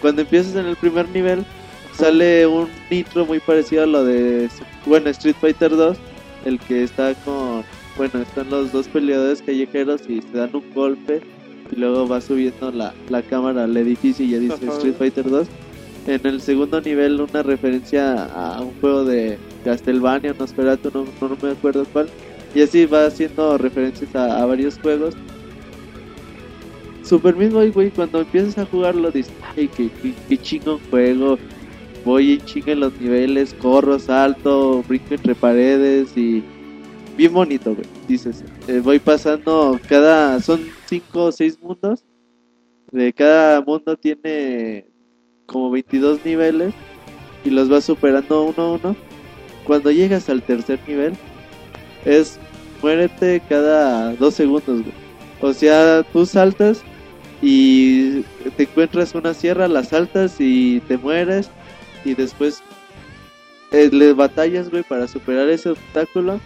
[0.01, 1.45] cuando empiezas en el primer nivel
[1.93, 4.49] sale un nitro muy parecido a lo de
[4.85, 5.97] bueno Street Fighter 2
[6.45, 7.63] el que está con
[7.97, 11.21] bueno están los dos peleadores callejeros y se dan un golpe
[11.71, 14.67] y luego va subiendo la, la cámara al edificio y ya dice.
[14.67, 15.47] Street Fighter 2
[16.07, 21.49] en el segundo nivel una referencia a un juego de Castlevania Nosferatu no, no me
[21.49, 22.07] acuerdo cuál.
[22.53, 25.15] Y así va haciendo referencias a, varios juegos.
[27.03, 31.37] Super Meat Boy, güey, cuando empiezas a jugarlo dices, ay, qué, qué, qué chingón juego,
[32.03, 36.43] voy en chinga en los niveles, corro, salto, brinco entre paredes y
[37.15, 42.03] bien bonito, güey, dices, eh, voy pasando cada, son cinco o seis mundos,
[42.91, 44.87] de cada mundo tiene
[45.45, 46.73] como 22 niveles
[47.43, 48.95] y los vas superando uno a uno,
[49.65, 51.13] cuando llegas al tercer nivel
[52.05, 52.39] es
[52.81, 54.81] muérete cada dos segundos.
[55.41, 56.83] O sea, tú saltas
[57.41, 58.21] y
[58.55, 61.49] te encuentras una sierra, la saltas y te mueres
[62.03, 62.63] y después
[63.71, 66.39] eh, le batallas, güey, para superar ese obstáculo,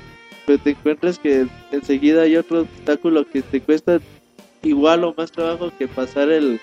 [0.46, 4.00] pero te encuentras que enseguida hay otro obstáculo que te cuesta
[4.64, 6.60] igual o más trabajo que pasar el,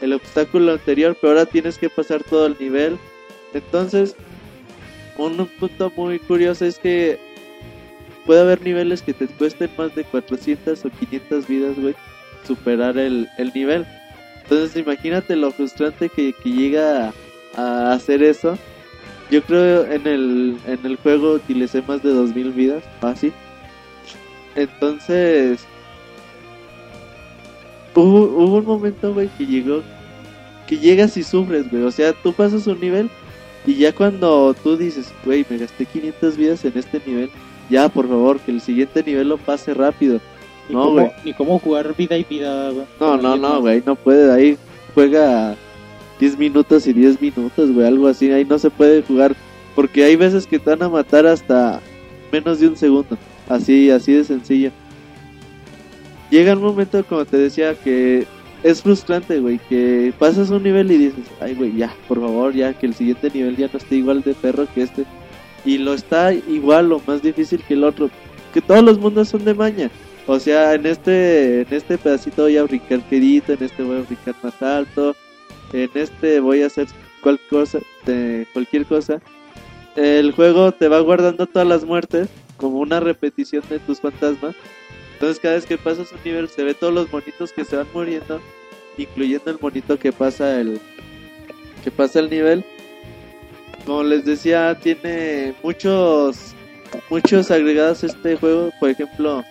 [0.00, 2.98] el obstáculo anterior, pero ahora tienes que pasar todo el nivel.
[3.54, 4.16] Entonces,
[5.26, 7.18] un punto muy curioso es que
[8.26, 11.94] puede haber niveles que te cuesten más de 400 o 500 vidas, güey,
[12.46, 13.86] superar el, el nivel.
[14.42, 17.12] Entonces imagínate lo frustrante que, que llega
[17.56, 18.58] a, hacer eso.
[19.30, 23.32] Yo creo en el, en el juego utilicé más de 2000 vidas, fácil.
[24.56, 25.60] Entonces,
[27.94, 29.82] hubo, hubo un momento, güey, que llegó,
[30.66, 31.84] que llegas y sufres, güey.
[31.84, 33.08] O sea, tú pasas un nivel
[33.66, 37.30] y ya cuando tú dices, güey, me gasté 500 vidas en este nivel,
[37.70, 40.20] ya, por favor, que el siguiente nivel lo pase rápido.
[40.68, 41.10] Ni No, güey.
[41.24, 42.86] Ni cómo jugar vida y vida, güey.
[42.98, 44.32] No, no, no, güey, no puede.
[44.32, 44.58] Ahí
[44.94, 45.54] juega
[46.18, 48.30] 10 minutos y 10 minutos, güey, algo así.
[48.32, 49.36] Ahí no se puede jugar.
[49.76, 51.80] Porque hay veces que te van a matar hasta
[52.32, 53.16] menos de un segundo.
[53.48, 54.72] Así, así de sencillo.
[56.28, 58.26] Llega un momento, como te decía, que
[58.62, 62.74] es frustrante, güey, que pasas un nivel y dices, ay, güey, ya, por favor, ya,
[62.74, 65.04] que el siguiente nivel ya no esté igual de perro que este.
[65.64, 68.10] Y lo está igual o más difícil que el otro.
[68.52, 69.90] Que todos los mundos son de maña.
[70.26, 74.02] O sea, en este, en este pedacito voy a brincar quedito, en este voy a
[74.02, 75.16] brincar más alto,
[75.72, 76.86] en este voy a hacer
[77.22, 79.20] cualquier cosa.
[79.96, 84.54] El juego te va guardando todas las muertes como una repetición de tus fantasmas.
[85.20, 87.86] Entonces cada vez que pasas un nivel se ve todos los monitos que se van
[87.92, 88.40] muriendo,
[88.96, 90.80] incluyendo el monito que pasa el
[91.84, 92.64] que pasa el nivel.
[93.84, 96.54] Como les decía, tiene muchos
[97.10, 99.44] muchos agregados este juego, por ejemplo,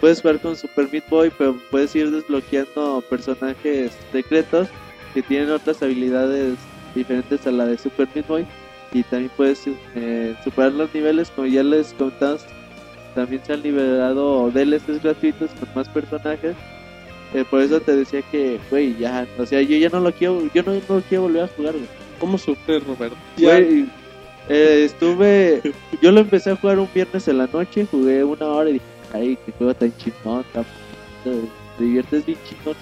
[0.00, 4.68] puedes jugar con Super Meat Boy, pero puedes ir desbloqueando personajes secretos
[5.12, 6.54] que tienen otras habilidades
[6.94, 8.46] diferentes a la de Super Meat Boy.
[8.92, 9.64] Y también puedes
[9.96, 12.46] eh, superar los niveles, como ya les contamos.
[13.14, 16.54] También se han liberado DLCs gratuitos con más personajes.
[17.34, 20.42] Eh, por eso te decía que, güey, ya, o sea, yo ya no lo quiero,
[20.52, 21.88] yo no, no quiero volver a jugar, güey.
[22.18, 23.16] ¿Cómo sufre Roberto?
[23.38, 23.86] Güey,
[24.48, 25.62] Eh, estuve.
[26.02, 28.84] Yo lo empecé a jugar un viernes en la noche, jugué una hora y dije,
[29.12, 30.64] ay, que juego tan chingón, tan
[31.22, 32.74] te diviertes bien chingón.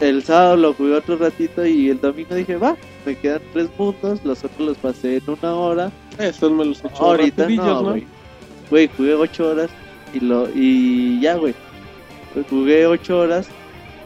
[0.00, 2.74] El sábado lo jugué otro ratito y el domingo dije, va,
[3.04, 5.92] me quedan tres mundos, los otros los pasé en una hora.
[6.18, 8.06] Estos me los he hecho Ahorita no, güey.
[8.70, 9.70] Güey, jugué ocho horas
[10.14, 11.54] y lo y ya, güey.
[12.48, 13.48] Jugué ocho horas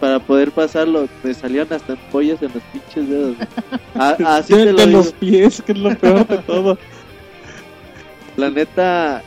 [0.00, 1.06] para poder pasarlo.
[1.22, 3.36] Me salían hasta ampollas en los pinches dedos.
[3.94, 4.98] A- así De, te lo digo.
[4.98, 6.78] los pies, que es lo peor de todo.
[8.36, 9.22] La neta,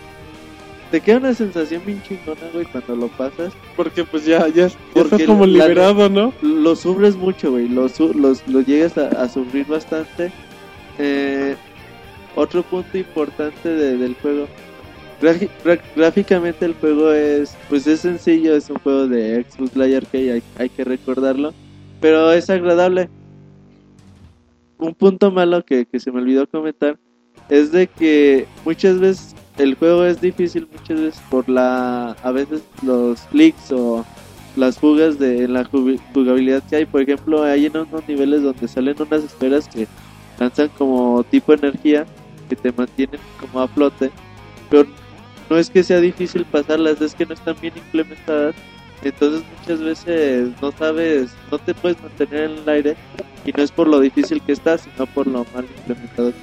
[0.91, 3.53] te queda una sensación bien chingona, güey, cuando lo pasas.
[3.75, 6.33] Porque pues ya, ya, ya Porque estás como la- liberado, ¿no?
[6.41, 7.69] Lo sufres mucho, güey.
[7.69, 10.31] Lo, los, lo llegas a, a sufrir bastante.
[10.97, 11.55] Eh,
[12.35, 14.47] otro punto importante de- del juego.
[15.95, 20.43] Gráficamente el juego es, pues es sencillo, es un juego de Xbox Live Arcade, hay,
[20.57, 21.53] hay que recordarlo,
[21.99, 23.09] pero es agradable.
[24.77, 26.99] Un punto malo que, que se me olvidó comentar
[27.49, 32.61] es de que muchas veces el juego es difícil, muchas veces por la, a veces
[32.83, 34.05] los leaks o
[34.55, 36.85] las fugas de la jugabilidad que hay.
[36.85, 39.87] Por ejemplo, hay en unos niveles donde salen unas esferas que
[40.39, 42.05] lanzan como tipo energía
[42.49, 44.11] que te mantienen como a flote,
[44.69, 44.87] pero
[45.49, 48.55] no es que sea difícil pasarlas, es que no están bien implementadas.
[49.03, 52.95] Entonces muchas veces no sabes, no te puedes mantener en el aire
[53.45, 56.33] y no es por lo difícil que está, sino por lo mal implementado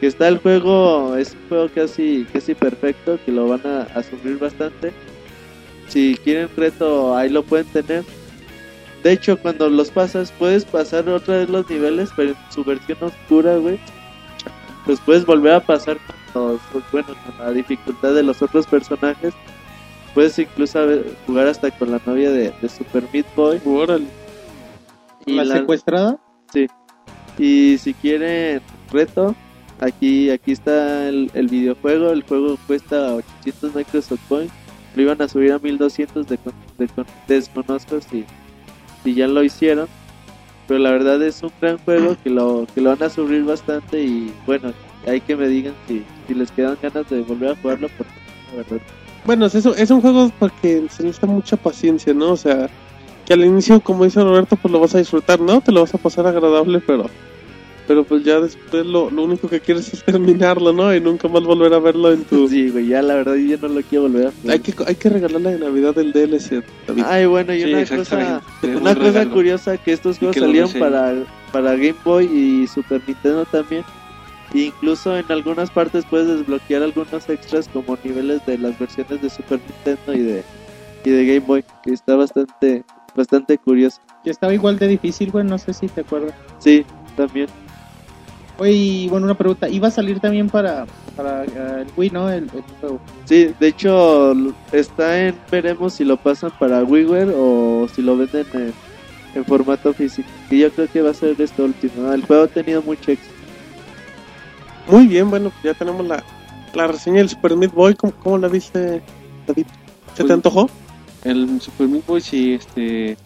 [0.00, 1.16] que está el juego.
[1.16, 4.92] Es un juego casi, casi perfecto, que lo van a, a sufrir bastante.
[5.88, 8.04] Si quieren reto, ahí lo pueden tener.
[9.02, 12.98] De hecho, cuando los pasas, puedes pasar otra vez los niveles, pero en su versión
[13.00, 13.78] oscura, güey.
[14.86, 15.98] Los puedes volver a pasar
[16.38, 16.60] los,
[16.92, 19.34] bueno, con la dificultad de los otros personajes.
[20.14, 23.60] Puedes incluso a ver- jugar hasta con la novia de, de Super Meat Boy.
[23.64, 24.06] Órale.
[25.26, 26.18] Y ¿La, la- secuestrada?
[27.38, 28.60] Y si quieren
[28.90, 29.34] reto,
[29.80, 32.10] aquí aquí está el, el videojuego.
[32.10, 34.52] El juego cuesta 800 Microsoft Points.
[34.96, 38.24] Lo iban a subir a 1200 de, con- de con- desconozco si,
[39.04, 39.86] si ya lo hicieron.
[40.66, 44.02] Pero la verdad es un gran juego que lo, que lo van a subir bastante.
[44.02, 44.72] Y bueno,
[45.08, 47.88] hay que me digan si, si les quedan ganas de volver a jugarlo.
[47.96, 48.12] Porque
[48.50, 48.86] la verdad,
[49.24, 52.32] Bueno, es, eso, es un juego para que se necesita mucha paciencia, ¿no?
[52.32, 52.68] O sea,
[53.26, 55.60] que al inicio, como dice Roberto, pues lo vas a disfrutar, ¿no?
[55.60, 57.06] Te lo vas a pasar agradable, pero
[57.88, 60.94] pero pues ya después lo, lo único que quieres es terminarlo, ¿no?
[60.94, 62.46] Y nunca más volver a verlo en tu...
[62.50, 64.52] sí, güey, ya la verdad yo no lo quiero volver a jugar.
[64.52, 67.02] Hay que, hay que regalarle de Navidad el DLC, David.
[67.06, 70.78] Ay, bueno, y Sí, una cosa, una cosa curiosa que estos juegos que reseñen.
[70.78, 71.14] para,
[71.50, 73.82] para Game Boy y Super Nintendo también.
[74.54, 79.28] E incluso en algunas partes puedes desbloquear algunos extras como niveles de las versiones de
[79.28, 80.44] Super Nintendo y de
[81.04, 82.84] y de Game Boy, que está bastante
[83.14, 84.00] bastante curioso.
[84.24, 86.34] Que estaba igual de difícil, güey, no sé si te acuerdas.
[86.58, 86.84] Sí,
[87.16, 87.48] también.
[88.58, 89.68] Oye, y bueno, una pregunta.
[89.68, 92.28] ¿Iba a salir también para, para eh, el Wii, no?
[92.28, 93.00] El, el juego.
[93.24, 94.34] Sí, de hecho
[94.72, 98.72] está en veremos si lo pasan para WiiWare o si lo venden en,
[99.34, 100.28] en formato físico.
[100.50, 102.12] Y yo creo que va a ser esto último.
[102.12, 103.37] El juego ha tenido mucho éxito.
[104.88, 106.22] Muy bien, bueno, ya tenemos la,
[106.74, 107.94] la reseña del Super Meat Boy.
[107.94, 109.02] ¿Cómo, cómo la viste,
[109.46, 109.66] David?
[110.14, 110.70] ¿Se te Pues- antojó?
[111.24, 113.16] El Super Meat Boy, sí, este.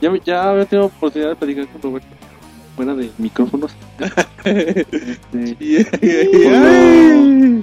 [0.00, 2.08] Ya, ya había tenido oportunidad de platicar con Roberto
[2.76, 3.72] fuera de micrófonos.
[4.44, 5.86] Este,
[6.52, 7.62] Ay.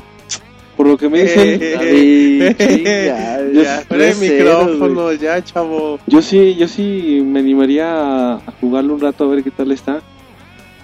[0.78, 6.00] por lo que me dicen, David, chinga, ya, ya, fuera de micrófono, ya, chavo.
[6.08, 9.72] yo sí, yo sí me animaría a, a jugarlo un rato a ver qué tal
[9.74, 10.00] está.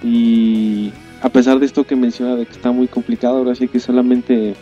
[0.04, 0.92] Y
[1.26, 4.54] a pesar de esto que menciona de que está muy complicado, ahora sí que solamente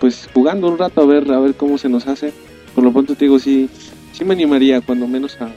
[0.00, 2.32] pues jugando un rato a ver a ver cómo se nos hace.
[2.74, 3.68] Por lo pronto te digo sí,
[4.12, 5.48] sí me animaría cuando menos a,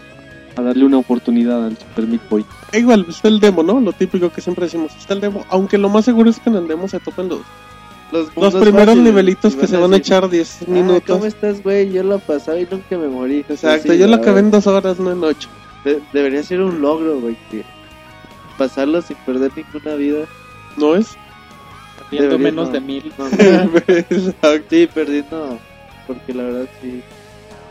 [0.55, 2.45] a darle una oportunidad al Super Meat Boy.
[2.71, 3.79] E Igual, está el demo, ¿no?
[3.79, 5.43] Lo típico que siempre decimos, está el demo.
[5.49, 7.39] Aunque lo más seguro es que en el demo se topen los,
[8.11, 11.03] Los, primeros fáciles, nivelitos que se van a decir, echar 10 "Ah, minutos.
[11.07, 11.91] ¿Cómo estás, güey?
[11.91, 13.43] Yo lo pasaba y nunca me morí.
[13.49, 15.49] Exacto, sí, yo lo acabé en dos horas, no en ocho.
[15.83, 17.35] de- debería ser un logro, güey.
[17.49, 17.63] que
[18.57, 20.25] pasarlo sin perder ninguna vida.
[20.77, 21.17] ¿No es?
[22.09, 22.73] Perdiendo menos no.
[22.73, 23.13] de mil.
[23.17, 23.29] No,
[24.69, 25.59] sí, perdiendo.
[26.07, 27.01] Porque la verdad sí.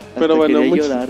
[0.09, 1.09] hasta Pero bueno, muchas, llorar,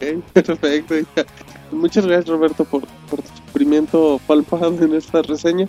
[0.32, 0.94] perfecto.
[0.98, 1.24] ya.
[1.70, 5.66] Muchas gracias Roberto por, por tu sufrimiento palpado en esta reseña.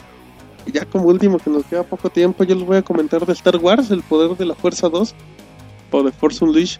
[0.66, 3.34] Y ya como último, que nos queda poco tiempo, yo les voy a comentar de
[3.34, 5.16] Star Wars, El Poder de la Fuerza 2,
[5.92, 6.80] o de Force Unleashed.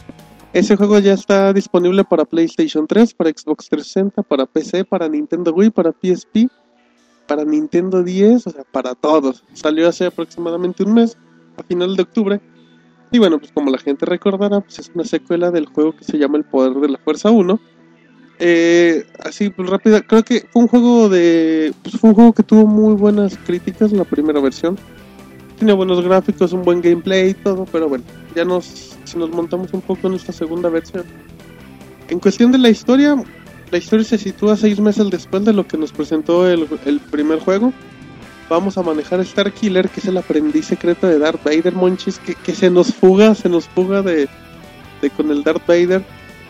[0.52, 5.54] Ese juego ya está disponible para PlayStation 3, para Xbox 360, para PC, para Nintendo
[5.54, 6.48] Wii, para PSP,
[7.28, 9.44] para Nintendo 10, o sea, para todos.
[9.54, 11.18] Salió hace aproximadamente un mes,
[11.56, 12.42] a final de octubre.
[13.12, 16.18] Y bueno, pues como la gente recordará, pues es una secuela del juego que se
[16.18, 17.60] llama El Poder de la Fuerza 1,
[18.42, 21.74] Eh, así, pues rápida, creo que fue un juego de.
[21.84, 24.78] Pues fue un juego que tuvo muy buenas críticas la primera versión.
[25.58, 29.74] Tiene buenos gráficos, un buen gameplay y todo, pero bueno, ya nos, si nos montamos
[29.74, 31.04] un poco en esta segunda versión.
[32.10, 33.24] En cuestión de la historia,
[33.72, 37.40] la historia se sitúa seis meses después de lo que nos presentó el, el primer
[37.40, 37.72] juego.
[38.50, 42.18] Vamos a manejar a Star Killer, que es el aprendiz secreto de Darth Vader, Monchis,
[42.18, 44.28] que, que se nos fuga, se nos fuga de,
[45.02, 46.04] de con el Darth Vader.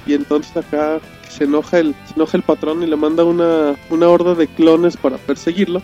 [0.07, 0.99] Y entonces acá
[1.29, 4.95] se enoja el, se enoja el patrón y le manda una, una horda de clones
[4.95, 5.81] para perseguirlo.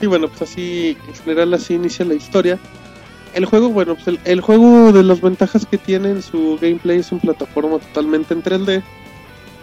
[0.00, 2.58] Y bueno, pues así, en general así inicia la historia.
[3.34, 6.98] El juego, bueno, pues el, el juego de las ventajas que tiene en su gameplay
[6.98, 8.82] es una plataforma totalmente en 3D.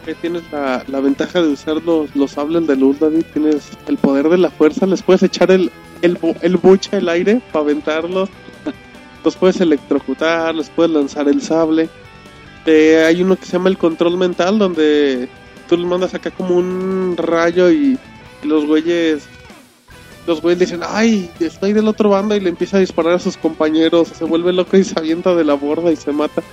[0.05, 3.25] Que tienes la, la ventaja de usar los, los sables de luz, David.
[3.33, 4.87] Tienes el poder de la fuerza.
[4.87, 5.71] Les puedes echar el,
[6.01, 8.29] el, el buche al aire para aventarlos.
[9.23, 11.89] Los puedes electrocutar, les puedes lanzar el sable.
[12.65, 15.27] Eh, hay uno que se llama el control mental, donde
[15.67, 17.97] tú le mandas acá como un rayo y,
[18.43, 19.27] y los güeyes
[20.29, 23.35] los güeyes dicen, ay, estoy del otro bando y le empieza a disparar a sus
[23.35, 26.43] compañeros, se vuelve loco y se avienta de la borda y se mata.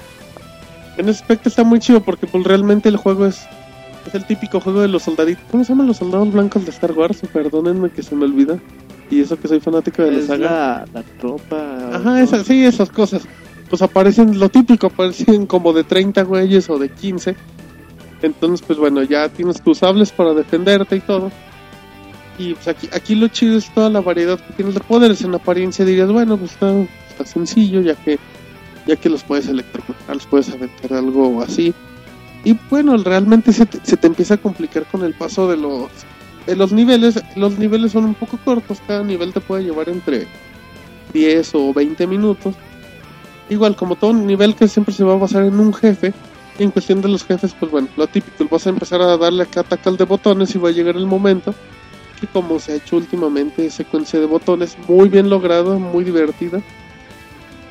[0.97, 3.47] En ese aspecto está muy chido porque pues realmente el juego es,
[4.07, 5.45] es el típico juego de los soldaditos.
[5.51, 7.21] ¿Cómo se llaman los soldados blancos de Star Wars?
[7.33, 8.59] Perdónenme que se me olvida.
[9.11, 10.49] Y eso que soy fanático de la Es saga.
[10.51, 11.91] la, la tropa.
[11.93, 13.23] Ajá, esas, sí, esas cosas.
[13.69, 17.37] Pues aparecen lo típico, aparecen como de 30 güeyes o de 15.
[18.23, 21.31] Entonces, pues bueno, ya tienes tus sables para defenderte y todo.
[22.39, 25.23] Y pues aquí, aquí lo chido es toda la variedad que tienes de poderes.
[25.23, 26.73] En apariencia dirías, bueno, pues está,
[27.09, 28.19] está sencillo, ya que
[28.87, 31.75] ya que los puedes electrocutar, los puedes aventar algo así.
[32.45, 35.91] Y bueno, realmente se te, se te empieza a complicar con el paso de los
[36.47, 37.21] de los niveles.
[37.35, 40.29] Los niveles son un poco cortos, cada nivel te puede llevar entre
[41.13, 42.55] 10 o 20 minutos.
[43.49, 46.13] Igual, como todo nivel que siempre se va a basar en un jefe,
[46.59, 49.43] y en cuestión de los jefes, pues bueno, lo típico, vas a empezar a darle
[49.43, 51.55] acá tacal de botones y va a llegar el momento
[52.33, 56.63] como se ha hecho últimamente secuencia de botones, muy bien logrado, muy divertida,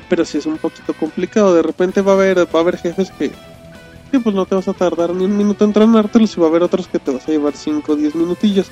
[0.08, 3.10] pero sí es un poquito complicado, de repente va a haber, va a haber jefes
[3.10, 3.32] que,
[4.10, 6.50] que pues no te vas a tardar ni un minuto en entrenártelos y va a
[6.50, 8.68] haber otros que te vas a llevar 5 o 10 minutillos.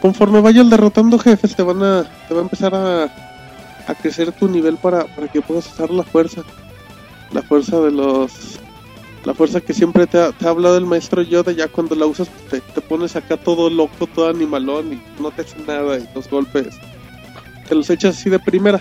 [0.00, 3.04] Conforme vayas derrotando jefes te van a, te va a empezar a,
[3.88, 6.42] a crecer tu nivel para, para que puedas usar la fuerza.
[7.32, 8.57] La fuerza de los.
[9.24, 12.06] La fuerza que siempre te ha, te ha hablado el maestro Yoda, ya cuando la
[12.06, 15.98] usas pues, te, te pones acá todo loco, todo animalón y no te hace nada
[15.98, 16.68] y los golpes
[17.68, 18.80] te los echas así de primera.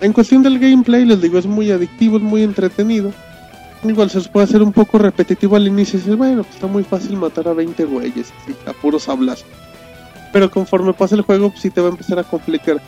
[0.00, 3.12] En cuestión del gameplay, les digo, es muy adictivo, es muy entretenido.
[3.84, 6.66] Igual se os puede hacer un poco repetitivo al inicio y dices, bueno, pues está
[6.66, 9.44] muy fácil matar a 20 güeyes, así, a puros hablas.
[10.32, 12.80] Pero conforme pasa el juego, pues sí te va a empezar a complicar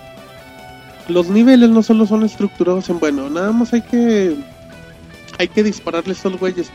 [1.11, 4.37] los niveles no solo son estructurados en bueno, nada más hay que
[5.41, 6.71] hay que dispararle a estos güeyes.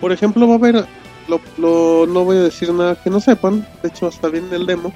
[0.00, 0.86] Por ejemplo, va a haber
[1.28, 4.66] lo, no voy a decir nada que no sepan, de hecho hasta bien en el
[4.66, 4.92] demo.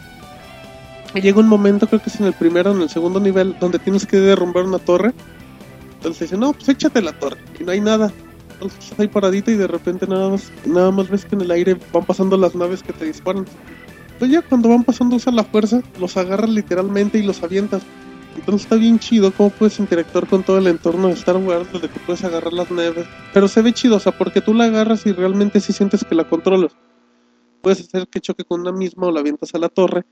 [1.14, 3.78] Llega un momento, creo que es en el primero o en el segundo nivel, donde
[3.78, 5.12] tienes que derrumbar una torre.
[5.97, 8.10] Entonces dice, no, pues échate la torre, y no hay nada.
[8.55, 11.51] Entonces estás ahí paradito y de repente nada más, nada más ves que en el
[11.51, 13.44] aire van pasando las naves que te disparan.
[14.18, 17.82] Pues ya cuando van pasando usa la fuerza, los agarras literalmente y los avientas.
[18.36, 21.89] Entonces está bien chido cómo puedes interactuar con todo el entorno de Star Wars, desde
[21.89, 23.06] que puedes agarrar las naves.
[23.32, 26.15] Pero se ve chido, o sea, porque tú la agarras y realmente sí sientes que
[26.15, 26.73] la controlas.
[27.62, 30.05] Puedes hacer que choque con una misma o la avientas a la torre.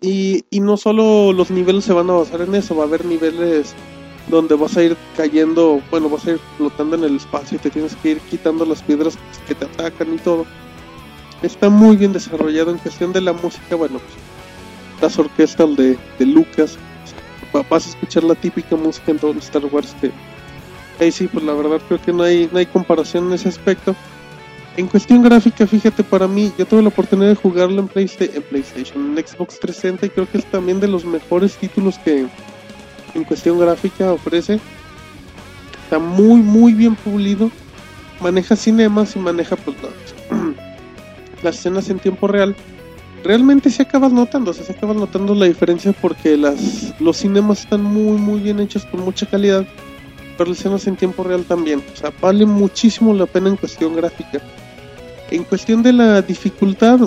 [0.00, 3.04] Y, y no solo los niveles se van a basar en eso, va a haber
[3.04, 3.74] niveles
[4.28, 7.70] donde vas a ir cayendo, bueno, vas a ir flotando en el espacio y te
[7.70, 10.46] tienes que ir quitando las piedras que te atacan y todo.
[11.42, 16.26] Está muy bien desarrollado en cuestión de la música, bueno, pues, las orquestas de, de
[16.26, 16.78] Lucas,
[17.52, 20.10] vas a escuchar la típica música en todo Star Wars que
[21.00, 23.94] ahí sí, pues la verdad creo que no hay, no hay comparación en ese aspecto.
[24.76, 28.42] En cuestión gráfica, fíjate, para mí, yo tuve la oportunidad de jugarlo en, Playsta- en
[28.42, 32.26] PlayStation, en Xbox 360 y creo que es también de los mejores títulos que
[33.14, 34.60] en cuestión gráfica ofrece.
[35.84, 37.50] Está muy, muy bien pulido.
[38.20, 39.76] Maneja cinemas y maneja pues
[41.42, 42.54] las escenas en tiempo real.
[43.22, 47.60] Realmente se acabas notando, o sea, se acabas notando la diferencia porque las, los cinemas
[47.60, 49.66] están muy, muy bien hechos con mucha calidad,
[50.38, 51.82] pero las escenas en tiempo real también.
[51.92, 54.40] O sea, vale muchísimo la pena en cuestión gráfica.
[55.30, 56.98] En cuestión de la dificultad,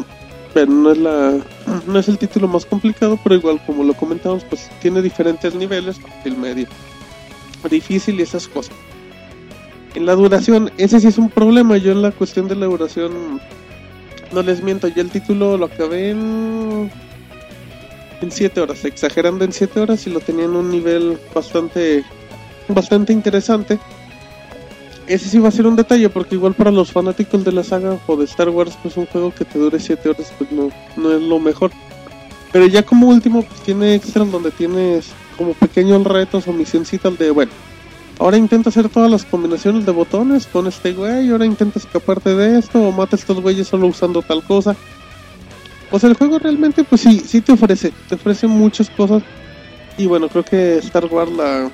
[0.54, 1.34] pero no es la
[1.88, 6.00] no es el título más complicado, pero igual como lo comentamos, pues tiene diferentes niveles,
[6.26, 6.68] el medio,
[7.70, 8.76] difícil y esas cosas.
[9.96, 11.78] En la duración, ese sí es un problema.
[11.78, 13.40] Yo en la cuestión de la duración,
[14.34, 16.92] no les miento, yo el título lo acabé en
[18.22, 22.04] en 7 horas, exagerando en 7 horas y lo tenía en un nivel bastante
[22.68, 23.78] bastante interesante.
[25.08, 28.00] ese sí va a ser un detalle, porque igual para los fanáticos de la saga
[28.08, 31.12] o de Star Wars, pues un juego que te dure 7 horas, pues no, no
[31.12, 31.72] es lo mejor.
[32.54, 37.32] Pero ya como último, pues tiene extras donde tienes como pequeños retos o misioncitas de,
[37.32, 37.52] bueno,
[38.20, 42.60] ahora intenta hacer todas las combinaciones de botones con este güey, ahora intenta escaparte de
[42.60, 44.76] esto, o mata a estos güeyes solo usando tal cosa.
[45.92, 49.22] O sea, el juego realmente, pues sí, sí te ofrece, te ofrece muchas cosas.
[49.96, 51.70] Y bueno, creo que Star Wars, la.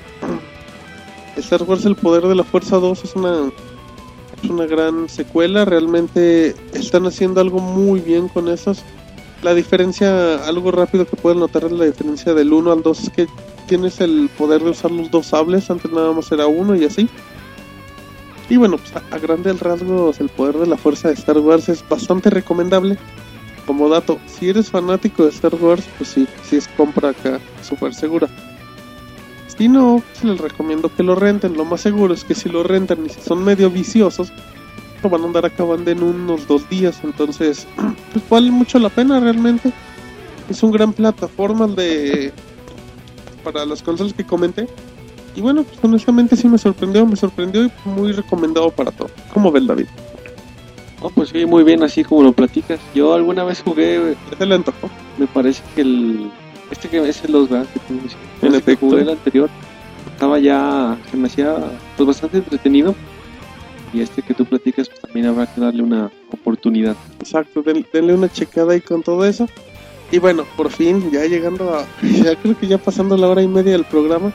[1.36, 3.50] Star Wars El Poder de la Fuerza 2 es una.
[4.42, 5.64] Es una gran secuela.
[5.64, 8.84] Realmente están haciendo algo muy bien con esas.
[9.42, 13.10] La diferencia, algo rápido que pueden notar es la diferencia del 1 al 2 es
[13.10, 13.26] que
[13.70, 15.70] tienes el poder de usar los dos sables.
[15.70, 17.08] Antes nada más era uno y así.
[18.48, 21.68] Y bueno, pues a, a grandes rasgos, el poder de la fuerza de Star Wars
[21.68, 22.98] es bastante recomendable
[23.70, 27.94] como dato, si eres fanático de Star Wars, pues sí, sí es compra acá, súper
[27.94, 28.28] segura.
[29.46, 31.56] Si no, pues les recomiendo que lo renten.
[31.56, 34.32] Lo más seguro es que si lo rentan y si son medio viciosos,
[35.04, 36.98] lo van a andar acabando en unos dos días.
[37.04, 37.68] Entonces,
[38.12, 39.72] pues vale mucho la pena realmente.
[40.48, 42.32] Es un gran plataforma de
[43.40, 44.66] para las consolas que comenté.
[45.34, 49.10] Y bueno, pues honestamente sí me sorprendió, me sorprendió y muy recomendado para todo.
[49.32, 49.86] ¿Cómo ves, David?
[51.02, 52.78] No, pues sí, muy bien, así como lo platicas.
[52.94, 54.90] Yo alguna vez jugué, ¿Qué te le antojó?
[55.18, 56.30] me parece que el.
[56.70, 57.66] Este que es el 2, ¿verdad?
[58.40, 58.46] Que.
[58.46, 58.86] En efecto.
[58.86, 59.48] jugué el anterior.
[60.12, 60.98] Estaba ya.
[61.10, 61.56] Se me hacía
[61.96, 62.94] pues bastante entretenido.
[63.92, 66.94] Y este que tú platicas, pues también habrá que darle una oportunidad.
[67.18, 69.48] Exacto, den- denle una checada ahí con todo eso.
[70.12, 71.86] Y bueno, por fin, ya llegando a.
[72.02, 74.32] Ya creo que ya pasando la hora y media del programa.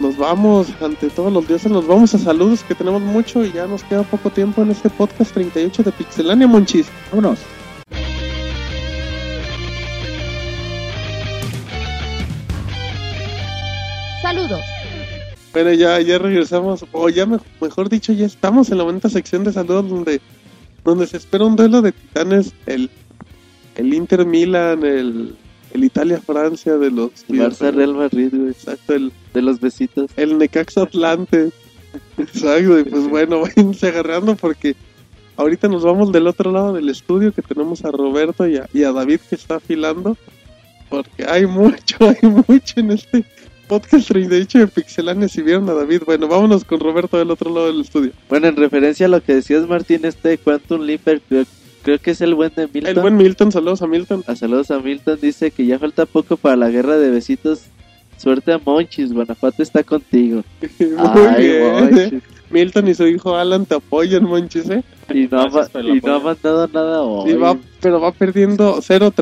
[0.00, 3.66] Nos vamos, ante todos los dioses, nos vamos a saludos que tenemos mucho y ya
[3.66, 6.86] nos queda poco tiempo en este podcast 38 de Pixelania, Monchis.
[7.10, 7.38] Vámonos.
[14.22, 14.60] Saludos.
[15.52, 19.44] Bueno, ya, ya regresamos, o ya me- mejor dicho, ya estamos en la bonita sección
[19.44, 20.20] de saludos donde,
[20.84, 22.90] donde se espera un duelo de titanes, el,
[23.76, 25.34] el Inter Milan, el,
[25.72, 28.50] el Italia Francia de los Barça Real Madrid, güey.
[28.50, 30.10] Exacto, el, De los besitos.
[30.16, 31.50] el Necaxa Atlante.
[32.18, 34.74] Exacto, y pues bueno, váyanse agarrando porque
[35.36, 38.84] ahorita nos vamos del otro lado del estudio que tenemos a Roberto y a, y
[38.84, 40.16] a David que está afilando.
[40.88, 43.24] Porque hay mucho, hay mucho en este
[43.66, 45.28] podcast 38 de Pixelania.
[45.28, 48.12] Si vieron a David, bueno, vámonos con Roberto del otro lado del estudio.
[48.28, 51.08] Bueno, en referencia a lo que decías, Martín, este Quantum Leap,
[51.82, 52.86] creo, que es el buen de Milton.
[52.86, 54.24] El buen Milton, saludos a Milton.
[54.26, 57.66] A saludos a Milton, dice que ya falta poco para la guerra de besitos.
[58.16, 60.44] Suerte a Monchis, Guanajuato está contigo.
[60.78, 61.72] Muy Ay, bien.
[61.72, 62.22] Monchis.
[62.50, 64.84] Milton y su hijo Alan te apoyan, Monchis, ¿eh?
[65.08, 67.30] Y no, ha, Gracias y no ha mandado nada hoy.
[67.30, 69.12] Y va, pero va perdiendo 0-3.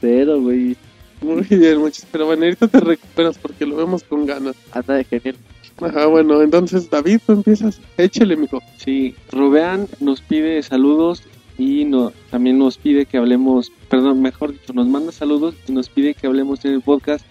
[0.00, 0.76] 3-0, güey.
[1.22, 2.06] Muy bien, Monchis.
[2.10, 4.56] Pero bueno, ahorita te recuperas porque lo vemos con ganas.
[4.72, 5.36] Anda de genial.
[5.80, 7.80] Ajá, bueno, entonces David, tú empiezas.
[7.96, 8.60] Échale, mijo.
[8.76, 11.22] Sí, Robean nos pide saludos
[11.60, 15.90] y no, también nos pide que hablemos, perdón, mejor dicho, nos manda saludos y nos
[15.90, 17.22] pide que hablemos en el podcast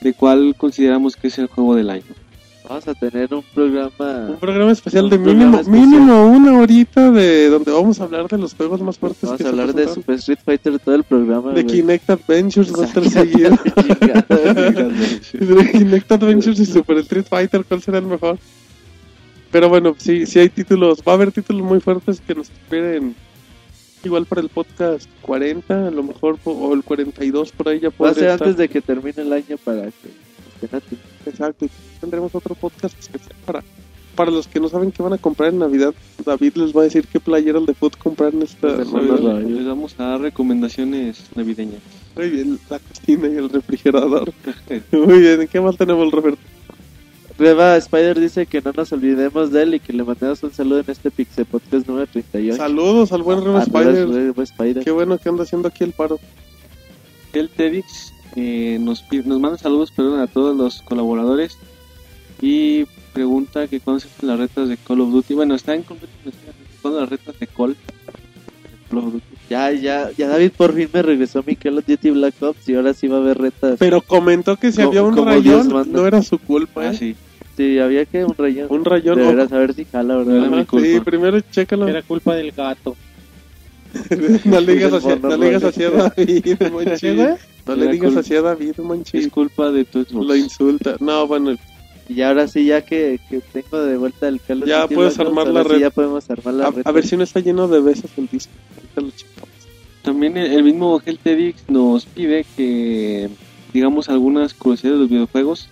[0.00, 2.04] de cuál consideramos que es el juego del año.
[2.66, 4.28] Vamos a tener un programa.
[4.30, 5.86] Un programa especial de mínimo, especial.
[5.86, 9.44] mínimo una horita de donde vamos a hablar de los juegos más fuertes Vamos que
[9.44, 9.88] a hablar de.
[9.88, 11.52] Super Street Fighter todo el programa.
[11.52, 11.66] de.
[11.66, 13.50] Kinect Adventures va a estar seguido.
[15.34, 18.38] de Kinect Adventures y Super Street Fighter, ¿cuál será el mejor?
[19.50, 23.16] Pero bueno, sí, sí hay títulos, va a haber títulos muy fuertes que nos esperen
[24.04, 28.10] igual para el podcast 40, a lo mejor, o el 42 por ahí ya Va
[28.10, 28.48] a ser estar.
[28.48, 30.08] antes de que termine el año para que
[30.64, 30.98] estén atentos.
[31.26, 31.70] Exacto, y
[32.00, 33.62] tendremos otro podcast especial para,
[34.14, 35.94] para los que no saben qué van a comprar en Navidad.
[36.24, 39.40] David les va a decir qué playeras de foot comprar en esta Pues, Navidad.
[39.42, 41.82] Les vamos a dar recomendaciones navideñas.
[42.16, 44.32] Muy bien, la cocina y el refrigerador.
[44.92, 46.40] Muy bien, ¿qué más tenemos, Roberto?
[47.40, 50.80] Reba Spider dice que no nos olvidemos de él y que le mandemos un saludo
[50.80, 52.54] en este Pixel Podcast número 38.
[52.54, 54.08] Saludos al buen Reba A Reba Spider.
[54.10, 54.84] Reba Spider.
[54.84, 56.20] Qué bueno que anda haciendo aquí el paro.
[57.32, 61.56] El TEDx eh, nos, nos manda saludos perdón, a todos los colaboradores
[62.42, 62.84] y
[63.14, 65.32] pregunta que cuándo se hacen las retas de Call of Duty.
[65.32, 66.12] Bueno, está en completo
[66.82, 67.74] cuándo las retas de Call,
[68.90, 69.24] Call of Duty.
[69.48, 72.74] Ya, ya, ya David por fin me regresó mi Call of Duty Black Ops y
[72.74, 73.76] ahora sí va a haber retas.
[73.78, 76.82] Pero comentó que si había un rayón, no era su culpa.
[76.82, 76.96] Ah, ¿eh?
[76.98, 77.16] sí.
[77.60, 78.66] Sí, había que un rayón.
[78.70, 79.18] Un rayón.
[79.18, 80.46] De veras, a ver si jala, Era ¿verdad?
[80.46, 80.86] Ajá, mi culpa.
[80.86, 81.88] sí, primero chécalo.
[81.88, 82.96] Era culpa del gato.
[84.44, 85.74] no le digas mono no le digas rojo.
[85.74, 86.56] hacia David.
[87.66, 89.26] No le digas así a David, Monchis.
[89.26, 90.26] Es culpa de tu Xbox.
[90.26, 90.96] Lo insulta.
[91.00, 91.54] No, bueno,
[92.08, 95.62] Y ahora sí, ya que, que tengo de vuelta el of Ya puedes armar la
[95.64, 95.78] sí red.
[95.80, 96.82] ya podemos armar la a, red.
[96.86, 98.52] a ver si no está lleno de besos el disco.
[98.76, 99.50] Ahorita lo checamos.
[100.02, 103.28] También el, el mismo Gel TEDx nos pide que
[103.74, 105.68] digamos algunas curiosidades de los videojuegos.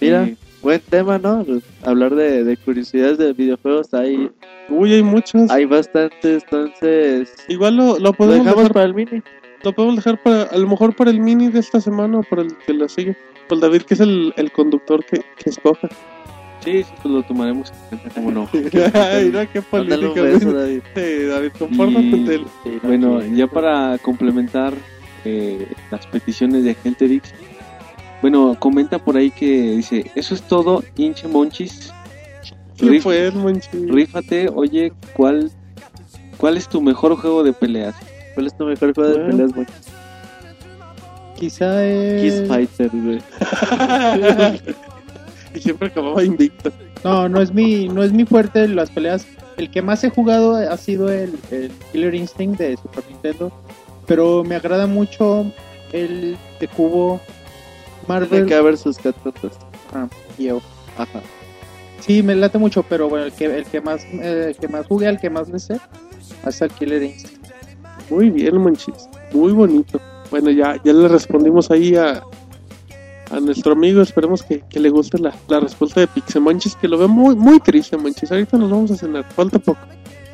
[0.00, 0.24] Mira.
[0.26, 1.44] Eh, buen tema, ¿no?
[1.44, 4.30] Pues, Hablar de, de curiosidades de videojuegos, hay,
[4.68, 5.50] Uy, hay muchos.
[5.50, 9.22] hay bastantes, entonces Igual lo, lo lo podemos dejamos dejar, para el mini.
[9.62, 12.42] lo podemos dejar para, a lo mejor para el mini de esta semana o para
[12.42, 13.16] el que la sigue.
[13.48, 15.88] Por el David, que es el, el conductor que, que escoja.
[16.64, 18.48] Sí, sí, pues lo tomaremos en cuenta, cómo no.
[18.94, 20.22] Ay, mira qué política.
[20.22, 20.82] beso, David.
[20.94, 24.74] Sí, David, compórtate Y- del- Sí, no, Bueno, ya para complementar
[25.24, 27.32] eh, las peticiones de Genterix,
[28.22, 31.92] bueno, comenta por ahí que dice, eso es todo, hinche monchis,
[32.76, 33.68] ¿Qué Rif- fue el monchi?
[33.72, 35.50] rífate, oye, ¿cuál,
[36.38, 37.94] ¿cuál es tu mejor juego de peleas?
[38.34, 39.66] ¿Cuál es tu mejor juego de peleas, güey?
[41.38, 42.22] Quizá es...
[42.22, 43.18] Kiss Fighter, güey.
[45.54, 46.70] y siempre acababa invicto.
[47.04, 49.26] No, no es mi, no es mi fuerte las peleas.
[49.56, 53.52] El que más he jugado ha sido el, el Killer Instinct de Super Nintendo,
[54.06, 55.46] pero me agrada mucho
[55.92, 57.20] el de cubo
[58.08, 59.52] Marvel Tiene que haber sus Fantastic.
[60.38, 60.60] y yo.
[60.96, 61.20] Ajá.
[62.00, 64.86] Sí, me late mucho, pero bueno, el que, el que más, eh, el que más
[64.86, 65.78] jugué, el que más le sé,
[66.44, 67.46] hasta el Killer Instinct.
[68.10, 69.08] Muy bien, monchis.
[69.32, 70.00] Muy bonito.
[70.30, 72.22] Bueno, ya, ya le respondimos ahí a,
[73.30, 74.00] a nuestro amigo.
[74.00, 77.60] Esperemos que, que le guste la, la respuesta de Pixemonchis, que lo ve muy, muy
[77.60, 78.32] triste, monchis.
[78.32, 79.24] Ahorita nos vamos a cenar.
[79.32, 79.80] Falta poco.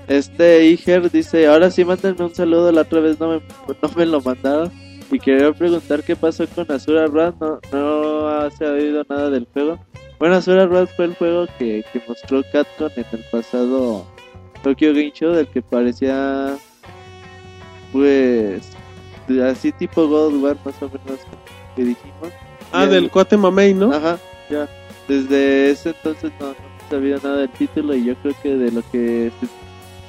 [0.09, 3.36] Este Iger dice, ahora sí mándenme un saludo, la otra vez no me,
[3.82, 4.70] no me lo mandaron.
[5.11, 9.47] Y quería preguntar qué pasó con Azura Rad, no, no se ha oído nada del
[9.53, 9.78] juego.
[10.19, 14.05] Bueno, Azura Rad fue el juego que, que mostró Capcom en el pasado
[14.65, 16.57] Tokyo Game Show, del que parecía,
[17.93, 18.69] pues,
[19.45, 21.20] así tipo God of War más o menos
[21.77, 22.33] que dijimos.
[22.73, 23.93] Ah, Y del el- cuate Mamey, ¿no?
[23.93, 24.19] Ajá,
[24.51, 24.69] ya.
[25.07, 26.55] Desde ese entonces no, no
[26.91, 29.31] sabía nada del título y yo creo que de lo que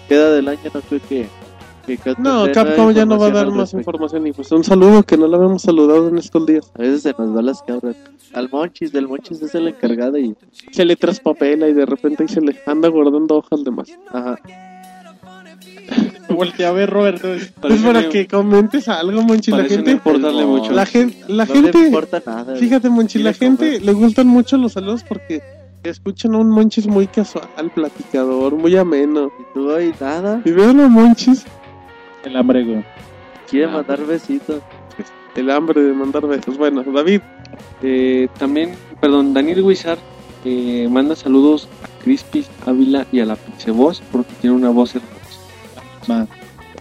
[0.09, 1.27] queda del año no creo que,
[2.17, 4.27] No, Capcom ya no va a dar más información.
[4.27, 6.71] Y pues un saludo que no lo habíamos saludado en estos días.
[6.75, 7.95] A veces se nos va las cabras.
[8.33, 10.35] Al Monchis, del Monchis es el encargado y...
[10.71, 13.89] Se le traspapela y de repente ahí se le anda guardando hojas de más.
[14.11, 14.37] Ajá.
[16.29, 17.33] Voltea a ver, Roberto.
[17.33, 17.51] Es
[17.83, 19.51] para que comentes algo, Monchi.
[19.51, 20.47] La gente, no importarle No.
[20.47, 20.71] mucho.
[20.73, 22.55] la gente, la no le gente, importa nada.
[22.55, 25.41] fíjate, Monchi, la gente le gustan mucho los saludos porque
[25.83, 29.31] escuchan a un Monchis muy casual, platicador, muy ameno.
[29.39, 30.41] Y tú hoy nada.
[30.43, 31.45] Y vean a Monchis,
[32.27, 32.83] El hambre, güey.
[33.49, 34.61] Quiere Ah, mandar besitos.
[35.35, 36.57] el hambre de mandar besos.
[36.57, 37.21] Bueno, David,
[37.83, 39.99] Eh, también, perdón, Daniel Wizard
[40.45, 46.27] eh, manda saludos a Crispy Ávila y a la Pixeboss porque tiene una voz hermosa.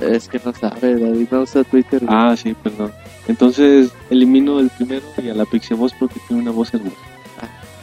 [0.01, 2.05] Es que no sabe, David no usa Twitter.
[2.05, 2.17] güey.
[2.19, 2.93] Ah, sí, perdón.
[3.29, 6.97] Entonces elimino el primero y a la Pixeboss porque tiene una voz hermosa.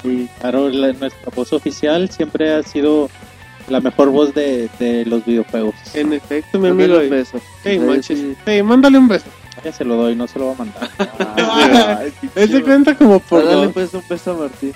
[0.04, 0.28] Sí.
[0.40, 3.10] Claro, la- nuestra voz oficial siempre ha sido
[3.70, 5.76] la mejor voz de, de los videojuegos.
[5.94, 6.98] en efecto, mi amigo.
[7.00, 7.40] un beso.
[7.64, 8.36] Hey, sí.
[8.46, 9.26] Hey, mándale un beso.
[9.64, 10.90] Ya se lo doy, no se lo va a mandar.
[12.00, 12.62] Ay, pinche Él se Martín.
[12.64, 13.74] cuenta como por Dale dos.
[13.74, 14.74] pues un beso a Martín.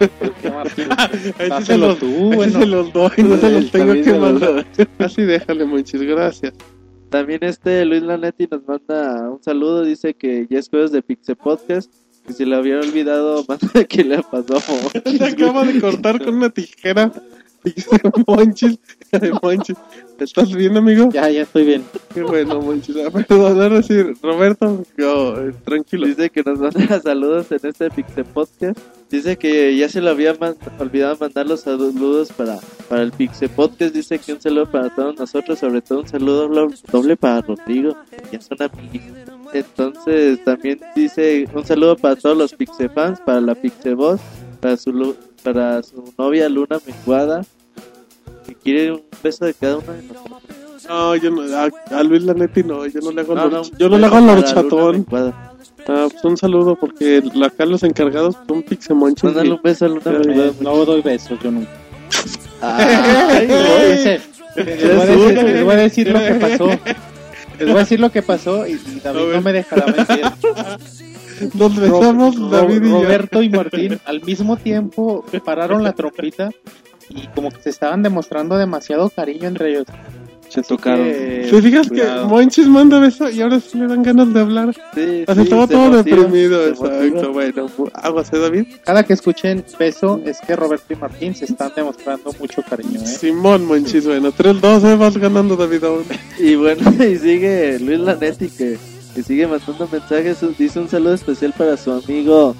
[0.52, 2.58] Martín, Ese se dáselo los, tú, ese bueno.
[2.60, 4.66] se los doy, no se los tengo que mandar.
[4.98, 6.54] Así déjale, Monchis, gracias.
[7.10, 11.36] También este Luis Lanetti nos manda un saludo, dice que ya es jueves de Pixel
[11.36, 11.90] Podcast,
[12.26, 14.60] que si le había olvidado, manda que le pasó.
[15.04, 17.10] Se acaba de cortar con una tijera.
[17.64, 18.78] Dice Monchis,
[19.42, 19.76] Monchis.
[20.18, 21.08] ¿Estás bien, amigo?
[21.12, 21.84] Ya, ya estoy bien.
[22.14, 22.96] Qué bueno, Monchis.
[23.12, 26.06] Perdón, ahora sí, Roberto, yo, eh, tranquilo.
[26.06, 28.78] Dice que nos manda saludos en este Pixel Podcast.
[29.10, 32.58] Dice que ya se le había man- olvidado mandar los saludos para,
[32.88, 33.94] para el Pixel Podcast.
[33.94, 37.96] Dice que un saludo para todos nosotros, sobre todo un saludo lo- doble para Rodrigo,
[38.30, 39.06] que ya son amigos.
[39.52, 44.20] Entonces también dice un saludo para todos los Pixel fans, para la Pixel Boss,
[44.60, 47.44] para su, lu- para su novia Luna Menguada,
[48.46, 50.42] que quiere un beso de cada uno de nosotros.
[50.88, 53.88] No, yo no, a, a Luis Lanetti no, yo no le hago No, no, yo
[53.88, 54.92] no un le hago horchatón.
[54.92, 55.54] Menguada.
[55.86, 59.24] Ah, pues un saludo porque la- acá los encargados son Pixemonchis.
[59.24, 60.52] Mándale un beso a Luna Eh, Menguada.
[60.60, 61.70] No doy besos, yo nunca.
[62.62, 63.48] Ay,
[63.90, 64.20] Ese-
[64.56, 66.68] Les voy, a decir, les voy a decir lo que pasó.
[67.58, 70.22] Les voy a decir lo que pasó y, David no me dejará mentir.
[71.54, 73.02] Nos besamos, Ro- David y yo.
[73.02, 76.50] Roberto y Martín al mismo tiempo pararon la trompita
[77.10, 79.86] y como que se estaban demostrando demasiado cariño entre ellos.
[80.48, 81.04] Se tocaron.
[81.04, 82.22] Que- ¿Te fijas cuidado.
[82.22, 84.74] que Monchis manda beso y ahora sí le dan ganas de hablar?
[84.94, 87.32] Sí, Así sí, estaba se todo motiva, deprimido, se exacto.
[87.32, 88.64] Bueno, bu- aguas, ¿eh, David?
[88.84, 93.06] Cada que escuchen beso es que Roberto y Martín se están demostrando mucho cariño, ¿eh?
[93.06, 96.04] Simón Monchis, bueno, 3-2, eh, vas ganando, David, aún.
[96.38, 98.78] Y bueno, y sigue Luis Lanetti que,
[99.14, 100.38] que sigue mandando mensajes.
[100.58, 102.54] Dice un saludo especial para su amigo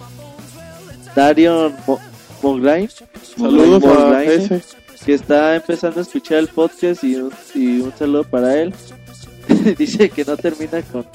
[1.15, 2.01] Darion Mo-
[2.43, 2.89] Mograin,
[3.37, 4.63] Saludos a ese.
[5.05, 8.75] Que está empezando a escuchar el podcast y un, y un saludo para él.
[9.79, 11.07] Dice que no termina con,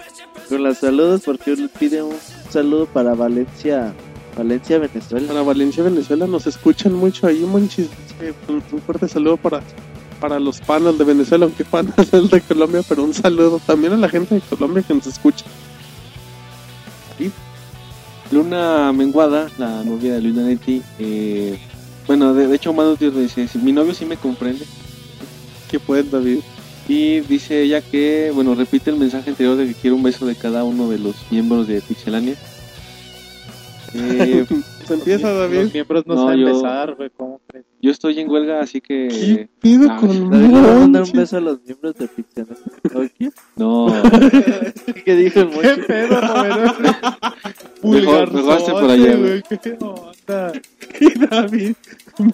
[0.49, 2.15] con los saludos porque él pide un
[2.49, 3.93] saludo para Valencia
[4.35, 5.27] Valencia, Venezuela.
[5.27, 7.87] Para Valencia, Venezuela, nos escuchan mucho ahí, Monchis.
[8.19, 9.61] Eh, Un, un fuerte saludo para,
[10.19, 13.97] para los panas de Venezuela, aunque panas es de Colombia, pero un saludo también a
[13.97, 15.45] la gente de Colombia que nos escucha.
[18.31, 21.59] Luna Menguada, la novia de Luis Lanetti, eh,
[22.07, 24.65] bueno, de, de hecho, Manu Tío dice: "Sí, Mi novio sí me comprende.
[25.69, 26.39] Que pueden, David.
[26.87, 30.35] Y dice ella que, bueno, repite el mensaje anterior de que quiere un beso de
[30.35, 32.35] cada uno de los miembros de Pixelania.
[33.95, 34.47] Eh,
[34.87, 35.61] Se empieza, David.
[35.63, 37.65] Los miembros no, No, saben yo- besar, güey, ¿cómo crees?
[37.81, 39.49] yo estoy en huelga, así ¿Qué que.
[39.59, 42.47] pido ah, con David le a mandar un beso a los miembros de Pixel.
[43.17, 43.29] ¿Qué?
[43.55, 43.87] No,
[45.05, 45.85] ¿Qué dijo el ¿Qué Monchis?
[45.85, 46.81] pedo, Roberto?
[47.83, 49.41] Mejor- mejor hazte por allá, güey.
[49.43, 50.51] ¿Qué onda?
[50.99, 51.75] Y David,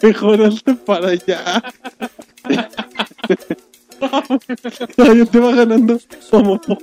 [0.02, 1.64] mejoraste para allá.
[4.98, 6.00] No, yo te va ganando
[6.32, 6.78] como por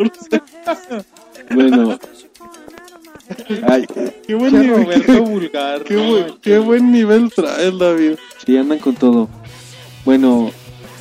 [1.54, 1.98] bueno.
[3.68, 3.86] Ay,
[4.26, 4.84] Qué buen Che, nivel.
[4.84, 5.84] Roberto vulgar.
[5.84, 8.14] Qué, no, buen, qué buen nivel traes, David.
[8.44, 9.28] sí, andan con todo.
[10.04, 10.50] Bueno,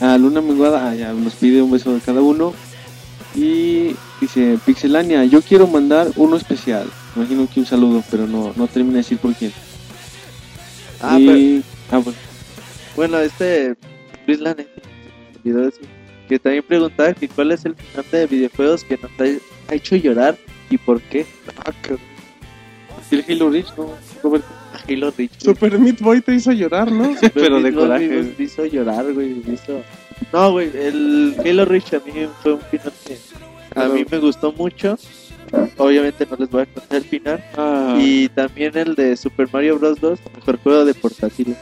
[0.02, 2.54] a Luna Menguada ah, ya nos pide un beso de cada uno.
[3.36, 6.88] Y dice: Pixelania, yo quiero mandar uno especial.
[7.16, 9.54] Imagino que un saludo, pero no, no termina de decir por quién.
[11.02, 12.20] Ah, pero, y, ah, bueno.
[12.96, 13.76] bueno, este
[14.26, 15.88] Luis decir
[16.28, 20.38] que también preguntaba que cuál es el final de videojuegos que nos ha, hecho llorar
[20.70, 21.26] y por qué.
[21.58, 22.15] Ah, cabrón.
[23.12, 23.90] ¿Y el Halo Reach, no,
[24.24, 24.48] Roberto?
[24.74, 25.32] A Halo Reach.
[25.44, 25.56] güey.
[25.56, 27.14] Super Meat Boy te hizo llorar, ¿no?
[27.16, 28.08] Super pero de Meat Boy coraje.
[28.08, 29.42] Me, me hizo llorar, güey.
[29.46, 29.82] me hizo-
[30.34, 32.12] No, güey, el Halo Reach a mí
[32.42, 33.18] fue un final que
[33.80, 34.98] a mí me gustó mucho.
[35.78, 37.44] Obviamente no les voy a contar el final.
[37.58, 40.00] Ah, Y también el de Super Mario Bros.
[40.00, 41.56] 2, mejor juego de portátil.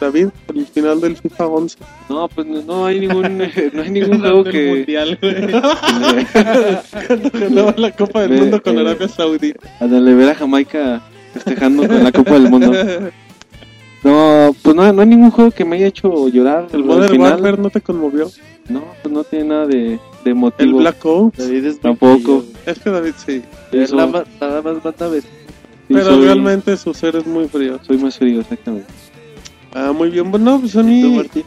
[0.00, 1.78] David, el final del FIFA 11.
[2.08, 3.38] No, pues no, no hay ningún,
[3.72, 4.68] no hay ningún juego el que.
[4.68, 5.34] mundial, güey.
[7.32, 9.68] Ganaba la Copa del Ve, Mundo con eh, Arabia Saudita.
[9.80, 11.02] A darle ver a Jamaica
[11.32, 12.72] festejando con la Copa del Mundo.
[14.04, 16.68] No, pues no, no hay ningún juego que me haya hecho llorar.
[16.72, 17.32] El Modern final.
[17.32, 18.30] Warfare no te conmovió.
[18.68, 20.78] No, pues no tiene nada de, de El motivo.
[20.78, 21.38] Black Ops.
[21.80, 22.44] Tampoco.
[23.26, 23.42] sí.
[23.72, 25.26] Eso- Nada más, nada más manda sí,
[25.88, 27.78] Pero soy, realmente su ser es muy frío.
[27.86, 28.86] soy más frío, exactamente.
[29.74, 30.30] Ah, muy bien.
[30.30, 30.82] Bueno, pues a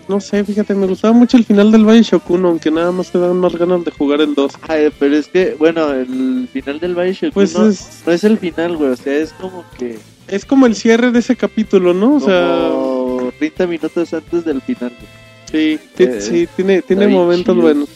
[0.07, 3.17] no sé, fíjate, me gustaba mucho el final del Bioshock 1, aunque nada más te
[3.17, 4.51] dan más ganas de jugar el 2.
[4.67, 8.37] Ay, pero es que, bueno, el final del Bioshock Pues uno es, no es el
[8.37, 8.91] final, güey.
[8.91, 9.97] O sea, es como que.
[10.27, 12.15] es como el cierre de ese capítulo, ¿no?
[12.15, 15.77] O sea, como 30 minutos antes del final, güey.
[15.77, 17.63] sí, eh, sí, tiene, tiene momentos chido.
[17.65, 17.89] buenos.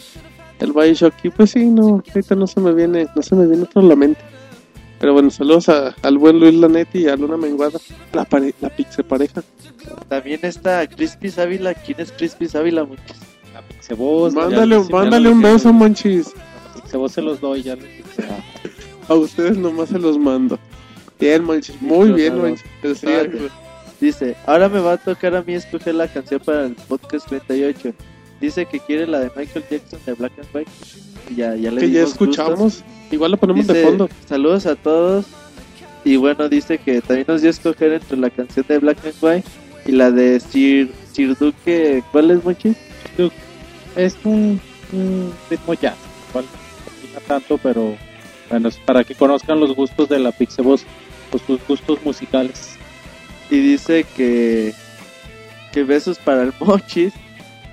[0.60, 3.64] El Bioshock, y pues sí, no, ahorita no se me viene, no se me viene
[3.64, 4.22] otro a la mente.
[4.99, 7.77] Pero bueno, saludos a- al buen Luis Lanetti y a Luna Menguada,
[8.14, 9.44] la, pare, la pixe pareja.
[10.07, 11.73] También está Crispy Ávila.
[11.73, 12.86] ¿Quién es Crispy Ávila?
[12.86, 13.18] muchachos?
[13.53, 13.61] La
[14.34, 15.73] Mándale, ya- ya mándale lo un beso.
[15.73, 16.34] Monchis.
[16.76, 17.86] La Pixeboss se los doy, ya les.
[19.07, 20.57] A ustedes nomás se los mando.
[21.19, 22.38] Bien, Monchis, muy bien.
[22.38, 22.64] Monchis.
[23.99, 27.94] Dice, ahora me va a tocar a mí escoger la canción para el podcast 38.
[28.41, 30.71] Dice que quiere la de Michael Jackson de Black and White.
[31.29, 32.59] Y ya, ya le Que ya escuchamos.
[32.59, 32.83] gustos.
[33.11, 34.09] Igual lo ponemos de fondo.
[34.27, 35.25] Saludos a todos.
[36.03, 39.15] Y bueno, dice que también nos dio a escoger entre la canción de Black and
[39.21, 39.49] White
[39.87, 42.03] y la de Sir, Sir Duque.
[42.11, 42.75] ¿Cuál es, Mochi?
[43.95, 44.59] Es un,
[44.91, 45.95] un ritmo jazz,
[46.29, 46.45] igual
[47.13, 47.95] no tanto, pero
[48.49, 50.83] bueno, es para que conozcan los gustos de la Pixeboss,
[51.31, 52.75] pues sus gustos musicales.
[53.49, 54.73] Y dice que,
[55.71, 57.13] que besos para el Mochis.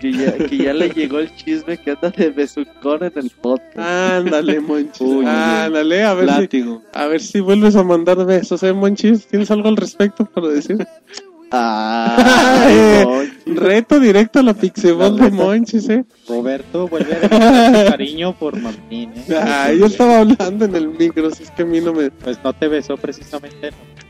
[0.03, 3.79] Que ya, que ya le llegó el chisme que anda de besucón en el podcast.
[3.79, 5.01] Ándale, Monchis.
[5.01, 9.29] Uy, Ándale, a ver si, a ver si vuelves a mandar besos, ¿eh, Monchis?
[9.29, 10.85] ¿Tienes algo al respecto para decir?
[11.53, 13.33] Monchis.
[13.47, 15.31] Reto directo a la Pixeball de.
[15.31, 16.05] Monchis, ¿eh?
[16.27, 19.37] Roberto vuelve a demostrar su cariño por Martín, ¿eh?
[19.41, 22.11] Ay, yo estaba hablando en el micro, si es que a mí no me...
[22.11, 24.02] Pues no te besó precisamente, ¿no?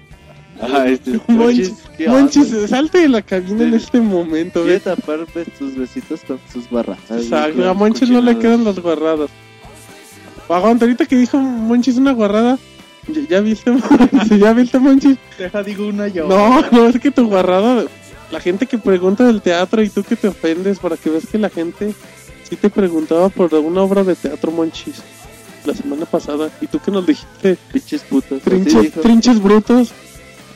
[0.62, 4.84] Ah, este, Monchis, ¿qué Monchis, salte de la cabina en este momento, Quiere ¿ves?
[4.84, 6.98] tapar pues, sus besitos con sus barras.
[7.10, 9.28] Exacto, a Monchis no le quedan las guarradas.
[10.48, 12.58] Aguanta, ahorita que dijo Monchis una guarrada,
[13.28, 13.72] ¿ya, viste,
[14.38, 15.16] ¿ya viste, Monchis?
[15.38, 16.28] Deja, digo una yo.
[16.28, 17.84] No, no, es que tu guarrada,
[18.30, 21.38] la gente que pregunta del teatro y tú que te ofendes para que veas que
[21.38, 21.94] la gente
[22.48, 25.02] sí te preguntaba por una obra de teatro, Monchis,
[25.64, 28.40] la semana pasada, y tú que nos dijiste Pinches putos.
[28.40, 29.92] así trinches, trinches brutos,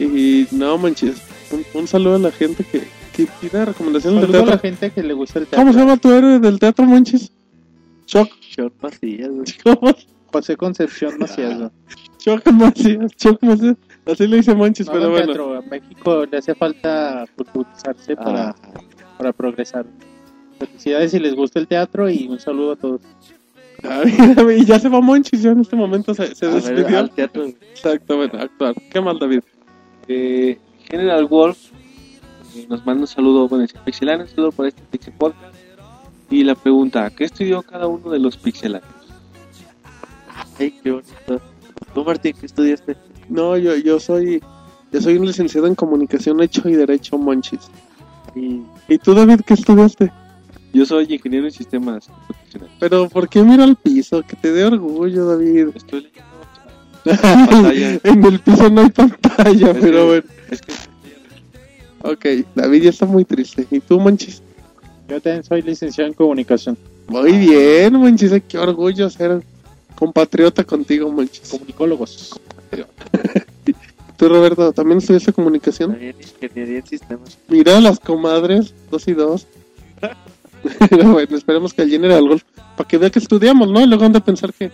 [0.04, 1.16] y no, Monchis,
[1.52, 2.82] un, un saludo a la gente que,
[3.14, 4.68] que pide recomendaciones del Saludo a la teatro.
[4.70, 5.80] gente que le gusta el ¿Cómo se teatro.
[5.80, 7.32] llama tu héroe del teatro, Monchis?
[8.06, 9.44] Choc, Short Macías, güey.
[9.64, 9.94] ¿cómo?
[10.32, 11.58] José Concepción Macías.
[11.58, 11.72] ¿no?
[12.18, 15.26] Choc Macías, Choc Macías, así le dice Monchis, No pero bueno.
[15.26, 18.56] teatro, a México le hace falta culturizarse para, Ah,
[19.18, 19.86] para progresar.
[20.58, 23.00] Felicidades si les gusta el teatro y un saludo a todos.
[23.82, 24.14] Ay,
[24.60, 26.98] y ya se va Monchis, ya en este momento se, se a ver, despidió.
[26.98, 27.42] al teatro.
[27.42, 27.56] güey.
[27.70, 28.74] Exacto, bueno, actuar.
[28.90, 29.40] ¿Qué mal, David?
[30.08, 30.58] Eh,
[30.88, 31.72] General Wolf
[32.54, 35.56] eh, nos manda un saludo, bueno, dice un saludo para este Pixel Podcast.
[36.30, 38.90] Y la pregunta, ¿qué estudió cada uno de los pixelanios?
[40.58, 41.40] Ay, qué bonito.
[41.94, 42.96] ¿Tú, Martín, qué estudiaste?
[43.28, 44.42] No, yo, yo soy
[44.92, 47.70] yo soy un licenciado en comunicación hecho y derecho monchis.
[48.34, 50.12] Y ¿Y tú, David, qué estudiaste?
[50.72, 52.76] Yo soy ingeniero en sistemas computacionales.
[52.78, 54.22] Pero ¿por qué mira al piso?
[54.22, 55.68] Que te dé orgullo, David.
[55.74, 56.35] Estoy leyendo.
[58.04, 60.22] en el piso no hay pantalla, Es pero que- bueno.
[60.50, 60.72] Es que
[62.02, 62.24] Ok,
[62.54, 63.66] David ya está muy triste.
[63.70, 64.40] ¿Y tú, Monchis?
[65.08, 66.76] Yo también soy licenciado en comunicación.
[67.08, 68.30] Muy bien, Monchis.
[68.48, 69.42] Qué orgullo ser
[69.96, 71.48] compatriota contigo, Monchis.
[71.50, 72.38] Comunicólogos.
[74.16, 75.90] Tú, Roberto, ¿también estudiaste comunicación?
[75.92, 77.38] también ingeniería en sistemas.
[77.48, 79.46] Mira las comadres, dos y dos.
[80.90, 82.42] Pero bueno, esperemos que el General Golf,
[82.76, 83.80] para que vea que estudiamos, ¿no?
[83.80, 84.70] Y luego han de pensar que,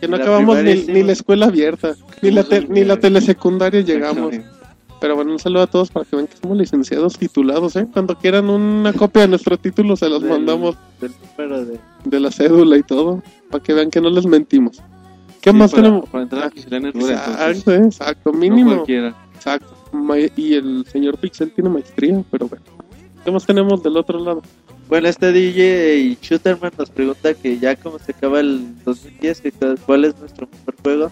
[0.00, 3.80] que no La acabamos ni, ni la escuela abierta, ni la, te- ni la telesecundaria
[3.82, 4.34] llegamos.
[5.00, 7.86] Pero bueno, un saludo a todos para que vean que somos licenciados titulados, ¿eh?
[7.90, 11.80] Cuando quieran una copia de nuestro título, se los Del- mandamos Del número de...
[12.04, 14.82] de la cédula y todo, para que vean que no les mentimos.
[15.40, 16.08] ¿Qué Sí, más para, tenemos?
[16.10, 16.46] Para entrar a
[16.76, 18.74] entonces, Exacto, exacto, no mínimo.
[18.74, 19.14] cualquiera.
[19.34, 19.74] Exacto.
[19.92, 22.64] Ma- Y el señor Pixel tiene maestría, pero bueno.
[23.24, 24.42] ¿Qué más tenemos del otro lado?
[24.90, 29.52] Bueno, este DJ y Shooterman nos pregunta que ya como se acaba el 2010, que
[29.52, 31.10] cuál- cuál es nuestro mejor juego.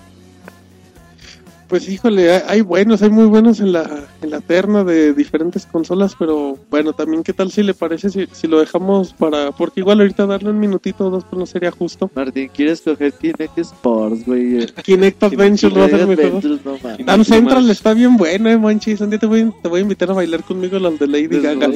[1.69, 5.67] Pues híjole, hay, hay buenos, hay muy buenos en la, en la terna de diferentes
[5.67, 9.53] consolas, pero bueno, también qué tal si le parece si, si lo dejamos para...
[9.53, 12.11] Porque igual ahorita darle un minutito o dos pues no sería justo.
[12.15, 14.65] Martín, ¿quieres coger Kinect Sports, güey?
[14.83, 16.39] Kinect Adventures va a ser mi juego.
[16.39, 17.07] Adventures, no mames.
[17.07, 17.71] Dan Kinect Central más.
[17.77, 19.01] está bien bueno, eh, Monchis.
[19.03, 21.71] Un día te voy, te voy a invitar a bailar conmigo las de Lady Gaga.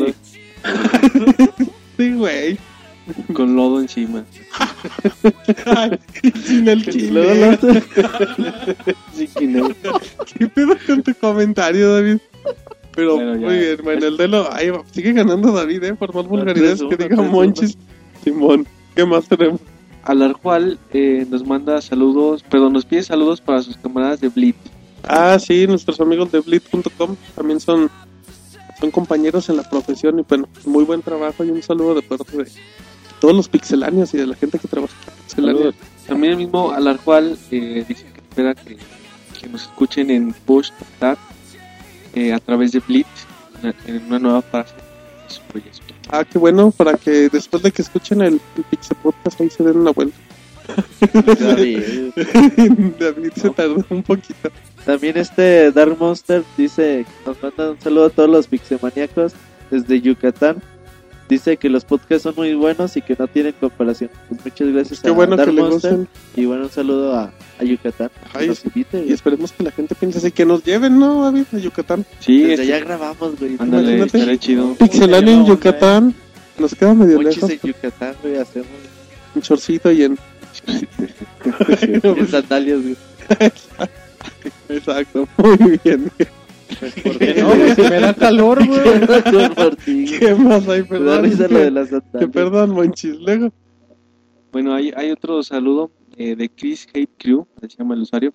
[2.11, 2.27] Desnudo.
[2.29, 2.59] Sí, güey.
[3.35, 4.25] Con lodo encima.
[5.67, 5.99] Ay,
[6.45, 7.57] Sin el luego-
[9.15, 9.87] Sí, Kinect.
[10.39, 12.19] ¿Qué pedo con tu comentario, David?
[12.95, 14.53] Pero Bueno, muy bien, bueno, el de lo.
[14.53, 15.95] Ahí va, sigue ganando David, ¿eh?
[15.95, 17.31] Por más vulgaridades que 3-1, diga 3-1.
[17.31, 17.79] Monchis.
[18.23, 19.61] Simón, ¿qué más tenemos?
[20.05, 24.57] Alarjual eh, nos manda saludos, perdón, nos pide saludos para sus camaradas de Blitz.
[25.05, 27.91] Ah, sí, nuestros amigos de Bleed.com también son,
[28.83, 32.37] son compañeros en la profesión y bueno, muy buen trabajo y un saludo de parte
[32.37, 32.47] de
[33.21, 34.93] todos los pixeláneos y de la gente que trabaja
[35.37, 35.73] en.
[36.09, 38.77] También el mismo Alarjual eh, dice que espera que,
[39.41, 41.21] que nos escuchen en Push Start
[42.15, 43.07] eh, a través de Blitz
[43.87, 45.95] en una nueva fase de su proyecto.
[46.11, 49.63] Ah, qué bueno, para que después de que escuchen el, el Pixel Podcast ahí se
[49.63, 50.19] den una vuelta.
[51.39, 52.13] David.
[52.99, 54.51] David se tardó un poquito.
[54.85, 59.33] También este Dark Monster dice, nos manda un saludo a todos los pixemaniacos
[59.71, 60.57] desde Yucatán.
[61.29, 64.11] Dice que los podcasts son muy buenos y que no tienen comparación.
[64.29, 66.01] Pues muchas gracias Qué a bueno Dark Monster
[66.37, 68.11] y bueno, un saludo a, a Yucatán.
[68.35, 68.69] Ay, nos sí.
[68.75, 71.45] invite, y esperemos que la gente piense así, que nos lleven, ¿no, David?
[71.55, 72.05] A Yucatán.
[72.21, 73.57] Sí, Desde este- allá grabamos, güey.
[73.59, 74.75] ándale, estaría chido.
[74.75, 76.15] Pixelania en Yucatán.
[76.59, 77.51] Nos queda medio Muchos lejos.
[77.51, 78.69] en Yucatán, güey, hacemos
[79.35, 80.19] Un chorcito y en...
[82.03, 82.97] en sandalias, güey.
[84.69, 85.29] Exacto,
[85.59, 86.11] muy bien.
[87.03, 87.49] ¿Por qué no?
[87.55, 87.75] güey?
[87.75, 88.67] Si me da calor,
[89.87, 90.07] güey.
[90.19, 90.83] ¿Qué más hay?
[90.83, 91.25] Perdón.
[91.25, 91.89] risa lo de las
[92.33, 93.17] perdón, Monchis.
[93.21, 93.53] Luego,
[94.53, 98.33] Bueno, hay, hay otro saludo eh, de Chris Hate Crew, se llama el usuario.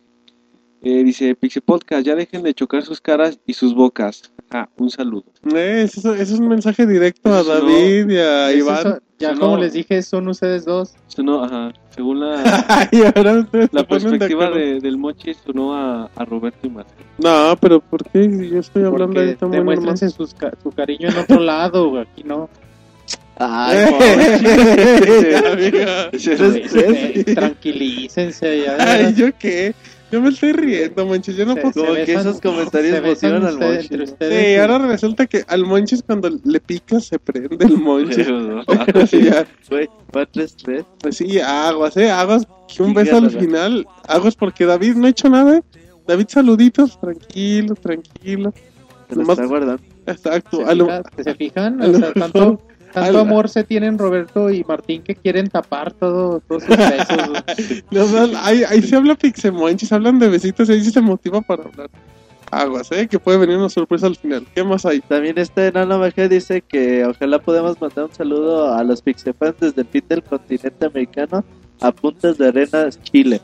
[0.83, 4.31] Eh, dice, Pixel Podcast, ya dejen de chocar sus caras y sus bocas.
[4.51, 5.25] Ah, un saludo.
[5.55, 7.65] eh, eso, eso es un mensaje directo a Eso no.
[7.65, 8.83] David y a Eso Iván.
[8.83, 9.63] son- ya Eso como no.
[9.63, 10.93] les dije, son ustedes dos.
[11.17, 16.11] Esto no, ajá, según la, y ahora ustedes la perspectiva de, del Mochi, sonó a,
[16.15, 16.91] a Roberto y Marco.
[17.17, 18.49] No, pero ¿por qué?
[18.51, 19.55] Yo estoy hablando Porque de hermano.
[19.55, 22.03] demuéstrense sus ca- su cariño en otro lado, güey.
[22.03, 22.47] Aquí no.
[23.39, 23.87] Ay,
[27.35, 28.63] Tranquilícense.
[28.63, 29.73] Ya, Ay, ¿yo qué?
[30.11, 31.35] Yo me estoy riendo, Monchis.
[31.35, 31.73] Yo no Se- puedo...
[31.73, 36.01] se Como que esos comentarios motivan al ustedes Sí, y- ahora resulta que al Monchis
[36.03, 38.25] cuando le picas se prende el Monchis.
[39.09, 39.45] Sí, ya.
[39.69, 40.85] Güey, va 3-3.
[41.01, 42.47] Pues sí, aguas, eh, aguas.
[42.73, 43.87] Que un Sí, beso al final.
[44.07, 45.63] Aguas porque David no ha hecho nada, eh.
[46.07, 46.99] David, saluditos.
[47.01, 48.53] Tranquilo, tranquilo.
[49.09, 49.83] Se lo Nomás- está guardando.
[50.05, 50.57] Exacto.
[50.57, 51.81] ¿Se, a lo- fija- ¿Se fijan?
[51.81, 52.61] a O lo sea, tanto,
[52.93, 57.27] tanto amor se tienen Roberto y Martín que quieren tapar todo, todos sus besos.
[57.29, 57.83] güey.
[57.91, 61.89] No, no, ahí, ahí se habla pixemonchis, hablan de besitos ahí se motiva para hablar.
[62.49, 64.47] Aguas, eh, que puede venir una sorpresa al final.
[64.55, 65.01] ¿Qué más hay?
[65.01, 69.81] También este Nano Maje dice que ojalá podamos mandar un saludo a los Pixefans desde
[69.81, 71.43] el fin del continente americano
[71.81, 73.41] a Puntas de Arenas, Chile.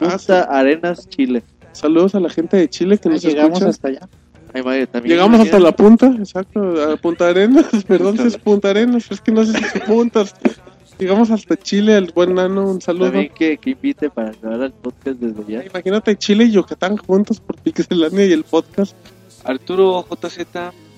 [0.00, 1.42] Ah, Punta Arenas, Chile.
[1.72, 3.68] Saludos a la gente de Chile que nos llegamos escucha.
[3.70, 4.08] hasta allá.
[4.54, 8.70] Ay, madre, también Llegamos hasta la punta, exacto, a Punta Arenas, perdón si es Punta
[8.70, 10.34] Arenas, es que no sé si es puntas.
[10.98, 13.12] Llegamos hasta Chile, el buen nano, un saludo.
[13.12, 15.66] También que, que invite para grabar el podcast desde allá.
[15.68, 18.96] Imagínate Chile y Yucatán juntos por Pixelania y el podcast.
[19.44, 20.38] Arturo JZ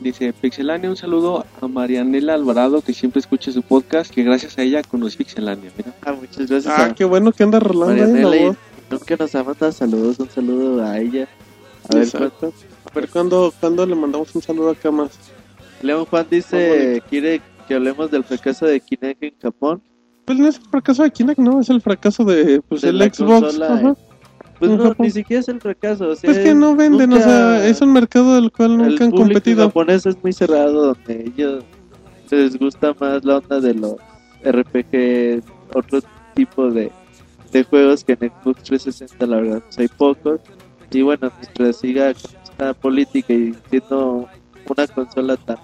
[0.01, 4.63] dice, Pixelania, un saludo a Marianela Alvarado, que siempre escucha su podcast, que gracias a
[4.63, 5.71] ella conocí Pixelania.
[5.77, 5.93] Mira.
[6.03, 8.57] Ah, muchas gracias Ah, a qué bueno que anda rolando ahí Marianela la y voz.
[8.91, 10.19] nunca nos ha mandado saludos.
[10.19, 11.29] Un saludo a ella.
[11.91, 12.55] A ver, Exacto.
[12.91, 15.11] A ver cuándo, cuándo le mandamos un saludo acá más.
[15.83, 19.83] León Juan dice, quiere que hablemos del fracaso de Kinect en Japón.
[20.25, 23.01] Pues no es el fracaso de Kinect, no, es el fracaso de pues, De el
[23.13, 23.61] Xbox.
[23.61, 23.95] Ajá.
[24.59, 24.97] Pues no, Japón.
[25.07, 26.09] ni siquiera es el fracaso.
[26.09, 28.79] O sea, Pues que no venden, o nunca- sea, es un mercado del cual el
[28.89, 29.65] nunca han competido.
[29.65, 31.65] japonés es muy cerrado, donde ellos
[32.31, 33.95] les gusta más la onda de los
[34.45, 35.43] RPG,
[35.75, 36.01] otro
[36.35, 36.91] tipo de,
[37.53, 40.41] de juegos que en Xbox 360 la verdad pues hay pocos.
[40.93, 42.13] Y bueno, mientras siga
[42.61, 44.29] esta política y siendo
[44.69, 45.57] una consola tan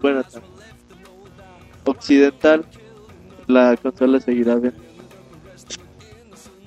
[0.00, 0.42] buena, tan
[1.84, 2.64] occidental,
[3.46, 4.82] la consola seguirá vendiendo.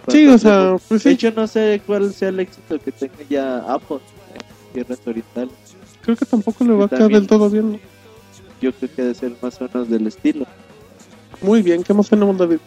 [0.10, 3.16] Sí, o sea, pues De sí, hecho, no sé cuál sea el éxito que tenga
[3.30, 4.00] ya Apple
[4.36, 5.54] en tierras orientales.
[6.02, 7.74] creo que tampoco le va a quedar del todo bien.
[7.74, 7.80] ¿no?
[8.62, 10.46] Yo creo que debe ser más o menos del estilo.
[11.42, 12.60] Muy bien, ¿qué más tenemos, David?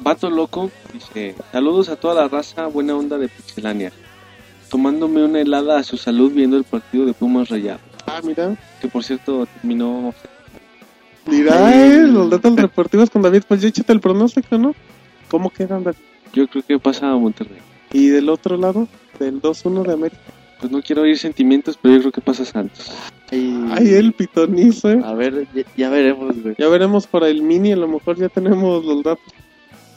[0.00, 3.92] Vato Loco dice, saludos a toda la raza, buena onda de Pixelania.
[4.70, 7.80] Tomándome una helada a su salud viendo el partido de Pumas Rayados.
[8.06, 8.56] Ah, mira.
[8.80, 10.14] Que por cierto terminó...
[11.26, 14.74] Dirá, eh, los datos deportivos con David, pues ya échate el pronóstico, ¿no?
[15.30, 15.98] ¿Cómo quedan, David?
[16.32, 17.58] Yo creo que pasa a Monterrey.
[17.92, 18.88] Y del otro lado,
[19.18, 20.22] del 2-1 de América.
[20.58, 22.90] Pues no quiero oír sentimientos, pero yo creo que pasa Santos.
[23.30, 25.00] Y- Ay, el pitonizo, eh.
[25.04, 26.54] A ver, ya, ya veremos, güey.
[26.58, 29.24] Ya veremos para el mini, a lo mejor ya tenemos los datos.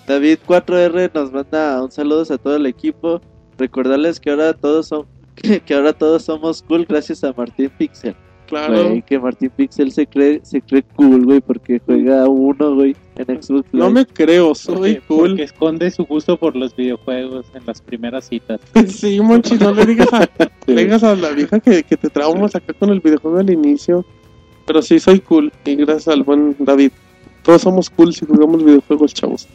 [0.08, 3.22] David 4R nos manda un saludo a todo el equipo.
[3.62, 5.06] Recordarles que ahora todos son
[5.36, 8.16] que, que ahora todos somos cool gracias a Martín Pixel.
[8.48, 8.90] Claro.
[8.90, 13.42] Güey, que Martín Pixel se cree se cree cool, güey, porque juega uno, güey, en
[13.42, 15.30] Xbox No me creo, soy Porque, cool.
[15.30, 18.60] porque esconde su gusto por los videojuegos en las primeras citas.
[18.88, 20.28] Sí, Monchi, no le digas a,
[20.66, 24.04] le digas a la vieja que, que te traumas acá con el videojuego al inicio.
[24.66, 25.52] Pero sí, soy cool.
[25.64, 26.92] Y gracias al buen David.
[27.44, 29.48] Todos somos cool si jugamos videojuegos, chavos.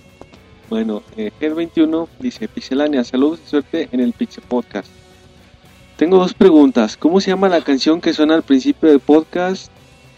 [0.68, 4.88] Bueno, eh, Ger21 dice, Pixelania, saludos y suerte en el Pixel Podcast.
[5.96, 6.96] Tengo dos preguntas.
[6.96, 9.70] ¿Cómo se llama la canción que suena al principio del podcast?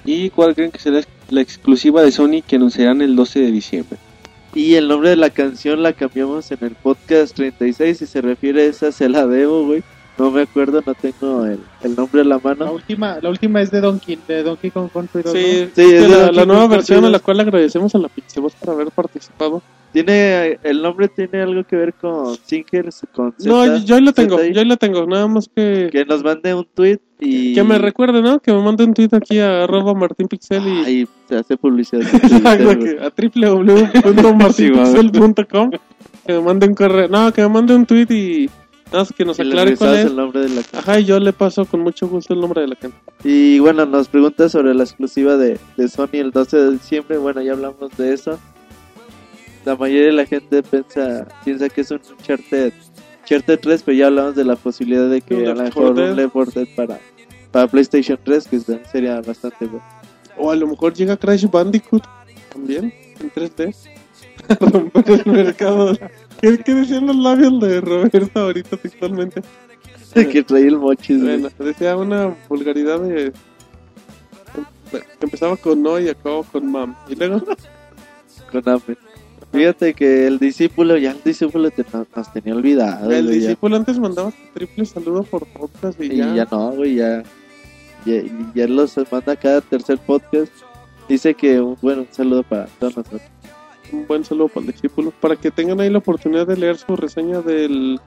[0.05, 1.01] ¿Y cuál creen que será
[1.31, 3.99] la exclusiva de Sony que anunciarán el 12 de diciembre?
[4.55, 8.63] Y el nombre de la canción la cambiamos en el podcast 36 y se refiere
[8.63, 9.83] a esa se la debo, güey.
[10.17, 12.73] No me acuerdo, no tengo el, el nombre a la La mano.
[12.73, 15.41] última, la última es de Donkey, de Donkey Kong Country 2, ¿no?
[15.41, 17.23] Sí, Sí, es de la, la nueva Kong versión a la 2.
[17.23, 19.63] cual agradecemos a la Pixeboss por haber participado.
[19.93, 24.13] Tiene el nombre tiene algo que ver con Singers, con Z, No, yo ahí lo
[24.13, 25.07] tengo, yo ahí lo tengo.
[25.07, 28.39] Nada más que, que nos mande un tweet y que me recuerde, ¿no?
[28.41, 32.03] Que me mande un tweet aquí a arroba martinpixel y Ay, se hace publicidad.
[32.59, 35.71] Twitter, a www.martinpixel.com
[36.29, 38.51] que me mande un correo, no, que me mande un tweet y
[38.93, 40.05] nada más que nos aclare cuál es.
[40.05, 40.83] el nombre de la canción.
[40.83, 43.01] Ajá, y yo le paso con mucho gusto el nombre de la canción.
[43.25, 47.17] Y bueno, nos pregunta sobre la exclusiva de, de Sony el 12 de diciembre.
[47.17, 48.39] Bueno, ya hablamos de eso.
[49.65, 52.73] La mayoría de la gente piensa, piensa que es un Uncharted,
[53.23, 56.11] Uncharted 3, pero ya hablamos de la posibilidad de que a lo mejor 4 Dead.
[56.11, 57.01] un Left 4 Dead para,
[57.51, 58.61] para PlayStation 3, que
[58.91, 59.85] sería bastante bueno.
[60.37, 62.05] O a lo mejor llega Crash Bandicoot
[62.53, 63.75] también en 3D.
[64.49, 65.95] A romper el mercado.
[66.41, 69.43] ¿Qué, qué decían los labios de Roberto ahorita textualmente?
[70.33, 71.23] que trae el mochis.
[71.23, 73.33] Bueno, decía una vulgaridad de.
[74.93, 76.97] que empezaba con no y acababa con mam.
[77.09, 77.43] Y luego,
[78.53, 78.97] con hambre.
[79.53, 81.85] Fíjate que el discípulo, ya el discípulo te-
[82.15, 83.11] nos, tenía olvidado.
[83.11, 83.47] el güey, ya.
[83.47, 86.35] discípulo antes mandaba triple saludo por podcast y, Y ya.
[86.35, 87.23] ya, no, güey, ya,
[88.05, 90.53] ya, los manda cada tercer podcast.
[91.09, 93.23] Dice que, un- bueno, un saludo para todos nosotros.
[93.91, 95.13] Un buen saludo para el discípulo.
[95.19, 97.99] Para que tengan ahí la oportunidad de leer su reseña del.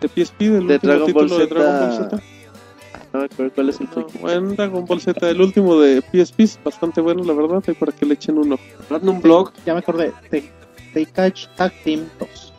[0.00, 1.54] de PSP, del De último Dragon Ball título de Z.
[1.54, 2.22] Dragon Ball Z.
[3.12, 4.20] No me acuerdo cuál es el No, título.
[4.20, 7.92] buen Dragon Ball Z, el último de PSP, es bastante bueno, la verdad, y para
[7.92, 8.56] que le echen uno.
[8.90, 10.12] Random Blog, Ya me acordé.
[10.28, 10.50] Te,
[10.92, 12.52] te Catch Tag Team 2.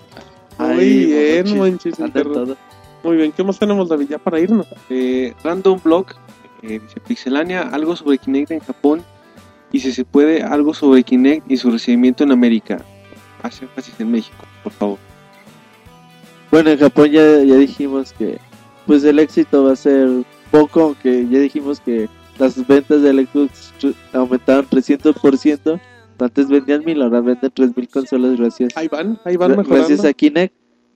[0.60, 1.46] Muy Ay, bien,
[2.24, 2.58] todo.
[3.04, 4.08] Muy bien, ¿qué más tenemos, David?
[4.10, 4.68] Ya para irnos.
[4.90, 6.08] eh, Random Blog,
[6.62, 9.04] eh, dice Pixelania, algo sobre Kinect en Japón
[9.72, 12.84] y si se puede, algo sobre Kinect y su recibimiento en América.
[13.42, 14.98] Hace énfasis en México, por favor.
[16.52, 18.38] Bueno, en Japón ya, ya dijimos que
[18.86, 22.08] pues el éxito va a ser poco, aunque ya dijimos que
[22.38, 23.74] las ventas del Xbox
[24.14, 25.80] aumentaron 300%.
[26.24, 29.76] Antes vendían mil, ahora venden 3000 consolas gracias, Ahí van, ahí van mejorando.
[29.88, 30.54] gracias a Kinect.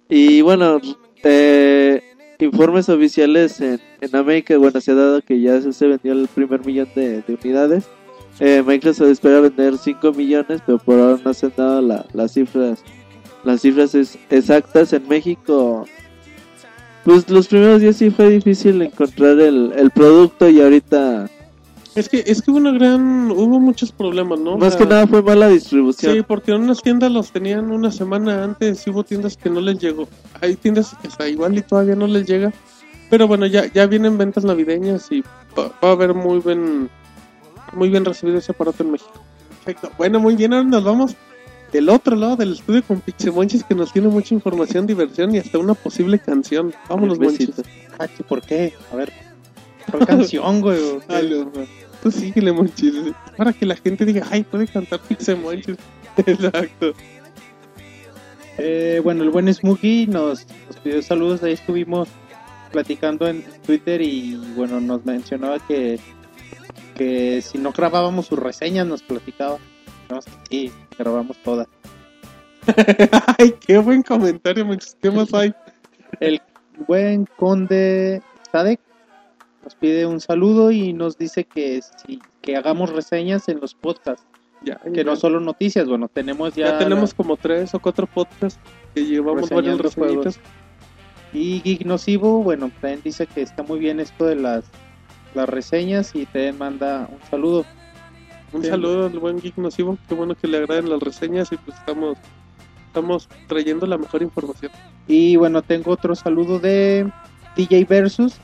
[0.10, 0.80] Y bueno,
[1.24, 2.02] eh,
[2.40, 6.28] informes oficiales en, en América, bueno, se ha dado que ya se, se vendió el
[6.28, 7.86] primer millón de, de unidades.
[8.40, 12.34] Eh, Microsoft espera vender 5 millones, pero por ahora no se han dado la- las
[12.34, 12.84] cifras
[13.44, 14.94] las cifras es- exactas.
[14.94, 15.86] En México
[17.04, 21.30] Pues los primeros días sí fue difícil encontrar el, el producto y ahorita
[21.98, 24.54] Es que, es que hubo una gran, hubo muchos problemas, ¿no?
[24.54, 26.14] O más sea, que nada fue mala distribución.
[26.14, 29.60] Sí, porque en unas tiendas los tenían una semana antes y hubo tiendas que no
[29.62, 30.08] les llegó.
[30.40, 32.54] Hay tiendas que hasta igual y todavía no les llega.
[33.10, 35.24] Pero bueno, ya, ya vienen ventas navideñas y
[35.58, 36.88] va, va a haber muy buen,
[37.74, 39.20] muy bien recibido ese aparato en México.
[39.66, 39.90] Perfecto.
[39.98, 41.16] Bueno, muy bien, ahora nos vamos
[41.72, 45.58] del otro lado del estudio con Pixemonchis que nos tiene mucha información, diversión y hasta
[45.58, 46.76] una posible canción.
[46.88, 47.54] Vámonos, Monchis.
[47.98, 48.74] Ah, ¿qué ¿Por qué?
[48.94, 49.12] A ver.
[49.90, 50.80] ¿Cuál canción, güey?
[52.16, 52.42] o qué?
[52.42, 52.72] Dale, hombre.
[52.72, 53.14] Tú síguele, Monchis.
[53.36, 55.78] Para que la gente diga, ay, puede cantar Pixemonchis.
[56.18, 56.94] Exacto.
[58.58, 61.44] Eh, bueno, el buen Smokey nos, nos pidió saludos.
[61.44, 62.08] Ahí estuvimos
[62.72, 66.00] platicando en Twitter y bueno, nos mencionaba que,
[66.96, 69.58] que si no grabábamos sus reseñas, nos platicaba.
[70.10, 70.20] No,
[70.50, 71.68] sí, grabamos todas.
[73.38, 74.98] ay, qué buen comentario, Monchis.
[75.02, 75.54] ¿Qué más hay?
[76.20, 76.42] El
[76.88, 78.22] buen conde
[78.52, 78.80] Sadek
[79.68, 84.26] nos pide un saludo y nos dice que si que hagamos reseñas en los podcasts,
[84.64, 85.90] Ya, que no solo noticias.
[85.90, 88.58] Bueno, tenemos ya, Ya tenemos como tres o cuatro podcasts
[88.96, 90.40] que llevamos Reseñando reseñitas.
[91.34, 94.64] Y Geek Nocivo, bueno, también dice que está muy bien esto de las,
[95.36, 97.66] las reseñas y te manda un saludo.
[98.54, 98.70] Un Sí.
[98.70, 99.98] saludo al buen Geek Nocivo.
[100.08, 102.18] Qué bueno que le agraden las reseñas y pues estamos,
[102.88, 104.72] estamos trayendo la mejor información.
[105.10, 107.12] Y bueno, tengo otro saludo de
[107.58, 108.40] DJ Versus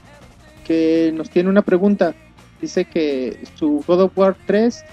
[0.64, 2.14] que nos tiene una pregunta.
[2.62, 4.84] Dice que su God of War 3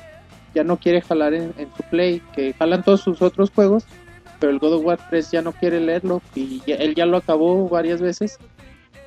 [0.55, 3.85] ya no quiere jalar en, en su play, que jalan todos sus otros juegos,
[4.41, 7.19] pero el God of War 3 ya no quiere leerlo y ya- él ya lo
[7.19, 8.39] acabó varias veces.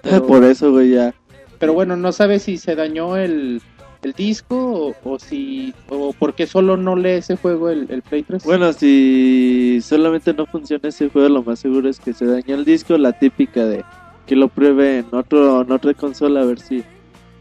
[0.02, 1.14] Pero, Por eso, güey, ya.
[1.60, 3.62] pero bueno, no sabe si se dañó el,
[4.04, 8.02] el disco o, o si o por qué solo no lee ese juego el, el
[8.02, 8.44] Play 3.
[8.44, 12.64] Bueno, si solamente no funciona ese juego, lo más seguro es que se dañó el
[12.66, 13.84] disco, la típica de
[14.26, 16.84] que lo pruebe en otro en otra consola a ver si,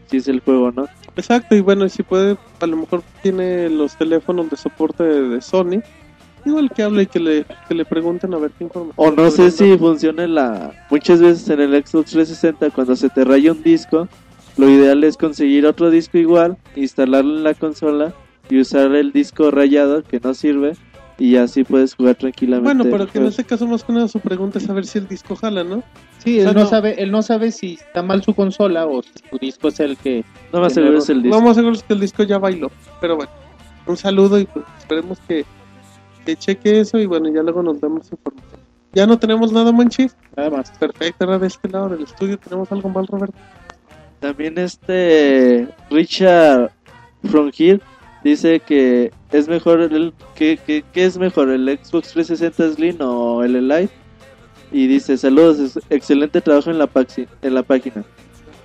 [0.07, 0.87] si es el juego, ¿no?
[1.15, 5.41] Exacto, y bueno, si puede, a lo mejor tiene los teléfonos de soporte de, de
[5.41, 5.81] Sony.
[6.45, 8.95] Igual que hable y que le, que le pregunten a ver qué información.
[8.97, 9.79] O no sé si dar.
[9.79, 10.71] funciona la...
[10.89, 14.09] Muchas veces en el Xbox 360 cuando se te raya un disco,
[14.57, 18.13] lo ideal es conseguir otro disco igual, instalarlo en la consola
[18.49, 20.73] y usar el disco rayado que no sirve
[21.17, 22.73] y así puedes jugar tranquilamente.
[22.73, 23.29] Bueno, pero que en juego.
[23.29, 25.83] este caso más que nada su pregunta es saber si el disco jala, ¿no?
[26.19, 29.01] sí, o él no, no- sabe él no sabe si está mal su consola o
[29.03, 31.37] si su disco es el que No más seguro es el disco.
[31.37, 32.71] Vamos a ver que el disco ya bailó.
[33.01, 33.31] Pero bueno,
[33.85, 35.45] un saludo y pues esperemos que,
[36.25, 38.59] que cheque eso y bueno, ya luego nos damos información.
[38.93, 40.15] Ya no tenemos nada, Manchis.
[40.37, 40.69] nada más.
[40.71, 43.35] Perfecto, ahora de este lado del estudio tenemos algo mal, Roberto.
[44.19, 46.71] También este Richard
[47.25, 47.81] From Here
[48.23, 53.43] dice que es mejor el que, que, que es mejor el Xbox 360 Slim o
[53.43, 53.89] el Live
[54.71, 58.03] y dice saludos excelente trabajo en la paxi- en la página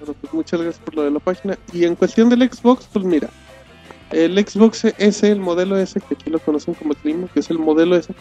[0.01, 1.59] Bueno, pues muchas gracias por lo de la página.
[1.72, 3.28] Y en cuestión del Xbox, pues mira,
[4.12, 7.59] el Xbox S, el modelo S, que aquí lo conocen como Slim, que es el
[7.59, 8.14] modelo S,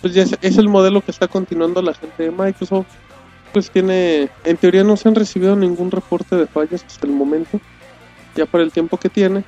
[0.00, 2.86] pues ya es, es el modelo que está continuando la gente de Microsoft.
[3.52, 7.60] Pues tiene, en teoría no se han recibido ningún reporte de fallas hasta el momento,
[8.34, 9.44] ya para el tiempo que tiene.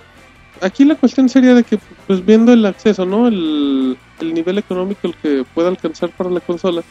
[0.60, 3.28] Aquí la cuestión sería de que, pues viendo el acceso, ¿no?
[3.28, 6.82] El, el nivel económico el que pueda alcanzar para la consola,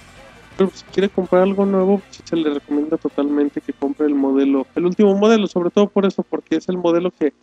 [0.58, 4.68] pero si quiere comprar algo nuevo, sí se le recomienda totalmente que compre el modelo,
[4.76, 7.34] el último modelo, sobre todo por eso, porque es el modelo que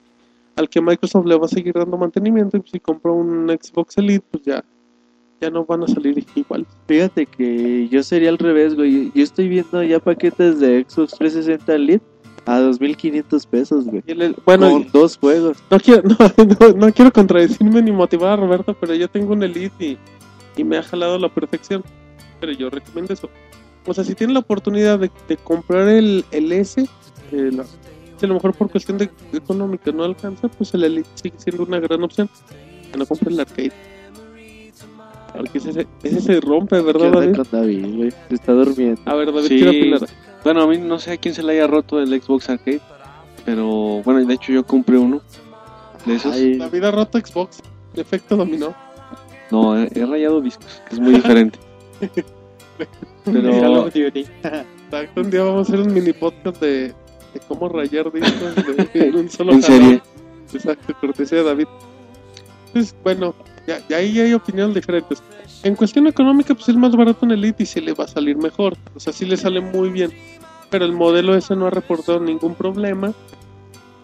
[0.57, 4.24] al que Microsoft le va a seguir dando mantenimiento y si compra un Xbox Elite,
[4.31, 4.65] pues ya
[5.40, 6.66] ya no van a salir igual.
[6.86, 11.74] fíjate que yo sería al revés güey yo estoy viendo ya paquetes de Xbox 360
[11.74, 12.05] Elite
[12.47, 16.16] a 2500 pesos güey Y el- bueno, con dos juegos no quiero no,
[16.60, 19.98] no, no quiero contradecirme ni motivar a Roberto, pero yo tengo un Elite y,
[20.56, 21.82] y me ha jalado a la perfección.
[22.40, 23.28] Pero yo recomiendo eso.
[23.86, 28.24] O sea, si tienen la oportunidad de, de comprar el, el S, eh, la- si
[28.24, 31.81] a lo mejor por cuestión de económica no alcanza, pues el Elite sigue siendo una
[31.81, 32.28] gran opción.
[32.93, 33.73] Que no compren el arcade.
[35.36, 37.36] Porque ese, ese se rompe, ¿Qué ¿verdad, David?
[37.36, 39.56] con David güey se está durmiendo A ver, David, Sí.
[39.56, 40.01] quiero opinar.
[40.45, 42.81] Bueno, a mí no sé a quién se le haya roto el Xbox Arcade,
[43.45, 45.21] pero bueno, de hecho yo compré uno
[46.05, 46.35] de esos.
[46.35, 47.61] Ay, David ha roto Xbox.
[47.95, 48.75] Efecto dominó.
[49.51, 51.59] No, he, he rayado discos, que es muy diferente.
[53.25, 53.89] Pero.
[53.89, 58.89] Exacto, un día vamos a hacer un mini podcast de, de cómo rayar discos de,
[59.09, 59.81] en un solo en jalón.
[59.81, 60.03] serie,
[60.53, 61.67] Exacto, cortesía de David.
[62.73, 63.35] Pues bueno,
[63.67, 65.23] ya, ahí hay opiniones diferentes.
[65.63, 68.37] En cuestión económica, pues es más barato en Elite y sí le va a salir
[68.37, 68.77] mejor.
[68.95, 70.13] O sea, sí le sale muy bien.
[70.71, 73.13] Pero el modelo ese no ha reportado ningún problema.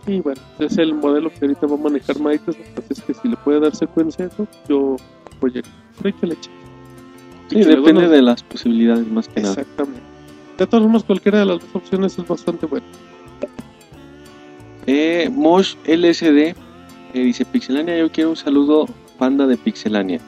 [0.06, 2.66] Y bueno, es el modelo que ahorita va a manejar Microsoft.
[2.76, 4.96] Así es que si le puede dar secuencia a eso, yo
[5.36, 5.70] apoyaría.
[5.98, 6.50] Pero hay que le sí,
[7.50, 9.54] Y luego depende de las posibilidades más que nada.
[9.54, 10.02] Exactamente.
[10.58, 12.86] De todas formas, cualquiera de las dos opciones es bastante buena.
[14.86, 16.54] Eh, Mosh LSD eh,
[17.14, 18.86] dice Pixelania, yo quiero un saludo
[19.22, 20.18] panda de Pixelania.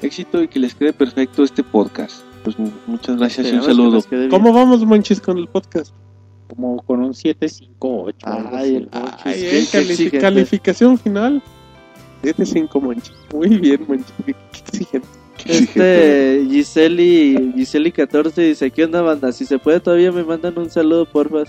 [0.00, 2.22] Éxito y que les quede perfecto este podcast.
[2.44, 4.00] Pues mu- muchas gracias y un saludo.
[4.30, 5.92] ¿Cómo vamos, Monchis, con el podcast?
[6.48, 8.24] Como con un 758.
[8.28, 9.00] algo Ay, el así.
[9.02, 10.18] Monchis, Ay, qué- eh, qué califi- exigente.
[10.20, 11.42] calificación final.
[12.22, 13.12] 7-5, Monchis.
[13.34, 14.12] Muy bien, Monchis.
[14.24, 15.08] Qué, qué exigente.
[15.46, 19.32] Este Giseli, Giseli 14 dice, ¿qué onda banda?
[19.32, 21.42] Si se puede todavía me mandan un saludo porfa.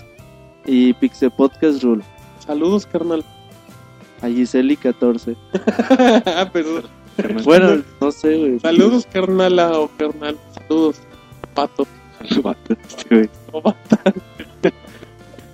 [0.66, 2.02] Y Pixe Podcast Rule.
[2.44, 3.24] Saludos, carnal.
[4.22, 5.36] A Giseli 14.
[6.26, 6.84] ah, perdón.
[7.44, 8.60] Bueno, no sé, güey.
[8.60, 10.36] Saludos, carnala o carnal.
[10.54, 10.96] Saludos,
[11.54, 11.86] pato.
[13.10, 13.30] Este.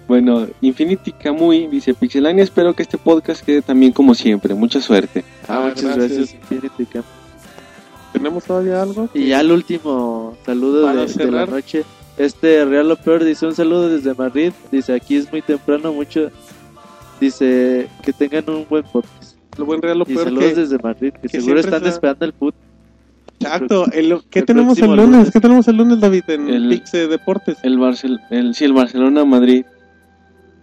[0.09, 4.55] Bueno, Infinity Kamui dice Pixelania, espero que este podcast quede también como siempre.
[4.55, 5.25] Mucha suerte.
[5.49, 6.11] Ah, muchas gracias.
[6.11, 6.35] gracias.
[6.35, 6.87] Infinity.
[8.13, 9.09] ¿Tenemos todavía algo?
[9.15, 11.85] Y ya el último saludo de, de la noche.
[12.17, 14.53] Este Real lo peor dice un saludo desde Madrid.
[14.71, 16.31] Dice aquí es muy temprano, mucho.
[17.21, 19.37] Dice que tengan un buen podcast.
[19.59, 20.55] Lo buen real, lo Y peor saludos que...
[20.61, 22.55] desde Madrid, que, que seguro están está- esperando el put.
[23.41, 23.87] Exacto.
[23.93, 25.07] El, ¿Qué el tenemos el lunes?
[25.07, 25.31] lunes.
[25.31, 26.25] ¿Qué tenemos el lunes, David?
[26.29, 27.57] En El- Pixe Deportes.
[27.63, 29.65] El Barcel el, sí, el Barcelona Madrid.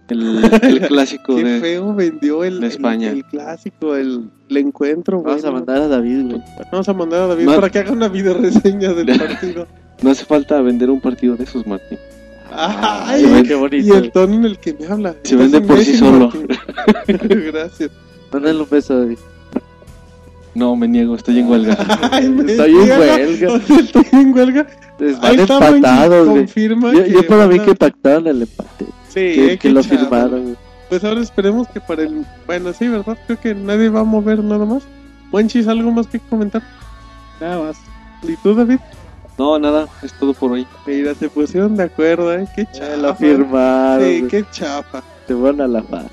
[0.08, 3.10] El, el clásico Qué de feo vendió el, de España.
[3.10, 5.22] el, clásico, el, el encuentro.
[5.22, 6.42] Vamos a mandar a David, güey.
[6.70, 9.66] Vamos a mandar a David para que haga una video reseña del partido.
[10.02, 11.98] No hace falta vender un partido de esos, Martín.
[12.56, 13.96] Ay, Ay, qué y bonito.
[13.96, 15.14] el tono en el que me habla.
[15.24, 16.30] Se vende por sí solo.
[17.08, 17.90] Gracias.
[18.32, 19.18] Mándale un beso, David.
[20.54, 21.76] No, me niego, estoy en huelga.
[22.12, 23.52] Ay, Estoy en huelga.
[23.52, 24.66] O sea, Estoy en huelga.
[25.00, 26.38] Les van empatados, güey.
[26.42, 28.84] confirma Yo, para mí a- que pactaron el empate.
[29.08, 29.98] Sí, Que, eh, que lo chavo.
[29.98, 30.56] firmaron, güey.
[30.88, 32.24] Pues ahora esperemos que para el...
[32.46, 33.18] Bueno, sí, ¿verdad?
[33.26, 34.84] Creo que nadie va a mover nada más.
[35.32, 36.62] Monchis, ¿algo más que comentar?
[37.40, 37.76] Nada más.
[38.22, 38.78] ¿Y tú, David?
[39.38, 40.66] No, nada, es todo por hoy.
[40.86, 42.46] Mira, se pusieron de acuerdo, ¿eh?
[42.54, 42.96] Qué Eh, chafa.
[42.96, 44.08] lo firmaron.
[44.08, 45.02] Sí, qué chafa.
[45.26, 46.06] Se van a la paz.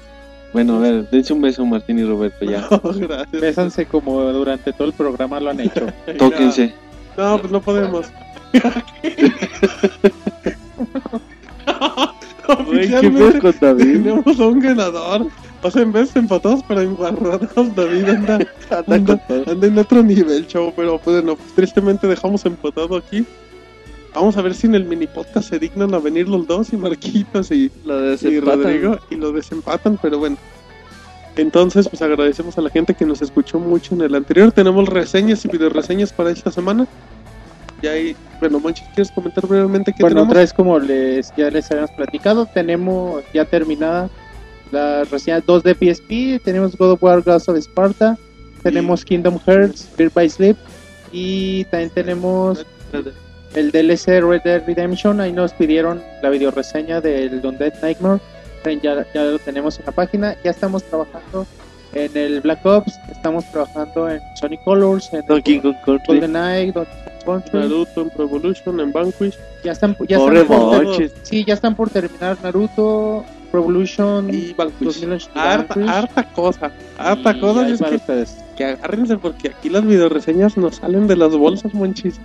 [0.54, 2.68] Bueno, a ver, dense un beso, Martín y Roberto, ya.
[2.72, 3.32] No, gracias.
[3.42, 5.86] Bésanse como durante todo el programa lo han hecho.
[6.18, 6.74] Tóquense.
[7.18, 8.08] No, pues no podemos.
[9.02, 9.22] Qué
[12.48, 13.84] Oficialmente con David.
[14.04, 15.28] tenemos a un ganador.
[15.64, 18.40] O sea, en vez de empatados pero enguarrados, David anda,
[18.88, 20.74] Anda anda, en otro nivel, chavo.
[20.76, 23.26] Pero pues, bueno, tristemente dejamos empatado aquí.
[24.14, 26.78] Vamos a ver si en el mini podcast se dignan a venir los dos y
[26.78, 28.40] Marquitos y, Lo y.
[28.40, 30.38] Rodrigo y lo desempatan, pero bueno.
[31.38, 34.52] Entonces, pues agradecemos a la gente que nos escuchó mucho en el anterior.
[34.52, 36.88] Tenemos reseñas y video reseñas para esta semana.
[37.82, 40.30] Y ahí, bueno, Monchi, ¿quieres comentar brevemente qué Bueno, tenemos?
[40.30, 44.10] otra vez como les ya les habíamos platicado, tenemos ya terminada
[44.72, 48.18] la reseña 2 de PSP, tenemos God of War Ghost of Sparta,
[48.64, 50.58] tenemos Kingdom Hearts, Fear by Sleep
[51.12, 52.66] y también tenemos
[53.54, 58.22] el DLC Red Dead Redemption, ahí nos pidieron la video reseña del Undead Nightmare,
[58.64, 61.46] también ya, ya lo tenemos en la página, ya estamos trabajando
[61.94, 66.06] en el Black Ops, estamos trabajando en Sonic Colors, en Donkey Kong Country.
[66.08, 66.94] GoldenEye, Donkey
[67.26, 71.12] Kong Country, Naruto, en Pro Evolution, en Vanquish ya están, ya Pobre están por, Monchis.
[71.24, 75.02] sí, ya están por terminar Naruto, Revolution y Vanquish.
[75.02, 75.30] 2008.
[75.36, 77.70] Harta, cosa, harta y cosa.
[77.70, 78.38] y es que, ustedes.
[78.58, 82.20] que agárrense porque aquí las videoreseñas nos salen de las bolsas, Monchis.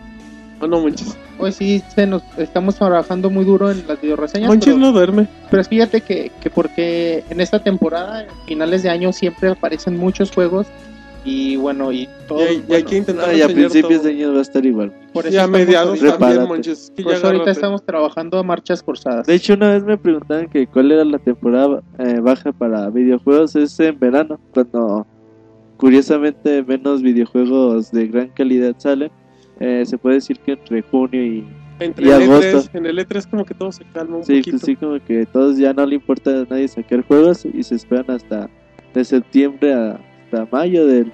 [0.61, 1.17] ¿O no, Monchis?
[1.39, 5.29] Hoy sí se nos, estamos trabajando muy duro en las videoreseñas, Monchis pero, no duerme.
[5.51, 10.31] pero fíjate que, que porque en esta temporada, en finales de año, siempre aparecen muchos
[10.31, 10.67] juegos
[11.27, 12.39] y bueno, y todo.
[12.41, 14.03] Y hay, y hay bueno, que intentar y a principios todo.
[14.05, 14.93] de año va a estar igual.
[15.13, 17.51] por eso Y a mediados también, por ya eso ahorita agárrate.
[17.51, 19.27] estamos trabajando a marchas forzadas.
[19.27, 23.57] De hecho, una vez me preguntaban que cuál era la temporada eh, baja para videojuegos.
[23.57, 25.07] Es en verano, cuando
[25.77, 29.11] curiosamente menos videojuegos de gran calidad salen.
[29.61, 31.47] Eh, se puede decir que entre junio y...
[31.81, 32.47] Entre y el agosto.
[32.63, 34.51] E3, en el E3 como que todo se calma un Sí, poquito.
[34.53, 37.75] pues sí, como que todos ya no le importa a nadie sacar juegos y se
[37.75, 38.49] esperan hasta
[38.95, 40.01] de septiembre a-
[40.33, 41.11] hasta mayo del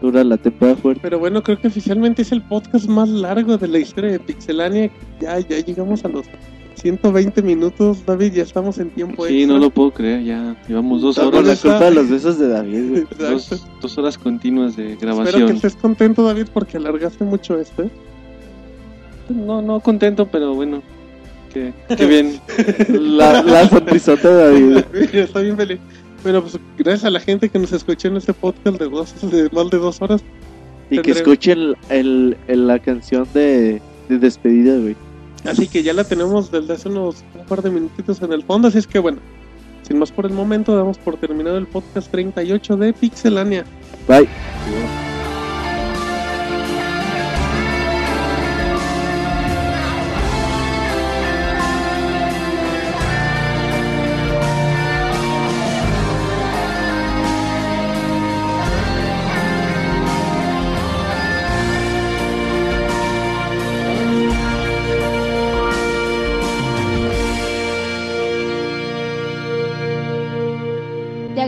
[0.00, 1.00] dura la temporada fuerte.
[1.02, 4.90] Pero bueno, creo que oficialmente es el podcast más largo de la historia de Pixelania.
[5.20, 6.26] Ya, ya llegamos a los
[6.76, 9.54] 120 minutos, David, ya estamos en tiempo Sí, extra.
[9.56, 12.46] no lo puedo creer, ya llevamos dos la horas, está- culpa de los besos de
[12.48, 15.50] David, dos, dos horas continuas de Espero que grabación.
[15.56, 17.82] estés contento, David, porque alargaste mucho esto.
[17.82, 17.90] ¿eh?
[19.28, 20.80] No, no contento, pero bueno,
[21.52, 22.38] qué, qué bien.
[22.88, 24.84] La, la sonrisota de David.
[25.14, 25.78] Está bien feliz.
[26.22, 29.48] Bueno, pues gracias a la gente que nos escuchó en este podcast de, dos, de
[29.52, 30.22] más de dos horas.
[30.90, 31.12] Y que
[31.90, 34.96] el, el- la canción de, de despedida, güey.
[35.44, 38.68] Así que ya la tenemos desde hace unos un par de minutitos en el fondo.
[38.68, 39.18] Así es que bueno,
[39.86, 43.64] sin más por el momento, damos por terminado el podcast 38 de Pixelania.
[44.08, 44.28] Bye.